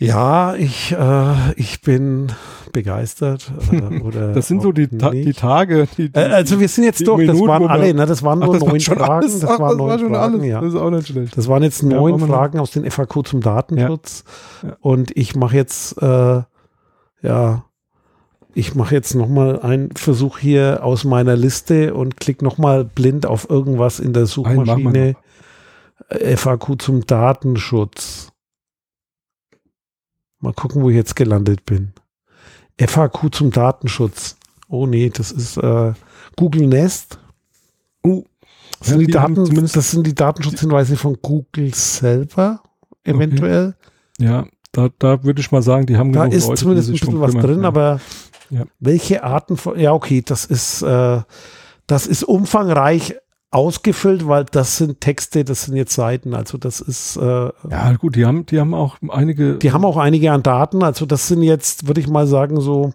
Ja, 0.00 0.54
ich, 0.54 0.92
äh, 0.92 1.52
ich 1.56 1.82
bin 1.82 2.28
begeistert. 2.72 3.52
Äh, 3.70 4.00
oder 4.00 4.32
das 4.32 4.48
sind 4.48 4.62
so 4.62 4.72
die, 4.72 4.88
Ta 4.88 5.10
die 5.10 5.34
Tage. 5.34 5.86
Die, 5.98 6.08
die, 6.08 6.18
äh, 6.18 6.32
also 6.32 6.58
wir 6.58 6.68
sind 6.68 6.84
jetzt 6.84 7.06
durch, 7.06 7.18
Minuten, 7.18 7.38
das 7.38 7.46
waren 7.46 7.68
alle, 7.68 7.92
ne? 7.92 8.06
das 8.06 8.22
waren 8.22 8.38
nur 8.38 8.54
Ach, 8.54 8.60
neun 8.60 8.80
Fragen. 8.80 9.02
Alles, 9.02 9.40
das, 9.40 9.58
waren 9.58 9.76
das 9.76 9.78
war 9.78 9.98
Fragen, 9.98 10.16
alles. 10.16 10.44
Ja. 10.46 10.60
Das 10.62 10.72
ist 10.72 10.80
auch 10.80 10.88
nicht 10.88 11.06
schlecht. 11.06 11.36
Das 11.36 11.48
waren 11.48 11.62
jetzt 11.62 11.82
neun 11.82 12.18
ja, 12.18 12.26
Fragen 12.26 12.58
aus 12.60 12.70
den 12.70 12.90
FAQ 12.90 13.26
zum 13.26 13.42
Datenschutz. 13.42 14.24
Ja. 14.62 14.70
Ja. 14.70 14.76
Und 14.80 15.14
ich 15.18 15.36
mache 15.36 15.56
jetzt, 15.56 16.00
äh, 16.00 16.42
ja, 17.22 17.64
ich 18.54 18.74
mache 18.74 18.94
jetzt 18.94 19.14
nochmal 19.14 19.60
einen 19.60 19.90
Versuch 19.96 20.38
hier 20.38 20.80
aus 20.82 21.04
meiner 21.04 21.36
Liste 21.36 21.92
und 21.92 22.18
klicke 22.18 22.42
nochmal 22.42 22.86
blind 22.86 23.26
auf 23.26 23.50
irgendwas 23.50 24.00
in 24.00 24.14
der 24.14 24.24
Suchmaschine. 24.24 25.14
FAQ 26.08 26.80
zum 26.80 27.06
Datenschutz. 27.06 28.32
Mal 30.40 30.52
gucken, 30.54 30.82
wo 30.82 30.90
ich 30.90 30.96
jetzt 30.96 31.16
gelandet 31.16 31.64
bin. 31.66 31.92
FAQ 32.80 33.32
zum 33.32 33.50
Datenschutz. 33.50 34.36
Oh 34.68 34.86
nee, 34.86 35.10
das 35.10 35.32
ist 35.32 35.56
äh, 35.58 35.92
Google 36.36 36.66
Nest. 36.66 37.18
Uh, 38.04 38.24
das, 38.78 38.88
ja, 38.88 38.94
sind 38.94 39.06
die 39.06 39.12
Daten, 39.12 39.44
zumindest 39.44 39.76
das 39.76 39.90
sind 39.90 40.06
die 40.06 40.14
Datenschutzhinweise 40.14 40.96
von 40.96 41.18
Google 41.20 41.74
selber, 41.74 42.62
eventuell. 43.04 43.74
Okay. 44.18 44.24
Ja, 44.24 44.46
da, 44.72 44.88
da 44.98 45.22
würde 45.22 45.40
ich 45.40 45.52
mal 45.52 45.62
sagen, 45.62 45.84
die 45.84 45.98
haben 45.98 46.12
Da 46.12 46.24
ist 46.24 46.46
Leute, 46.46 46.60
zumindest 46.60 46.88
ein 46.88 46.92
bisschen 46.92 47.20
was 47.20 47.34
drin, 47.34 47.62
ja. 47.62 47.68
aber 47.68 48.00
ja. 48.48 48.64
welche 48.78 49.22
Arten 49.22 49.58
von, 49.58 49.78
ja 49.78 49.92
okay, 49.92 50.22
das 50.24 50.46
ist, 50.46 50.80
äh, 50.82 51.20
das 51.86 52.06
ist 52.06 52.22
umfangreich 52.22 53.16
ausgefüllt, 53.50 54.28
weil 54.28 54.44
das 54.44 54.76
sind 54.76 55.00
Texte, 55.00 55.44
das 55.44 55.64
sind 55.64 55.76
jetzt 55.76 55.92
Seiten, 55.92 56.34
also 56.34 56.56
das 56.56 56.80
ist 56.80 57.16
äh, 57.16 57.50
ja 57.68 57.92
gut, 57.98 58.14
die 58.14 58.24
haben 58.24 58.46
die 58.46 58.60
haben 58.60 58.74
auch 58.74 58.98
einige 59.08 59.56
die 59.58 59.72
haben 59.72 59.84
auch 59.84 59.96
einige 59.96 60.30
an 60.30 60.42
Daten, 60.44 60.84
also 60.84 61.04
das 61.04 61.26
sind 61.26 61.42
jetzt 61.42 61.88
würde 61.88 62.00
ich 62.00 62.06
mal 62.06 62.28
sagen 62.28 62.60
so 62.60 62.92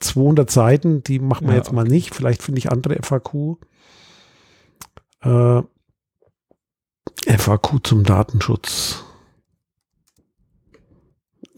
200 0.00 0.50
Seiten, 0.50 1.02
die 1.02 1.18
machen 1.18 1.46
wir 1.46 1.52
ja, 1.52 1.58
jetzt 1.58 1.68
okay. 1.68 1.76
mal 1.76 1.84
nicht, 1.84 2.14
vielleicht 2.14 2.42
finde 2.42 2.58
ich 2.58 2.70
andere 2.70 2.98
FAQ. 3.02 3.58
Äh, 5.22 5.62
FAQ 7.38 7.80
zum 7.82 8.04
Datenschutz 8.04 9.04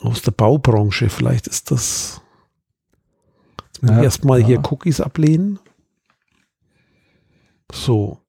aus 0.01 0.23
der 0.23 0.33
Baubranche, 0.33 1.09
vielleicht 1.09 1.47
ist 1.47 1.71
das 1.71 2.21
ja, 3.83 4.03
erstmal 4.03 4.41
ja. 4.41 4.47
hier 4.47 4.63
Cookies 4.71 5.01
ablehnen. 5.01 5.59
So. 7.73 8.21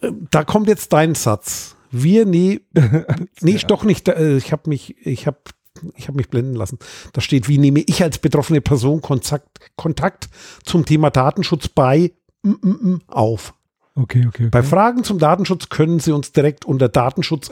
Äh, 0.00 0.12
da 0.30 0.44
kommt 0.44 0.68
jetzt 0.68 0.92
dein 0.92 1.14
Satz. 1.14 1.76
Wir, 1.90 2.24
nee, 2.24 2.60
nee, 3.40 3.52
ja. 3.52 3.66
doch 3.66 3.84
nicht. 3.84 4.08
Äh, 4.08 4.36
ich 4.36 4.52
habe 4.52 4.68
mich, 4.68 4.96
ich 5.06 5.26
habe 5.26 5.38
ich 5.96 6.06
habe 6.06 6.16
mich 6.16 6.28
blenden 6.28 6.54
lassen. 6.54 6.78
Da 7.12 7.20
steht, 7.20 7.48
wie 7.48 7.58
nehme 7.58 7.80
ich 7.80 8.02
als 8.02 8.18
betroffene 8.18 8.60
Person 8.60 9.00
Kontakt, 9.00 9.58
Kontakt 9.76 10.28
zum 10.64 10.84
Thema 10.84 11.10
Datenschutz 11.10 11.68
bei 11.68 12.12
mm, 12.42 12.50
mm, 12.50 12.68
mm, 12.70 13.00
auf. 13.08 13.54
Okay, 13.94 14.26
okay, 14.26 14.28
okay. 14.28 14.48
Bei 14.50 14.62
Fragen 14.62 15.02
zum 15.02 15.18
Datenschutz 15.18 15.68
können 15.68 15.98
Sie 15.98 16.12
uns 16.12 16.32
direkt 16.32 16.64
unter 16.64 16.88
Datenschutz 16.88 17.50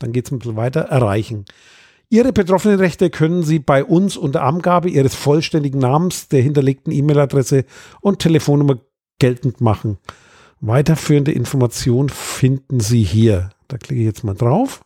dann 0.00 0.12
geht 0.12 0.26
es 0.26 0.32
ein 0.32 0.38
bisschen 0.38 0.56
weiter, 0.56 0.80
erreichen. 0.80 1.44
Ihre 2.12 2.32
betroffenen 2.32 2.80
Rechte 2.80 3.08
können 3.08 3.44
Sie 3.44 3.60
bei 3.60 3.84
uns 3.84 4.16
unter 4.16 4.42
Angabe 4.42 4.90
Ihres 4.90 5.14
vollständigen 5.14 5.78
Namens, 5.78 6.26
der 6.26 6.42
hinterlegten 6.42 6.92
E-Mail-Adresse 6.92 7.64
und 8.00 8.18
Telefonnummer 8.18 8.78
geltend 9.20 9.60
machen. 9.60 9.98
Weiterführende 10.60 11.30
Informationen 11.30 12.08
finden 12.08 12.80
Sie 12.80 13.04
hier. 13.04 13.50
Da 13.68 13.78
klicke 13.78 14.00
ich 14.00 14.06
jetzt 14.06 14.24
mal 14.24 14.34
drauf. 14.34 14.82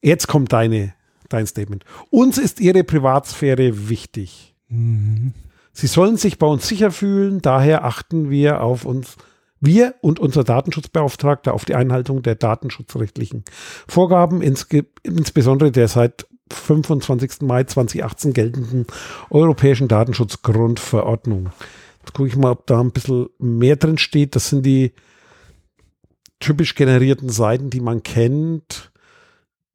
Jetzt 0.00 0.28
kommt 0.28 0.52
deine, 0.52 0.94
dein 1.28 1.48
Statement. 1.48 1.84
Uns 2.10 2.38
ist 2.38 2.60
Ihre 2.60 2.84
Privatsphäre 2.84 3.88
wichtig. 3.88 4.54
Mhm. 4.68 5.34
Sie 5.72 5.88
sollen 5.88 6.16
sich 6.16 6.38
bei 6.38 6.46
uns 6.46 6.68
sicher 6.68 6.92
fühlen, 6.92 7.42
daher 7.42 7.84
achten 7.84 8.30
wir 8.30 8.62
auf 8.62 8.84
uns, 8.84 9.16
wir 9.60 9.94
und 10.00 10.20
unser 10.20 10.44
Datenschutzbeauftragter 10.44 11.54
auf 11.54 11.64
die 11.64 11.74
Einhaltung 11.74 12.22
der 12.22 12.34
datenschutzrechtlichen 12.34 13.44
Vorgaben, 13.88 14.42
insbesondere 14.42 15.72
der 15.72 15.88
seit 15.88 16.26
25. 16.52 17.42
Mai 17.42 17.64
2018 17.64 18.32
geltenden 18.32 18.86
Europäischen 19.30 19.88
Datenschutzgrundverordnung. 19.88 21.50
Jetzt 22.00 22.14
gucke 22.14 22.28
ich 22.28 22.36
mal, 22.36 22.52
ob 22.52 22.66
da 22.66 22.80
ein 22.80 22.92
bisschen 22.92 23.28
mehr 23.38 23.76
drin 23.76 23.98
steht. 23.98 24.34
Das 24.34 24.48
sind 24.48 24.64
die 24.64 24.92
typisch 26.40 26.74
generierten 26.74 27.28
Seiten, 27.28 27.68
die 27.68 27.80
man 27.80 28.02
kennt. 28.02 28.92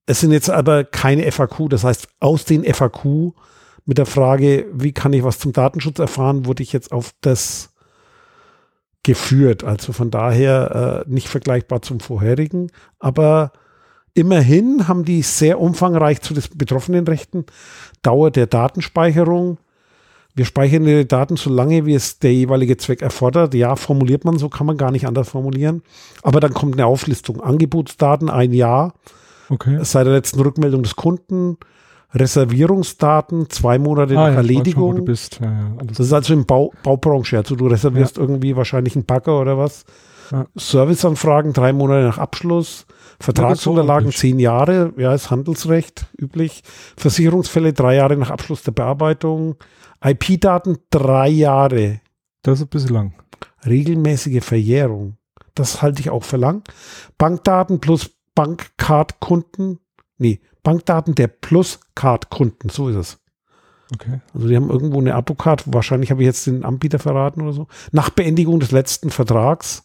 Es 0.06 0.22
sind 0.22 0.32
jetzt 0.32 0.50
aber 0.50 0.84
keine 0.84 1.32
FAQ, 1.32 1.70
das 1.70 1.84
heißt, 1.84 2.08
aus 2.20 2.46
den 2.46 2.64
FAQ 2.64 3.34
mit 3.86 3.98
der 3.98 4.06
Frage, 4.06 4.66
wie 4.74 4.94
kann 4.94 5.14
ich 5.14 5.24
was 5.24 5.40
zum 5.40 5.54
Datenschutz 5.54 6.00
erfahren, 6.00 6.46
wurde 6.46 6.64
ich 6.64 6.74
jetzt 6.74 6.92
auf 6.92 7.14
das 7.22 7.73
geführt. 9.04 9.64
Also 9.64 9.94
von 9.94 10.10
daher 10.10 11.06
äh, 11.06 11.12
nicht 11.12 11.28
vergleichbar 11.28 11.82
zum 11.82 12.00
vorherigen. 12.00 12.72
Aber 13.00 13.52
immerhin 14.14 14.88
haben 14.88 15.06
die 15.06 15.22
sehr 15.22 15.60
umfangreich 15.60 16.22
zu 16.22 16.34
den 16.34 16.44
betroffenen 16.56 17.06
Rechten 17.06 17.46
Dauer 18.02 18.32
der 18.32 18.48
Datenspeicherung. 18.48 19.58
Wir 20.36 20.46
speichern 20.46 20.86
die 20.86 21.08
Daten 21.08 21.38
so 21.38 21.52
lange, 21.52 21.86
wie 21.86 21.94
es 21.94 22.18
der 22.18 22.34
jeweilige 22.34 22.78
Zweck 22.78 23.04
erfordert. 23.04 23.54
Ja, 23.54 23.76
formuliert 23.76 24.26
man 24.26 24.40
so, 24.40 24.50
kann 24.50 24.66
man 24.66 24.78
gar 24.78 24.92
nicht 24.92 25.06
anders 25.06 25.30
formulieren. 25.30 25.84
Aber 26.24 26.40
dann 26.40 26.54
kommt 26.54 26.74
eine 26.74 26.88
Auflistung. 26.88 27.40
Angebotsdaten 27.40 28.32
ein 28.32 28.52
Jahr. 28.52 28.94
Okay. 29.50 29.78
Seit 29.84 30.08
der 30.08 30.14
letzten 30.14 30.40
Rückmeldung 30.40 30.82
des 30.82 30.96
Kunden. 30.96 31.58
Reservierungsdaten, 32.14 33.50
zwei 33.50 33.80
Monate 33.80 34.14
ah, 34.14 34.28
nach 34.28 34.34
ja, 34.34 34.36
Erledigung. 34.36 34.98
Schon, 34.98 35.06
bist. 35.06 35.40
Ja, 35.42 35.52
ja, 35.52 35.72
das 35.84 36.00
ist 36.00 36.14
also 36.14 36.34
im 36.34 36.46
Bau, 36.46 36.72
Baubranche. 36.84 37.38
Also 37.38 37.56
du 37.56 37.68
reservierst 37.68 38.18
irgendwie 38.18 38.56
wahrscheinlich 38.56 38.96
einen 38.96 39.06
Bagger 39.06 39.40
oder 39.40 39.58
was. 39.58 39.86
Serviceanfragen 40.56 41.54
drei 41.54 41.74
Monate 41.74 42.06
nach 42.06 42.18
Abschluss. 42.18 42.86
Vertragsunterlagen 43.20 44.12
zehn 44.12 44.40
Jahre, 44.40 44.94
ja, 44.98 45.14
ist 45.14 45.32
Handelsrecht 45.32 46.08
üblich. 46.20 46.64
Versicherungsfälle 46.98 47.74
drei 47.74 47.96
Jahre 47.96 48.18
nach 48.18 48.32
Abschluss 48.32 48.64
der 48.64 48.72
Bearbeitung. 48.72 49.56
IP-Daten 50.04 50.78
drei 50.90 51.30
Jahre. 51.30 52.02
Das 52.42 52.60
ist 52.60 52.66
ein 52.66 52.70
bisschen 52.70 52.94
lang. 52.94 53.14
Regelmäßige 53.66 54.44
Verjährung. 54.44 55.18
Das 55.56 55.82
halte 55.82 56.02
ich 56.02 56.10
auch 56.10 56.24
für 56.24 56.38
lang. 56.38 56.64
Bankdaten 57.18 57.80
plus 57.80 58.12
Bankcard-Kunden. 58.36 59.80
Nee, 60.18 60.42
Bankdaten 60.64 61.16
der 61.16 61.28
Plus-Card-Kunden, 61.28 62.70
so 62.70 62.90
ist 62.90 62.96
es. 62.96 63.20
Okay. 63.94 64.22
Also 64.34 64.48
die 64.48 64.56
haben 64.56 64.70
irgendwo 64.70 65.00
eine 65.00 65.14
Apocard, 65.14 65.64
wahrscheinlich 65.72 66.10
habe 66.10 66.22
ich 66.22 66.26
jetzt 66.26 66.48
den 66.48 66.64
Anbieter 66.64 67.00
verraten 67.00 67.42
oder 67.42 67.54
so. 67.54 67.68
Nach 67.92 68.10
Beendigung 68.10 68.60
des 68.60 68.72
letzten 68.72 69.10
Vertrags 69.10 69.84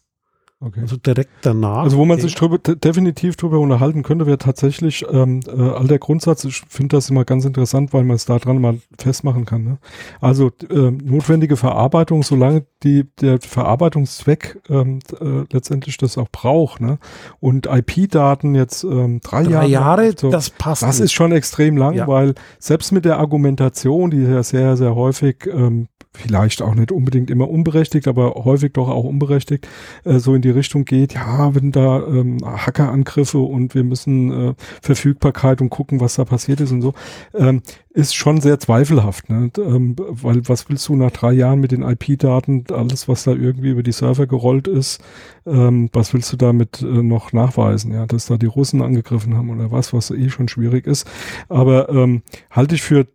Okay. 0.60 0.80
Also 0.80 0.96
direkt 0.96 1.30
danach. 1.42 1.84
Also 1.84 1.98
wo 1.98 2.04
man 2.04 2.18
sich 2.18 2.34
drüber, 2.34 2.58
definitiv 2.58 3.36
drüber 3.36 3.60
unterhalten 3.60 4.02
könnte, 4.02 4.26
wäre 4.26 4.38
tatsächlich 4.38 5.04
ähm, 5.08 5.38
äh, 5.46 5.52
all 5.52 5.86
der 5.86 6.00
Grundsatz. 6.00 6.44
Ich 6.44 6.62
finde 6.68 6.96
das 6.96 7.10
immer 7.10 7.24
ganz 7.24 7.44
interessant, 7.44 7.94
weil 7.94 8.02
man 8.02 8.16
es 8.16 8.24
da 8.24 8.40
dran 8.40 8.60
mal 8.60 8.80
festmachen 8.98 9.44
kann. 9.44 9.62
Ne? 9.62 9.78
Also 10.20 10.50
äh, 10.68 10.90
notwendige 10.90 11.56
Verarbeitung, 11.56 12.24
solange 12.24 12.66
die, 12.82 13.04
der 13.20 13.40
Verarbeitungszweck 13.40 14.60
ähm, 14.68 14.98
äh, 15.20 15.44
letztendlich 15.52 15.96
das 15.96 16.18
auch 16.18 16.28
braucht. 16.28 16.80
Ne? 16.80 16.98
Und 17.38 17.66
IP-Daten 17.66 18.56
jetzt 18.56 18.82
ähm, 18.82 19.20
drei, 19.22 19.44
drei 19.44 19.66
Jahre. 19.66 19.68
Jahre, 19.68 20.14
so, 20.16 20.30
das 20.30 20.50
passt. 20.50 20.82
Das 20.82 20.98
nicht. 20.98 21.04
ist 21.04 21.12
schon 21.12 21.30
extrem 21.30 21.76
lang, 21.76 21.94
ja. 21.94 22.08
weil 22.08 22.34
selbst 22.58 22.90
mit 22.90 23.04
der 23.04 23.18
Argumentation, 23.18 24.10
die 24.10 24.22
ja 24.22 24.42
sehr, 24.42 24.76
sehr 24.76 24.96
häufig 24.96 25.46
ähm, 25.46 25.86
vielleicht 26.12 26.62
auch 26.62 26.74
nicht 26.74 26.92
unbedingt 26.92 27.30
immer 27.30 27.48
unberechtigt, 27.48 28.08
aber 28.08 28.34
häufig 28.44 28.72
doch 28.72 28.88
auch 28.88 29.04
unberechtigt, 29.04 29.68
äh, 30.04 30.18
so 30.18 30.34
in 30.34 30.42
die 30.42 30.50
Richtung 30.50 30.84
geht, 30.84 31.14
ja, 31.14 31.54
wenn 31.54 31.72
da 31.72 32.06
ähm, 32.06 32.38
Hackerangriffe 32.44 33.38
und 33.38 33.74
wir 33.74 33.84
müssen 33.84 34.50
äh, 34.50 34.54
Verfügbarkeit 34.82 35.60
und 35.60 35.70
gucken, 35.70 36.00
was 36.00 36.14
da 36.14 36.24
passiert 36.24 36.60
ist 36.60 36.72
und 36.72 36.82
so, 36.82 36.94
ähm, 37.34 37.62
ist 37.90 38.14
schon 38.14 38.40
sehr 38.40 38.58
zweifelhaft, 38.58 39.28
ne? 39.28 39.50
ähm, 39.58 39.96
weil 39.98 40.48
was 40.48 40.68
willst 40.68 40.88
du 40.88 40.96
nach 40.96 41.10
drei 41.10 41.32
Jahren 41.32 41.60
mit 41.60 41.72
den 41.72 41.82
IP-Daten, 41.82 42.64
alles, 42.72 43.08
was 43.08 43.24
da 43.24 43.32
irgendwie 43.32 43.70
über 43.70 43.82
die 43.82 43.92
Server 43.92 44.26
gerollt 44.26 44.68
ist, 44.68 45.02
ähm, 45.46 45.90
was 45.92 46.14
willst 46.14 46.32
du 46.32 46.36
damit 46.36 46.82
äh, 46.82 46.84
noch 46.84 47.32
nachweisen, 47.32 47.92
ja, 47.92 48.06
dass 48.06 48.26
da 48.26 48.36
die 48.36 48.46
Russen 48.46 48.82
angegriffen 48.82 49.36
haben 49.36 49.50
oder 49.50 49.72
was, 49.72 49.92
was 49.92 50.10
eh 50.10 50.30
schon 50.30 50.48
schwierig 50.48 50.86
ist, 50.86 51.08
aber 51.48 51.88
ähm, 51.88 52.22
halte 52.50 52.74
ich 52.74 52.82
für 52.82 53.06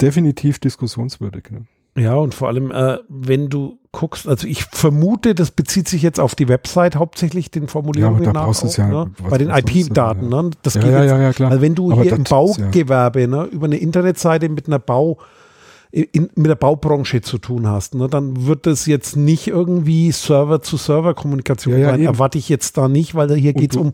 definitiv 0.00 0.58
diskussionswürdig. 0.58 1.50
Ne? 1.50 1.66
Ja, 1.96 2.14
und 2.14 2.34
vor 2.34 2.48
allem, 2.48 2.70
äh, 2.70 2.98
wenn 3.08 3.48
du 3.48 3.78
guckst, 3.92 4.28
also 4.28 4.46
ich 4.46 4.64
vermute, 4.64 5.34
das 5.34 5.50
bezieht 5.50 5.88
sich 5.88 6.02
jetzt 6.02 6.20
auf 6.20 6.34
die 6.36 6.48
Website 6.48 6.94
hauptsächlich 6.96 7.50
den 7.50 7.66
Formulierungen 7.66 8.22
ja, 8.22 8.32
nach, 8.32 8.46
auch, 8.46 8.76
ja, 8.76 8.86
ne? 8.86 9.10
bei 9.28 9.38
den 9.38 9.50
IP-Daten. 9.50 10.30
Ja. 10.30 10.42
Ne? 10.42 10.50
Das 10.62 10.74
ja, 10.74 10.80
geht 10.82 10.92
ja, 10.92 11.02
jetzt, 11.02 11.10
ja, 11.10 11.32
klar. 11.32 11.50
Weil 11.50 11.60
wenn 11.60 11.74
du 11.74 11.90
Aber 11.90 12.02
hier 12.02 12.12
im 12.12 12.22
das- 12.24 12.30
Baugewerbe 12.30 13.26
ne, 13.26 13.44
über 13.46 13.66
eine 13.66 13.78
Internetseite 13.78 14.48
mit 14.48 14.68
einer 14.68 14.78
Bau 14.78 15.18
in, 15.92 16.30
mit 16.36 16.46
der 16.46 16.54
Baubranche 16.54 17.20
zu 17.20 17.38
tun 17.38 17.66
hast, 17.66 17.96
ne, 17.96 18.06
dann 18.08 18.46
wird 18.46 18.68
es 18.68 18.86
jetzt 18.86 19.16
nicht 19.16 19.48
irgendwie 19.48 20.12
Server-zu-Server-Kommunikation 20.12 21.74
Ja, 21.74 21.80
ja, 21.80 21.86
sein. 21.90 22.00
eben. 22.00 22.06
Erwarte 22.06 22.38
ich 22.38 22.48
jetzt 22.48 22.76
da 22.76 22.86
nicht, 22.88 23.16
weil 23.16 23.34
hier 23.34 23.52
geht 23.54 23.72
es 23.72 23.76
um 23.76 23.90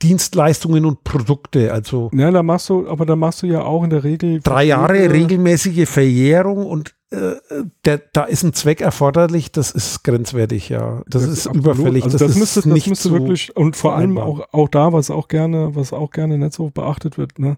Dienstleistungen 0.00 0.86
und 0.86 1.04
Produkte. 1.04 1.70
Also 1.72 2.10
Ja, 2.14 2.30
da 2.30 2.42
machst 2.42 2.70
du, 2.70 2.88
aber 2.88 3.04
da 3.04 3.14
machst 3.14 3.42
du 3.42 3.46
ja 3.46 3.62
auch 3.62 3.84
in 3.84 3.90
der 3.90 4.04
Regel 4.04 4.40
drei 4.42 4.64
Jahre 4.64 4.94
Verträge. 4.94 5.12
regelmäßige 5.14 5.86
Verjährung 5.88 6.64
und 6.66 6.90
äh, 6.90 6.94
der, 7.10 8.02
da 8.12 8.24
ist 8.24 8.42
ein 8.42 8.52
Zweck 8.52 8.80
erforderlich, 8.80 9.52
das 9.52 9.70
ist 9.70 10.02
grenzwertig, 10.04 10.68
ja. 10.68 11.02
Das, 11.06 11.22
ist 11.22 11.46
absolut. 11.46 11.76
überfällig. 11.76 12.04
Also 12.04 12.18
das, 12.18 12.30
ist 12.30 12.38
müsste, 12.38 12.60
das 12.60 12.66
nicht 12.66 12.88
müsste 12.88 13.12
wirklich 13.12 13.56
und 13.56 13.76
vor 13.76 13.94
allem 13.94 14.18
auch, 14.18 14.52
auch 14.52 14.68
da, 14.68 14.92
was 14.92 15.10
auch 15.10 15.28
gerne, 15.28 15.74
was 15.74 15.92
auch 15.92 16.10
gerne 16.10 16.38
nicht 16.38 16.54
so 16.54 16.70
beachtet 16.70 17.18
wird, 17.18 17.38
ne, 17.38 17.56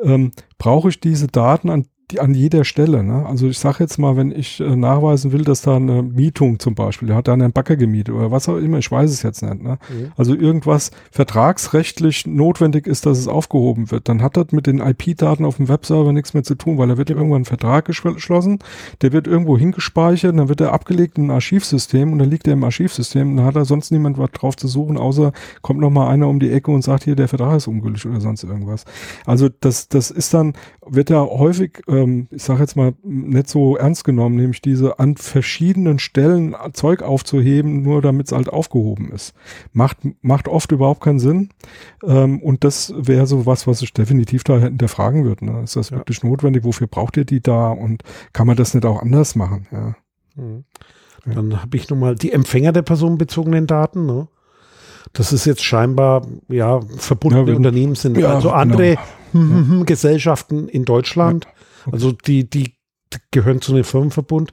ähm, 0.00 0.32
brauche 0.58 0.88
ich 0.88 1.00
diese 1.00 1.26
Daten 1.26 1.70
an 1.70 1.86
die, 2.12 2.20
an 2.20 2.34
jeder 2.34 2.64
Stelle. 2.64 3.02
Ne? 3.02 3.26
Also 3.26 3.48
ich 3.48 3.58
sage 3.58 3.78
jetzt 3.80 3.98
mal, 3.98 4.16
wenn 4.16 4.30
ich 4.30 4.60
äh, 4.60 4.76
nachweisen 4.76 5.32
will, 5.32 5.42
dass 5.44 5.62
da 5.62 5.76
eine 5.76 6.02
Mietung 6.02 6.58
zum 6.58 6.74
Beispiel, 6.74 7.08
der 7.08 7.16
hat 7.16 7.28
da 7.28 7.32
einen 7.32 7.52
Bagger 7.52 7.76
gemietet 7.76 8.14
oder 8.14 8.30
was 8.30 8.48
auch 8.48 8.56
immer, 8.56 8.78
ich 8.78 8.90
weiß 8.90 9.10
es 9.10 9.22
jetzt 9.22 9.42
nicht. 9.42 9.62
Ne? 9.62 9.78
Mhm. 9.88 10.12
Also 10.16 10.34
irgendwas 10.34 10.90
vertragsrechtlich 11.10 12.26
notwendig 12.26 12.86
ist, 12.86 13.06
dass 13.06 13.18
es 13.18 13.28
aufgehoben 13.28 13.90
wird, 13.90 14.08
dann 14.08 14.22
hat 14.22 14.36
das 14.36 14.52
mit 14.52 14.66
den 14.66 14.78
IP-Daten 14.78 15.44
auf 15.44 15.56
dem 15.56 15.68
Webserver 15.68 16.12
nichts 16.12 16.34
mehr 16.34 16.42
zu 16.42 16.54
tun, 16.54 16.78
weil 16.78 16.88
da 16.88 16.98
wird 16.98 17.10
irgendwann 17.10 17.42
ein 17.42 17.46
Vertrag 17.46 17.88
geschl- 17.88 18.14
geschlossen, 18.14 18.58
der 19.00 19.12
wird 19.12 19.26
irgendwo 19.26 19.58
hingespeichert, 19.58 20.38
dann 20.38 20.48
wird 20.48 20.60
er 20.60 20.72
abgelegt 20.72 21.18
in 21.18 21.26
ein 21.26 21.30
Archivsystem 21.30 22.12
und 22.12 22.18
dann 22.18 22.30
liegt 22.30 22.46
er 22.46 22.52
im 22.52 22.64
Archivsystem 22.64 23.30
und 23.30 23.36
dann 23.38 23.46
hat 23.46 23.56
da 23.56 23.64
sonst 23.64 23.90
niemand 23.90 24.18
was 24.18 24.30
drauf 24.32 24.56
zu 24.56 24.68
suchen, 24.68 24.96
außer 24.98 25.32
kommt 25.62 25.80
noch 25.80 25.90
mal 25.90 26.08
einer 26.08 26.28
um 26.28 26.38
die 26.38 26.50
Ecke 26.52 26.70
und 26.70 26.82
sagt 26.82 27.04
hier, 27.04 27.16
der 27.16 27.28
Vertrag 27.28 27.56
ist 27.56 27.66
ungültig 27.66 28.06
oder 28.06 28.20
sonst 28.20 28.44
irgendwas. 28.44 28.84
Also 29.26 29.48
das, 29.60 29.88
das 29.88 30.10
ist 30.10 30.34
dann, 30.34 30.52
wird 30.86 31.10
da 31.10 31.24
häufig, 31.24 31.82
ähm, 32.02 32.28
ich 32.30 32.42
sage 32.42 32.60
jetzt 32.60 32.76
mal, 32.76 32.94
nicht 33.02 33.48
so 33.48 33.76
ernst 33.76 34.04
genommen, 34.04 34.36
nämlich 34.36 34.60
diese 34.60 34.98
an 34.98 35.16
verschiedenen 35.16 35.98
Stellen 35.98 36.54
Zeug 36.72 37.02
aufzuheben, 37.02 37.82
nur 37.82 38.02
damit 38.02 38.26
es 38.26 38.32
halt 38.32 38.48
aufgehoben 38.48 39.10
ist. 39.12 39.34
Macht, 39.72 39.98
macht 40.20 40.48
oft 40.48 40.72
überhaupt 40.72 41.00
keinen 41.02 41.18
Sinn. 41.18 41.50
Ähm, 42.06 42.40
und 42.40 42.64
das 42.64 42.92
wäre 42.96 43.26
so 43.26 43.46
was, 43.46 43.66
was 43.66 43.82
ich 43.82 43.92
definitiv 43.92 44.44
da 44.44 44.58
hinterfragen 44.58 45.24
würde. 45.24 45.44
Ne? 45.46 45.62
Ist 45.62 45.76
das 45.76 45.90
Ja. 45.90 45.98
wirklich 45.98 46.22
notwendig? 46.22 46.64
Wofür 46.64 46.86
braucht 46.86 47.16
ihr 47.16 47.24
die 47.24 47.40
da? 47.40 47.70
Und 47.70 48.02
kann 48.32 48.46
man 48.46 48.56
das 48.56 48.74
nicht 48.74 48.84
auch 48.86 49.00
anders 49.02 49.34
machen? 49.34 49.66
Ja. 49.72 49.94
Mhm. 50.36 50.64
Dann 51.24 51.62
habe 51.62 51.76
ich 51.76 51.88
nochmal 51.88 52.16
die 52.16 52.32
Empfänger 52.32 52.72
der 52.72 52.82
personenbezogenen 52.82 53.66
Daten. 53.68 54.06
Ne? 54.06 54.26
Das 55.12 55.32
ist 55.32 55.44
jetzt 55.44 55.62
scheinbar, 55.62 56.26
ja, 56.48 56.80
verbundene 56.96 57.50
Ja, 57.50 57.56
Unternehmen 57.56 57.94
sind 57.94 58.16
Ja, 58.18 58.34
also 58.34 58.48
genau. 58.48 58.60
andere 58.60 58.96
hm, 59.32 59.84
Gesellschaften 59.86 60.68
in 60.68 60.84
Deutschland. 60.84 61.46
Also 61.90 62.12
die, 62.12 62.48
die 62.48 62.74
gehören 63.30 63.60
zu 63.60 63.72
einem 63.72 63.84
Firmenverbund. 63.84 64.52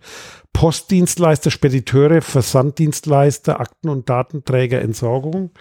Postdienstleister, 0.54 1.52
Spediteure, 1.52 2.22
Versanddienstleister, 2.22 3.60
Akten- 3.60 3.90
und 3.90 4.10
Datenträger, 4.10 4.82
Entsorgung. 4.82 5.52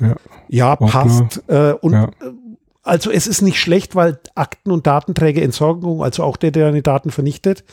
Ja. 0.00 0.16
Ja, 0.48 0.76
passt. 0.76 1.42
Äh, 1.48 1.74
und 1.80 1.92
Ja. 1.92 2.04
äh, 2.04 2.32
also 2.82 3.10
es 3.10 3.26
ist 3.26 3.42
nicht 3.42 3.60
schlecht, 3.60 3.94
weil 3.96 4.18
Akten- 4.34 4.70
und 4.70 4.86
Datenträger 4.86 5.42
Entsorgung, 5.42 6.02
also 6.02 6.22
auch 6.22 6.38
der, 6.38 6.52
der 6.52 6.66
deine 6.66 6.80
Daten 6.82 7.10
vernichtet, 7.10 7.64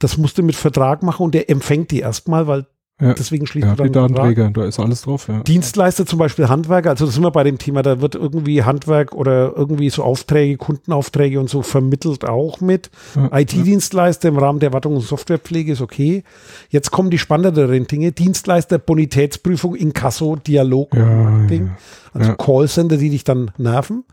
das 0.00 0.16
musst 0.16 0.36
du 0.38 0.42
mit 0.42 0.56
Vertrag 0.56 1.02
machen 1.04 1.22
und 1.22 1.34
der 1.34 1.48
empfängt 1.48 1.92
die 1.92 2.00
erstmal, 2.00 2.48
weil 2.48 2.66
Ja. 3.04 3.14
deswegen 3.14 3.46
schließt 3.46 3.66
Ja, 3.66 3.74
du 3.74 3.82
dann. 3.84 3.92
Datenträger, 3.92 4.50
da 4.50 4.64
ist 4.64 4.80
alles 4.80 5.02
drauf. 5.02 5.28
Ja. 5.28 5.42
Dienstleister, 5.42 6.06
zum 6.06 6.18
Beispiel 6.18 6.48
Handwerker, 6.48 6.90
also 6.90 7.06
das 7.06 7.14
sind 7.14 7.22
wir 7.22 7.30
bei 7.30 7.44
dem 7.44 7.58
Thema, 7.58 7.82
da 7.82 8.00
wird 8.00 8.14
irgendwie 8.14 8.62
Handwerk 8.62 9.14
oder 9.14 9.52
irgendwie 9.54 9.90
so 9.90 10.02
Aufträge, 10.02 10.56
Kundenaufträge 10.56 11.38
und 11.38 11.50
so 11.50 11.62
vermittelt 11.62 12.24
auch 12.24 12.60
mit. 12.60 12.90
Ja, 13.14 13.38
IT-Dienstleister 13.38 14.28
im 14.28 14.38
Rahmen 14.38 14.58
der 14.60 14.72
Wartung 14.72 14.96
und 14.96 15.02
Softwarepflege 15.02 15.72
ist 15.72 15.80
okay. 15.80 16.24
Jetzt 16.70 16.90
kommen 16.90 17.10
die 17.10 17.18
spannenderen 17.18 17.86
Dinge. 17.86 18.12
Dienstleister, 18.12 18.78
Bonitätsprüfung, 18.78 19.74
Inkasso, 19.74 20.36
Dialog, 20.36 20.94
Marketing. 20.94 21.72
Also. 22.12 22.34
Callcenter, 22.34 22.96
die 22.96 23.10
dich 23.10 23.24
dann 23.24 23.50
nerven. 23.58 24.04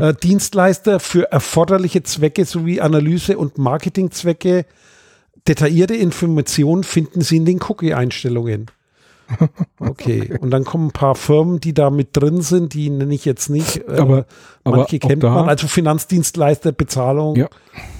Äh, 0.00 0.14
Dienstleister 0.14 1.00
für 1.00 1.30
erforderliche 1.30 2.02
Zwecke 2.02 2.44
sowie 2.44 2.80
Analyse- 2.80 3.36
und 3.36 3.58
Marketingzwecke. 3.58 4.64
Detaillierte 5.48 5.94
Informationen 5.94 6.84
finden 6.84 7.20
Sie 7.20 7.36
in 7.36 7.44
den 7.44 7.60
Cookie-Einstellungen. 7.62 8.66
Okay, 9.78 10.36
und 10.40 10.50
dann 10.50 10.64
kommen 10.64 10.88
ein 10.88 10.92
paar 10.92 11.14
Firmen, 11.14 11.58
die 11.58 11.72
da 11.72 11.88
mit 11.90 12.08
drin 12.12 12.42
sind, 12.42 12.74
die 12.74 12.90
nenne 12.90 13.14
ich 13.14 13.24
jetzt 13.24 13.48
nicht. 13.48 13.78
Äh, 13.88 13.96
Aber- 13.98 14.26
aber 14.64 14.76
manche 14.78 14.98
kennt 14.98 15.22
man, 15.22 15.48
also 15.48 15.66
Finanzdienstleister, 15.66 16.72
Bezahlung 16.72 17.34
Ja. 17.36 17.48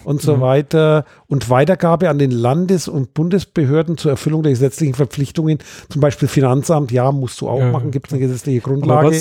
und 0.04 0.20
so 0.20 0.40
weiter 0.42 1.04
und 1.26 1.48
Weitergabe 1.48 2.10
an 2.10 2.18
den 2.18 2.30
Landes- 2.30 2.88
und 2.88 3.14
Bundesbehörden 3.14 3.96
zur 3.96 4.10
Erfüllung 4.12 4.42
der 4.42 4.52
gesetzlichen 4.52 4.94
Verpflichtungen, 4.94 5.58
zum 5.88 6.00
Beispiel 6.02 6.28
Finanzamt, 6.28 6.92
ja, 6.92 7.10
musst 7.10 7.40
du 7.40 7.48
auch 7.48 7.58
Ja, 7.58 7.70
machen, 7.72 7.90
gibt 7.90 8.08
es 8.08 8.12
eine 8.12 8.20
gesetzliche 8.20 8.60
Grundlage. 8.60 9.18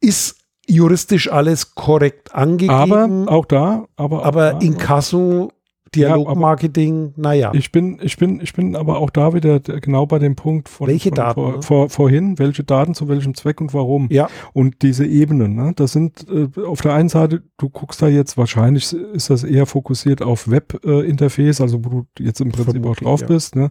Ist 0.00 0.36
juristisch 0.66 1.30
alles 1.30 1.74
korrekt 1.74 2.34
angegeben, 2.34 2.72
Aber 3.28 3.32
auch 3.32 3.44
da, 3.44 3.84
aber, 3.96 4.20
auch 4.20 4.24
aber 4.24 4.52
da, 4.52 4.58
Inkasso, 4.60 5.52
Dialogmarketing, 5.94 7.14
naja. 7.16 7.50
Ich 7.52 7.72
bin, 7.72 7.98
ich 8.00 8.16
bin, 8.16 8.40
ich 8.40 8.52
bin 8.52 8.76
aber 8.76 8.98
auch 8.98 9.10
da 9.10 9.34
wieder 9.34 9.58
genau 9.58 10.06
bei 10.06 10.20
dem 10.20 10.36
Punkt 10.36 10.68
von, 10.68 10.86
Welche 10.86 11.08
von 11.08 11.16
Daten, 11.16 11.34
vor, 11.34 11.52
ne? 11.52 11.62
vor, 11.62 11.90
vorhin, 11.90 12.38
welche 12.38 12.62
Daten 12.62 12.94
zu 12.94 13.08
welchem 13.08 13.34
Zweck 13.34 13.60
und 13.60 13.74
warum. 13.74 14.08
Ja, 14.10 14.28
Und 14.52 14.82
diese 14.82 15.04
Ebenen, 15.04 15.56
ne, 15.56 15.72
das 15.74 15.92
sind 15.92 16.26
äh, 16.30 16.48
auf 16.62 16.80
der 16.80 16.94
einen 16.94 17.08
Seite, 17.08 17.42
du 17.58 17.68
guckst 17.68 18.00
da 18.00 18.08
jetzt, 18.08 18.38
wahrscheinlich 18.38 18.92
ist 18.92 19.30
das 19.30 19.42
eher 19.42 19.66
fokussiert 19.66 20.22
auf 20.22 20.48
Web-Interface, 20.48 21.60
also 21.60 21.84
wo 21.84 21.88
du 21.88 22.06
jetzt 22.20 22.40
im 22.40 22.52
Prinzip 22.52 22.86
auch 22.86 22.96
drauf 22.96 23.22
ja. 23.22 23.26
bist. 23.26 23.56
Ne? 23.56 23.70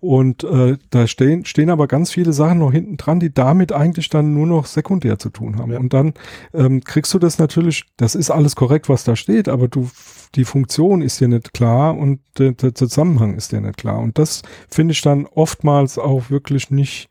Und 0.00 0.44
äh, 0.44 0.78
da 0.88 1.06
stehen, 1.06 1.44
stehen 1.44 1.68
aber 1.68 1.86
ganz 1.86 2.10
viele 2.10 2.32
Sachen 2.32 2.60
noch 2.60 2.72
hinten 2.72 2.96
dran, 2.96 3.20
die 3.20 3.32
damit 3.32 3.72
eigentlich 3.72 4.08
dann 4.08 4.32
nur 4.32 4.46
noch 4.46 4.64
sekundär 4.64 5.18
zu 5.18 5.28
tun 5.28 5.58
haben. 5.58 5.72
Ja. 5.72 5.78
Und 5.78 5.92
dann 5.92 6.14
ähm, 6.54 6.82
kriegst 6.82 7.12
du 7.12 7.18
das 7.18 7.38
natürlich, 7.38 7.84
das 7.98 8.14
ist 8.14 8.30
alles 8.30 8.56
korrekt, 8.56 8.88
was 8.88 9.04
da 9.04 9.16
steht, 9.16 9.50
aber 9.50 9.68
du 9.68 9.90
die 10.34 10.44
Funktion 10.44 11.02
ist 11.02 11.20
dir 11.20 11.28
nicht 11.28 11.52
klar 11.58 11.96
und 11.96 12.20
der, 12.38 12.52
der 12.52 12.74
Zusammenhang 12.74 13.34
ist 13.34 13.50
dir 13.50 13.60
nicht 13.60 13.78
klar. 13.78 13.98
Und 13.98 14.16
das 14.16 14.42
finde 14.70 14.92
ich 14.92 15.02
dann 15.02 15.26
oftmals 15.26 15.98
auch 15.98 16.30
wirklich 16.30 16.70
nicht 16.70 17.08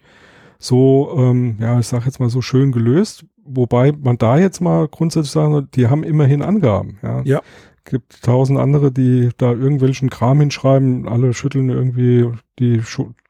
so, 0.57 1.15
ähm, 1.17 1.57
ja, 1.59 1.77
ich 1.79 1.87
sag 1.87 2.05
jetzt 2.05 2.19
mal 2.19 2.29
so 2.29 2.41
schön 2.41 2.71
gelöst. 2.71 3.25
Wobei 3.43 3.91
man 3.91 4.17
da 4.17 4.37
jetzt 4.37 4.61
mal 4.61 4.87
grundsätzlich 4.87 5.31
sagen 5.31 5.51
soll, 5.51 5.67
die 5.75 5.87
haben 5.87 6.03
immerhin 6.03 6.41
Angaben. 6.41 6.97
Ja. 7.03 7.21
Ja. 7.23 7.41
Gibt 7.83 8.21
tausend 8.23 8.59
andere, 8.59 8.91
die 8.91 9.29
da 9.37 9.51
irgendwelchen 9.51 10.09
Kram 10.09 10.39
hinschreiben, 10.39 11.07
alle 11.07 11.33
schütteln 11.33 11.69
irgendwie, 11.69 12.29
die 12.59 12.81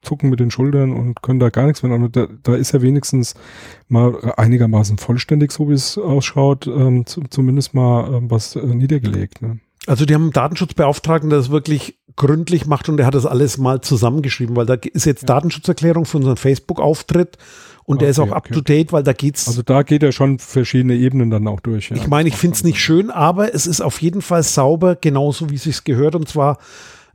zucken 0.02 0.30
mit 0.30 0.40
den 0.40 0.50
Schultern 0.50 0.94
und 0.94 1.22
können 1.22 1.40
da 1.40 1.50
gar 1.50 1.66
nichts 1.66 1.84
mehr. 1.84 1.94
Und 1.94 2.16
da, 2.16 2.28
da 2.44 2.56
ist 2.56 2.74
ja 2.74 2.82
wenigstens 2.82 3.36
mal 3.88 4.34
einigermaßen 4.38 4.98
vollständig, 4.98 5.52
so 5.52 5.70
wie 5.70 5.74
es 5.74 5.98
ausschaut, 5.98 6.68
ähm, 6.68 7.06
zu, 7.06 7.22
zumindest 7.30 7.74
mal 7.74 8.14
ähm, 8.14 8.32
was 8.32 8.56
äh, 8.56 8.66
niedergelegt. 8.66 9.42
Ne? 9.42 9.60
Also 9.88 10.06
die 10.06 10.14
haben 10.14 10.24
einen 10.24 10.34
Datenschutzbeauftragten, 10.34 11.30
der 11.30 11.40
das 11.40 11.50
wirklich 11.50 11.98
gründlich 12.16 12.66
macht 12.66 12.90
und 12.90 12.98
der 12.98 13.06
hat 13.06 13.16
das 13.16 13.26
alles 13.26 13.58
mal 13.58 13.82
zusammengeschrieben, 13.82 14.56
weil 14.56 14.66
da 14.66 14.74
ist 14.74 15.06
jetzt 15.06 15.30
Datenschutzerklärung 15.30 16.06
für 16.06 16.18
unseren 16.18 16.38
Facebook-Auftritt 16.38 17.38
und 17.86 18.02
der 18.02 18.10
ist 18.10 18.20
auch 18.20 18.28
Okay, 18.28 18.34
up 18.34 18.46
okay. 18.46 18.54
to 18.54 18.62
date, 18.62 18.92
weil 18.92 19.04
da 19.04 19.14
geht's 19.14 19.48
Also 19.48 19.62
da 19.62 19.84
geht 19.84 20.04
er 20.04 20.12
schon 20.12 20.40
verschiedene 20.40 20.96
Ebenen 20.96 21.30
dann 21.30 21.48
auch 21.48 21.62
durch. 21.62 21.90
Ja. 21.90 21.96
Ich 21.96 22.08
meine, 22.08 22.28
ich 22.28 22.36
finde 22.36 22.56
es 22.56 22.64
nicht 22.64 22.82
schön, 22.82 23.10
aber 23.10 23.54
es 23.54 23.66
ist 23.66 23.82
auf 23.82 24.02
jeden 24.02 24.22
Fall 24.22 24.44
sauber, 24.44 24.96
genauso 24.96 25.50
wie 25.50 25.56
es 25.56 25.64
sich 25.64 25.84
gehört. 25.86 26.16
Und 26.16 26.28
zwar 26.28 26.58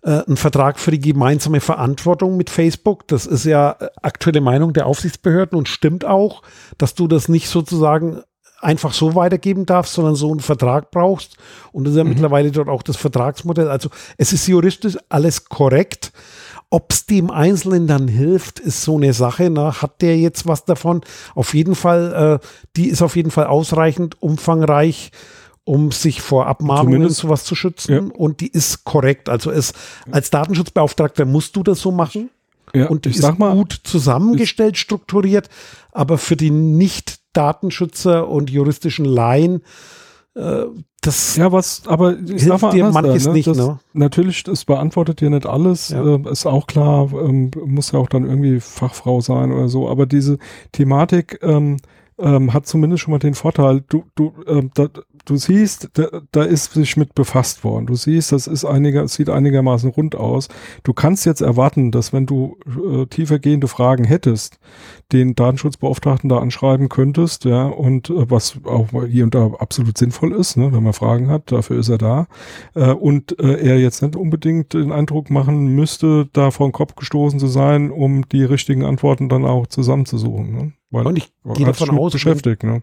äh, 0.02 0.22
ein 0.26 0.36
Vertrag 0.36 0.78
für 0.78 0.90
die 0.90 1.00
gemeinsame 1.00 1.60
Verantwortung 1.60 2.36
mit 2.36 2.48
Facebook. 2.48 3.06
Das 3.08 3.26
ist 3.26 3.44
ja 3.44 3.76
äh, 3.78 3.88
aktuelle 4.00 4.40
Meinung 4.40 4.72
der 4.72 4.86
Aufsichtsbehörden 4.86 5.58
und 5.58 5.68
stimmt 5.68 6.04
auch, 6.04 6.42
dass 6.78 6.94
du 6.94 7.06
das 7.06 7.28
nicht 7.28 7.48
sozusagen 7.48 8.22
einfach 8.62 8.92
so 8.92 9.14
weitergeben 9.14 9.66
darfst, 9.66 9.94
sondern 9.94 10.14
so 10.14 10.30
einen 10.30 10.40
Vertrag 10.40 10.90
brauchst. 10.90 11.36
Und 11.72 11.84
das 11.84 11.92
ist 11.92 11.98
ja 11.98 12.04
mittlerweile 12.04 12.50
dort 12.50 12.68
auch 12.68 12.82
das 12.82 12.96
Vertragsmodell. 12.96 13.68
Also 13.68 13.90
es 14.16 14.32
ist 14.32 14.46
juristisch 14.46 14.96
alles 15.08 15.46
korrekt. 15.46 16.12
Ob 16.70 16.90
es 16.90 17.04
dem 17.04 17.30
Einzelnen 17.30 17.86
dann 17.86 18.08
hilft, 18.08 18.58
ist 18.58 18.82
so 18.82 18.96
eine 18.96 19.12
Sache. 19.12 19.50
Ne? 19.50 19.82
Hat 19.82 20.00
der 20.00 20.16
jetzt 20.16 20.46
was 20.46 20.64
davon? 20.64 21.02
Auf 21.34 21.52
jeden 21.54 21.74
Fall, 21.74 22.40
äh, 22.42 22.46
die 22.76 22.88
ist 22.88 23.02
auf 23.02 23.16
jeden 23.16 23.30
Fall 23.30 23.46
ausreichend 23.46 24.22
umfangreich, 24.22 25.10
um 25.64 25.92
sich 25.92 26.22
vor 26.22 26.46
Abmahnungen 26.46 27.04
und 27.04 27.10
sowas 27.10 27.44
zu 27.44 27.54
schützen. 27.54 27.92
Ja. 27.92 28.00
Und 28.16 28.40
die 28.40 28.48
ist 28.48 28.84
korrekt. 28.84 29.28
Also 29.28 29.50
es, 29.50 29.74
als 30.10 30.30
Datenschutzbeauftragter 30.30 31.24
musst 31.24 31.56
du 31.56 31.62
das 31.62 31.80
so 31.80 31.92
machen. 31.92 32.30
Ja, 32.74 32.86
und 32.86 33.04
ich 33.04 33.16
ist 33.16 33.22
sag 33.22 33.38
mal, 33.38 33.52
gut 33.52 33.80
zusammengestellt, 33.84 34.78
strukturiert, 34.78 35.50
aber 35.90 36.16
für 36.16 36.36
die 36.36 36.50
Nicht-Datenschützer 37.32 38.28
und 38.28 38.50
juristischen 38.50 39.04
Laien 39.04 39.62
äh, 40.34 40.64
das 41.02 41.36
ja, 41.36 41.50
was, 41.50 41.82
aber 41.86 42.16
ich 42.16 42.46
mal 42.46 42.70
dir 42.70 42.90
manches 42.90 43.26
ne? 43.26 43.32
nicht, 43.32 43.48
das, 43.48 43.56
ne? 43.56 43.80
Natürlich, 43.92 44.44
das 44.44 44.64
beantwortet 44.64 45.20
dir 45.20 45.30
nicht 45.30 45.46
alles, 45.46 45.88
ja. 45.88 46.02
äh, 46.02 46.30
ist 46.30 46.46
auch 46.46 46.66
klar, 46.66 47.10
ähm, 47.12 47.50
muss 47.66 47.90
ja 47.90 47.98
auch 47.98 48.08
dann 48.08 48.24
irgendwie 48.24 48.60
Fachfrau 48.60 49.20
sein 49.20 49.50
oder 49.50 49.68
so, 49.68 49.90
aber 49.90 50.06
diese 50.06 50.38
Thematik 50.70 51.40
ähm, 51.42 51.78
ähm, 52.18 52.52
hat 52.52 52.66
zumindest 52.66 53.02
schon 53.02 53.12
mal 53.12 53.18
den 53.18 53.34
Vorteil, 53.34 53.82
du, 53.88 54.04
du, 54.14 54.32
ähm, 54.46 54.70
da, 54.74 54.86
du 55.24 55.36
siehst, 55.36 55.90
da, 55.94 56.06
da 56.30 56.44
ist 56.44 56.72
sich 56.72 56.96
mit 56.96 57.14
befasst 57.14 57.64
worden. 57.64 57.86
Du 57.86 57.94
siehst, 57.94 58.32
das 58.32 58.46
ist 58.46 58.64
einiger, 58.64 59.08
sieht 59.08 59.28
einigermaßen 59.28 59.90
rund 59.90 60.14
aus. 60.14 60.48
Du 60.84 60.92
kannst 60.92 61.26
jetzt 61.26 61.40
erwarten, 61.40 61.90
dass 61.90 62.12
wenn 62.12 62.26
du 62.26 62.58
äh, 62.66 63.06
tiefergehende 63.06 63.66
Fragen 63.66 64.04
hättest, 64.04 64.58
den 65.12 65.34
Datenschutzbeauftragten 65.34 66.28
da 66.28 66.38
anschreiben 66.38 66.88
könntest, 66.88 67.44
ja, 67.44 67.66
und 67.66 68.10
äh, 68.10 68.30
was 68.30 68.58
auch 68.64 68.88
hier 69.06 69.24
und 69.24 69.34
da 69.34 69.50
absolut 69.58 69.98
sinnvoll 69.98 70.32
ist, 70.32 70.56
ne, 70.56 70.72
wenn 70.72 70.82
man 70.82 70.92
Fragen 70.92 71.28
hat, 71.28 71.52
dafür 71.52 71.78
ist 71.78 71.88
er 71.88 71.98
da. 71.98 72.26
Äh, 72.74 72.92
und 72.92 73.38
äh, 73.38 73.58
er 73.58 73.78
jetzt 73.78 74.02
nicht 74.02 74.16
unbedingt 74.16 74.74
den 74.74 74.92
Eindruck 74.92 75.30
machen 75.30 75.66
müsste, 75.68 76.28
da 76.32 76.50
vor 76.50 76.66
den 76.68 76.72
Kopf 76.72 76.94
gestoßen 76.94 77.38
zu 77.38 77.46
sein, 77.46 77.90
um 77.90 78.28
die 78.28 78.44
richtigen 78.44 78.84
Antworten 78.84 79.28
dann 79.28 79.44
auch 79.44 79.66
zusammenzusuchen. 79.66 80.52
Ne? 80.52 80.72
Weil, 80.90 81.06
und 81.06 81.16
ich 81.16 81.32
gehe 81.54 81.66
davon 81.66 81.90
aus, 81.98 82.12
beschäftigt, 82.12 82.62
ne? 82.64 82.82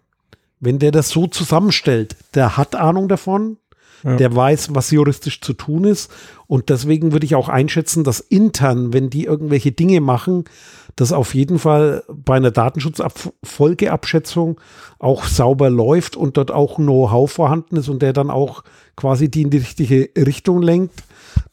wenn 0.60 0.80
der 0.80 0.92
das 0.92 1.10
so 1.10 1.28
zusammenstellt, 1.28 2.16
der 2.36 2.58
hat 2.58 2.76
Ahnung 2.76 3.08
davon, 3.08 3.58
ja. 4.04 4.16
der 4.16 4.36
weiß, 4.36 4.76
was 4.76 4.92
juristisch 4.92 5.42
zu 5.42 5.54
tun 5.54 5.86
ist. 5.86 6.12
Und 6.48 6.70
deswegen 6.70 7.12
würde 7.12 7.26
ich 7.26 7.36
auch 7.36 7.50
einschätzen, 7.50 8.04
dass 8.04 8.20
intern, 8.20 8.94
wenn 8.94 9.10
die 9.10 9.26
irgendwelche 9.26 9.72
Dinge 9.72 10.02
machen, 10.02 10.46
das 11.00 11.14
auf 11.14 11.34
jeden 11.34 11.60
Fall 11.60 12.04
bei 12.10 12.36
einer 12.36 12.52
Datenschutzfolgeabschätzung 12.52 14.60
auch 15.00 15.24
sauber 15.24 15.70
läuft 15.70 16.18
und 16.18 16.36
dort 16.36 16.52
auch 16.52 16.76
Know-how 16.76 17.32
vorhanden 17.32 17.78
ist 17.78 17.88
und 17.88 18.02
der 18.02 18.12
dann 18.12 18.30
auch 18.30 18.66
quasi 18.98 19.32
die 19.32 19.44
in 19.44 19.50
die 19.50 19.60
richtige 19.60 20.10
Richtung 20.18 20.62
lenkt. 20.62 21.04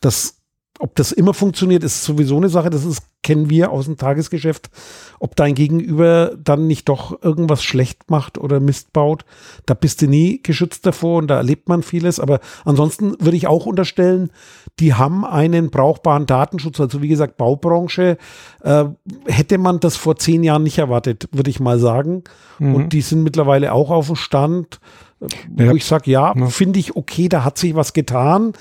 Das 0.00 0.35
ob 0.78 0.94
das 0.94 1.12
immer 1.12 1.34
funktioniert, 1.34 1.84
ist 1.84 2.04
sowieso 2.04 2.36
eine 2.36 2.48
Sache. 2.48 2.70
Das 2.70 2.84
ist, 2.84 3.02
kennen 3.22 3.48
wir 3.48 3.70
aus 3.70 3.86
dem 3.86 3.96
Tagesgeschäft. 3.96 4.70
Ob 5.18 5.34
dein 5.34 5.54
Gegenüber 5.54 6.32
dann 6.42 6.66
nicht 6.66 6.88
doch 6.88 7.22
irgendwas 7.22 7.62
schlecht 7.62 8.10
macht 8.10 8.36
oder 8.38 8.60
Mist 8.60 8.92
baut, 8.92 9.24
da 9.64 9.74
bist 9.74 10.02
du 10.02 10.06
nie 10.06 10.42
geschützt 10.42 10.84
davor 10.84 11.18
und 11.18 11.28
da 11.28 11.36
erlebt 11.36 11.68
man 11.68 11.82
vieles. 11.82 12.20
Aber 12.20 12.40
ansonsten 12.64 13.16
würde 13.20 13.36
ich 13.36 13.46
auch 13.46 13.66
unterstellen, 13.66 14.30
die 14.78 14.94
haben 14.94 15.24
einen 15.24 15.70
brauchbaren 15.70 16.26
Datenschutz. 16.26 16.78
Also 16.80 17.00
wie 17.00 17.08
gesagt, 17.08 17.36
Baubranche 17.38 18.18
äh, 18.62 18.84
hätte 19.26 19.58
man 19.58 19.80
das 19.80 19.96
vor 19.96 20.16
zehn 20.16 20.44
Jahren 20.44 20.62
nicht 20.62 20.78
erwartet, 20.78 21.28
würde 21.32 21.50
ich 21.50 21.60
mal 21.60 21.78
sagen. 21.78 22.24
Mhm. 22.58 22.74
Und 22.74 22.92
die 22.92 23.00
sind 23.00 23.22
mittlerweile 23.22 23.72
auch 23.72 23.90
auf 23.90 24.06
dem 24.08 24.16
Stand, 24.16 24.80
ja. 25.20 25.70
wo 25.70 25.74
ich 25.74 25.86
sage, 25.86 26.10
ja, 26.10 26.34
ja. 26.36 26.46
finde 26.46 26.78
ich 26.78 26.96
okay, 26.96 27.28
da 27.28 27.44
hat 27.44 27.56
sich 27.56 27.74
was 27.74 27.94
getan. 27.94 28.52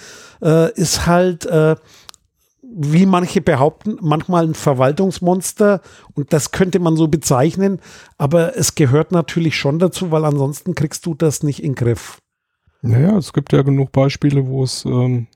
Äh, 0.41 0.71
ist 0.73 1.05
halt 1.05 1.45
äh, 1.45 1.75
wie 2.77 3.05
manche 3.05 3.41
behaupten, 3.41 3.97
manchmal 4.01 4.45
ein 4.45 4.53
Verwaltungsmonster 4.53 5.81
und 6.13 6.33
das 6.33 6.51
könnte 6.51 6.79
man 6.79 6.97
so 6.97 7.07
bezeichnen, 7.07 7.79
aber 8.17 8.57
es 8.57 8.75
gehört 8.75 9.13
natürlich 9.13 9.55
schon 9.55 9.79
dazu, 9.79 10.11
weil 10.11 10.25
ansonsten 10.25 10.75
kriegst 10.75 11.05
du 11.05 11.13
das 11.13 11.41
nicht 11.41 11.63
in 11.63 11.71
den 11.71 11.75
Griff. 11.75 12.17
Naja, 12.81 13.17
es 13.17 13.31
gibt 13.31 13.53
ja 13.53 13.61
genug 13.61 13.93
Beispiele, 13.93 14.45
wo 14.47 14.63
es 14.63 14.83
ähm, 14.85 15.27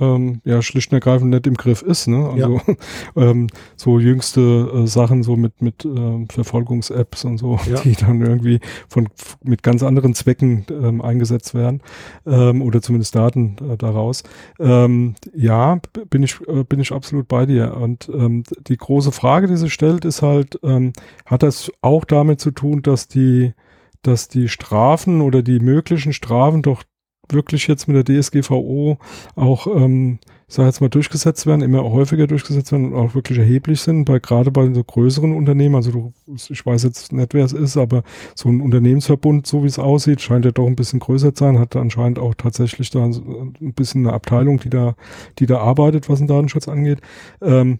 ähm, 0.00 0.40
ja 0.44 0.62
schlicht 0.62 0.92
und 0.92 0.96
ergreifend 0.96 1.30
nicht 1.30 1.46
im 1.46 1.54
Griff 1.54 1.82
ist. 1.82 2.08
Ne? 2.08 2.28
Also 2.28 2.60
ja. 2.66 2.74
ähm, 3.30 3.48
so 3.76 3.98
jüngste 3.98 4.40
äh, 4.74 4.86
Sachen 4.86 5.22
so 5.22 5.36
mit 5.36 5.60
mit 5.62 5.84
äh, 5.84 6.24
Verfolgungs-Apps 6.30 7.24
und 7.24 7.38
so, 7.38 7.58
ja. 7.70 7.80
die 7.80 7.94
dann 7.94 8.20
irgendwie 8.20 8.60
von 8.88 9.08
mit 9.42 9.62
ganz 9.62 9.82
anderen 9.82 10.14
Zwecken 10.14 10.66
ähm, 10.70 11.00
eingesetzt 11.02 11.54
werden 11.54 11.82
ähm, 12.26 12.62
oder 12.62 12.82
zumindest 12.82 13.14
Daten 13.14 13.56
äh, 13.70 13.76
daraus. 13.76 14.22
Ähm, 14.58 15.14
ja, 15.34 15.80
bin 16.10 16.22
ich 16.22 16.40
äh, 16.48 16.64
bin 16.64 16.80
ich 16.80 16.92
absolut 16.92 17.28
bei 17.28 17.46
dir. 17.46 17.76
Und 17.76 18.08
ähm, 18.12 18.44
die 18.66 18.76
große 18.76 19.12
Frage, 19.12 19.46
die 19.46 19.56
sich 19.56 19.72
stellt, 19.72 20.04
ist 20.04 20.22
halt, 20.22 20.58
ähm, 20.62 20.92
hat 21.26 21.42
das 21.42 21.70
auch 21.80 22.04
damit 22.04 22.40
zu 22.40 22.50
tun, 22.50 22.82
dass 22.82 23.08
die 23.08 23.54
dass 24.02 24.28
die 24.28 24.48
Strafen 24.48 25.20
oder 25.20 25.42
die 25.42 25.60
möglichen 25.60 26.12
Strafen 26.12 26.62
doch 26.62 26.84
wirklich 27.30 27.66
jetzt 27.66 27.88
mit 27.88 28.08
der 28.08 28.20
DSGVO 28.20 28.98
auch, 29.36 29.66
ähm, 29.66 30.18
sag 30.46 30.66
jetzt 30.66 30.80
mal, 30.80 30.88
durchgesetzt 30.88 31.46
werden, 31.46 31.62
immer 31.62 31.84
häufiger 31.84 32.26
durchgesetzt 32.26 32.72
werden 32.72 32.92
und 32.92 32.98
auch 32.98 33.14
wirklich 33.14 33.38
erheblich 33.38 33.80
sind, 33.80 34.04
bei 34.04 34.18
gerade 34.18 34.50
bei 34.50 34.72
so 34.72 34.82
größeren 34.82 35.34
Unternehmen, 35.34 35.74
also 35.74 35.90
du, 35.90 36.12
ich 36.26 36.64
weiß 36.64 36.82
jetzt 36.84 37.12
nicht, 37.12 37.34
wer 37.34 37.44
es 37.44 37.52
ist, 37.52 37.76
aber 37.76 38.02
so 38.34 38.48
ein 38.48 38.60
Unternehmensverbund, 38.60 39.46
so 39.46 39.62
wie 39.62 39.68
es 39.68 39.78
aussieht, 39.78 40.20
scheint 40.20 40.44
ja 40.44 40.50
doch 40.50 40.66
ein 40.66 40.76
bisschen 40.76 41.00
größer 41.00 41.34
zu 41.34 41.44
sein, 41.44 41.58
hat 41.58 41.76
anscheinend 41.76 42.18
auch 42.18 42.34
tatsächlich 42.34 42.90
da 42.90 43.04
ein 43.04 43.54
bisschen 43.74 44.06
eine 44.06 44.14
Abteilung, 44.14 44.58
die 44.60 44.70
da, 44.70 44.94
die 45.38 45.46
da 45.46 45.58
arbeitet, 45.58 46.08
was 46.08 46.18
den 46.18 46.28
Datenschutz 46.28 46.68
angeht. 46.68 47.00
Ähm, 47.42 47.78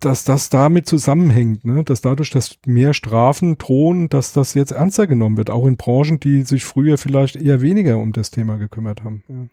dass 0.00 0.24
das 0.24 0.50
damit 0.50 0.86
zusammenhängt, 0.86 1.64
ne? 1.64 1.82
dass 1.82 2.02
dadurch, 2.02 2.30
dass 2.30 2.58
mehr 2.66 2.92
Strafen 2.92 3.56
drohen, 3.56 4.10
dass 4.10 4.34
das 4.34 4.52
jetzt 4.52 4.72
ernster 4.72 5.06
genommen 5.06 5.38
wird, 5.38 5.48
auch 5.48 5.66
in 5.66 5.78
Branchen, 5.78 6.20
die 6.20 6.42
sich 6.42 6.64
früher 6.64 6.98
vielleicht 6.98 7.36
eher 7.36 7.62
weniger 7.62 7.96
um 7.96 8.12
das 8.12 8.30
Thema 8.30 8.56
gekümmert 8.56 9.02
haben. 9.02 9.24
Ja. 9.28 9.46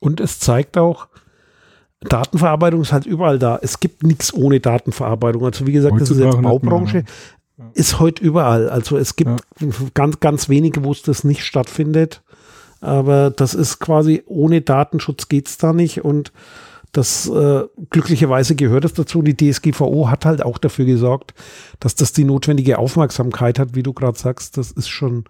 Und 0.00 0.20
es 0.20 0.40
zeigt 0.40 0.76
auch, 0.76 1.08
Datenverarbeitung 2.00 2.80
ist 2.80 2.92
halt 2.92 3.06
überall 3.06 3.38
da. 3.38 3.58
Es 3.62 3.80
gibt 3.80 4.02
nichts 4.02 4.34
ohne 4.34 4.60
Datenverarbeitung. 4.60 5.44
Also 5.44 5.66
wie 5.66 5.72
gesagt, 5.72 6.00
das 6.00 6.10
ist 6.10 6.18
jetzt 6.18 6.42
Baubranche, 6.42 7.04
ja. 7.56 7.70
ist 7.72 8.00
heute 8.00 8.22
überall. 8.22 8.68
Also 8.68 8.98
es 8.98 9.16
gibt 9.16 9.30
ja. 9.60 9.68
ganz, 9.94 10.20
ganz 10.20 10.48
wenige, 10.48 10.84
wo 10.84 10.92
es 10.92 11.02
das 11.02 11.24
nicht 11.24 11.44
stattfindet. 11.44 12.22
Aber 12.80 13.30
das 13.30 13.54
ist 13.54 13.78
quasi 13.78 14.22
ohne 14.26 14.60
Datenschutz 14.60 15.28
geht's 15.28 15.56
da 15.56 15.72
nicht 15.72 16.04
und 16.04 16.32
das 16.94 17.28
äh, 17.28 17.64
glücklicherweise 17.90 18.54
gehört 18.54 18.84
es 18.84 18.94
dazu. 18.94 19.20
Die 19.20 19.36
DSGVO 19.36 20.08
hat 20.08 20.24
halt 20.24 20.42
auch 20.42 20.58
dafür 20.58 20.84
gesorgt, 20.84 21.34
dass 21.80 21.94
das 21.94 22.12
die 22.12 22.24
notwendige 22.24 22.78
Aufmerksamkeit 22.78 23.58
hat, 23.58 23.74
wie 23.74 23.82
du 23.82 23.92
gerade 23.92 24.18
sagst. 24.18 24.56
Das 24.56 24.70
ist 24.70 24.88
schon 24.88 25.24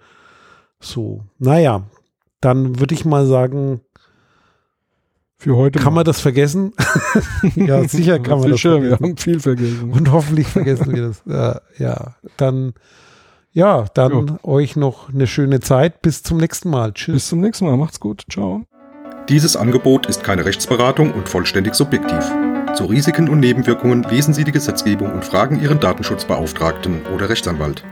so. 0.79 1.25
Naja, 1.39 1.85
dann 2.41 2.79
würde 2.79 2.95
ich 2.95 3.05
mal 3.05 3.27
sagen, 3.27 3.81
für 5.37 5.57
heute 5.57 5.79
kann 5.79 5.95
mal. 5.95 6.01
man 6.01 6.05
das 6.05 6.21
vergessen? 6.21 6.75
ja, 7.57 7.87
sicher 7.89 8.19
kann 8.19 8.41
man 8.41 8.51
das 8.51 8.61
vergessen. 8.61 8.83
Wir 8.85 8.93
haben 8.93 9.17
viel 9.17 9.41
vergessen. 9.41 9.91
Und 9.91 10.13
hoffentlich 10.13 10.47
vergessen 10.47 10.93
wir 10.95 11.09
das. 11.09 11.23
Ja, 11.27 11.61
ja, 11.79 12.17
dann 12.37 12.75
ja, 13.53 13.85
dann 13.95 14.27
jo. 14.27 14.39
euch 14.43 14.77
noch 14.77 15.09
eine 15.09 15.27
schöne 15.27 15.61
Zeit. 15.61 16.03
Bis 16.03 16.23
zum 16.23 16.39
nächsten 16.39 16.69
Mal. 16.71 16.93
Tschüss. 16.93 17.15
Bis 17.15 17.29
zum 17.29 17.41
nächsten 17.41 17.67
Mal. 17.67 17.77
Macht's 17.77 18.01
gut. 18.01 18.25
Ciao. 18.29 18.65
Dieses 19.31 19.57
Angebot 19.57 20.05
ist 20.05 20.23
keine 20.23 20.45
Rechtsberatung 20.45 21.13
und 21.13 21.31
vollständig 21.31 21.75
subjektiv. 21.75 22.31
Zu 22.75 22.85
Risiken 22.85 23.31
und 23.31 23.41
Nebenwirkungen 23.41 24.03
lesen 24.03 24.35
Sie 24.35 24.45
die 24.45 24.53
Gesetzgebung 24.53 25.13
und 25.13 25.25
fragen 25.25 25.63
Ihren 25.63 25.81
Datenschutzbeauftragten 25.81 27.07
oder 27.07 27.31
Rechtsanwalt. 27.31 27.83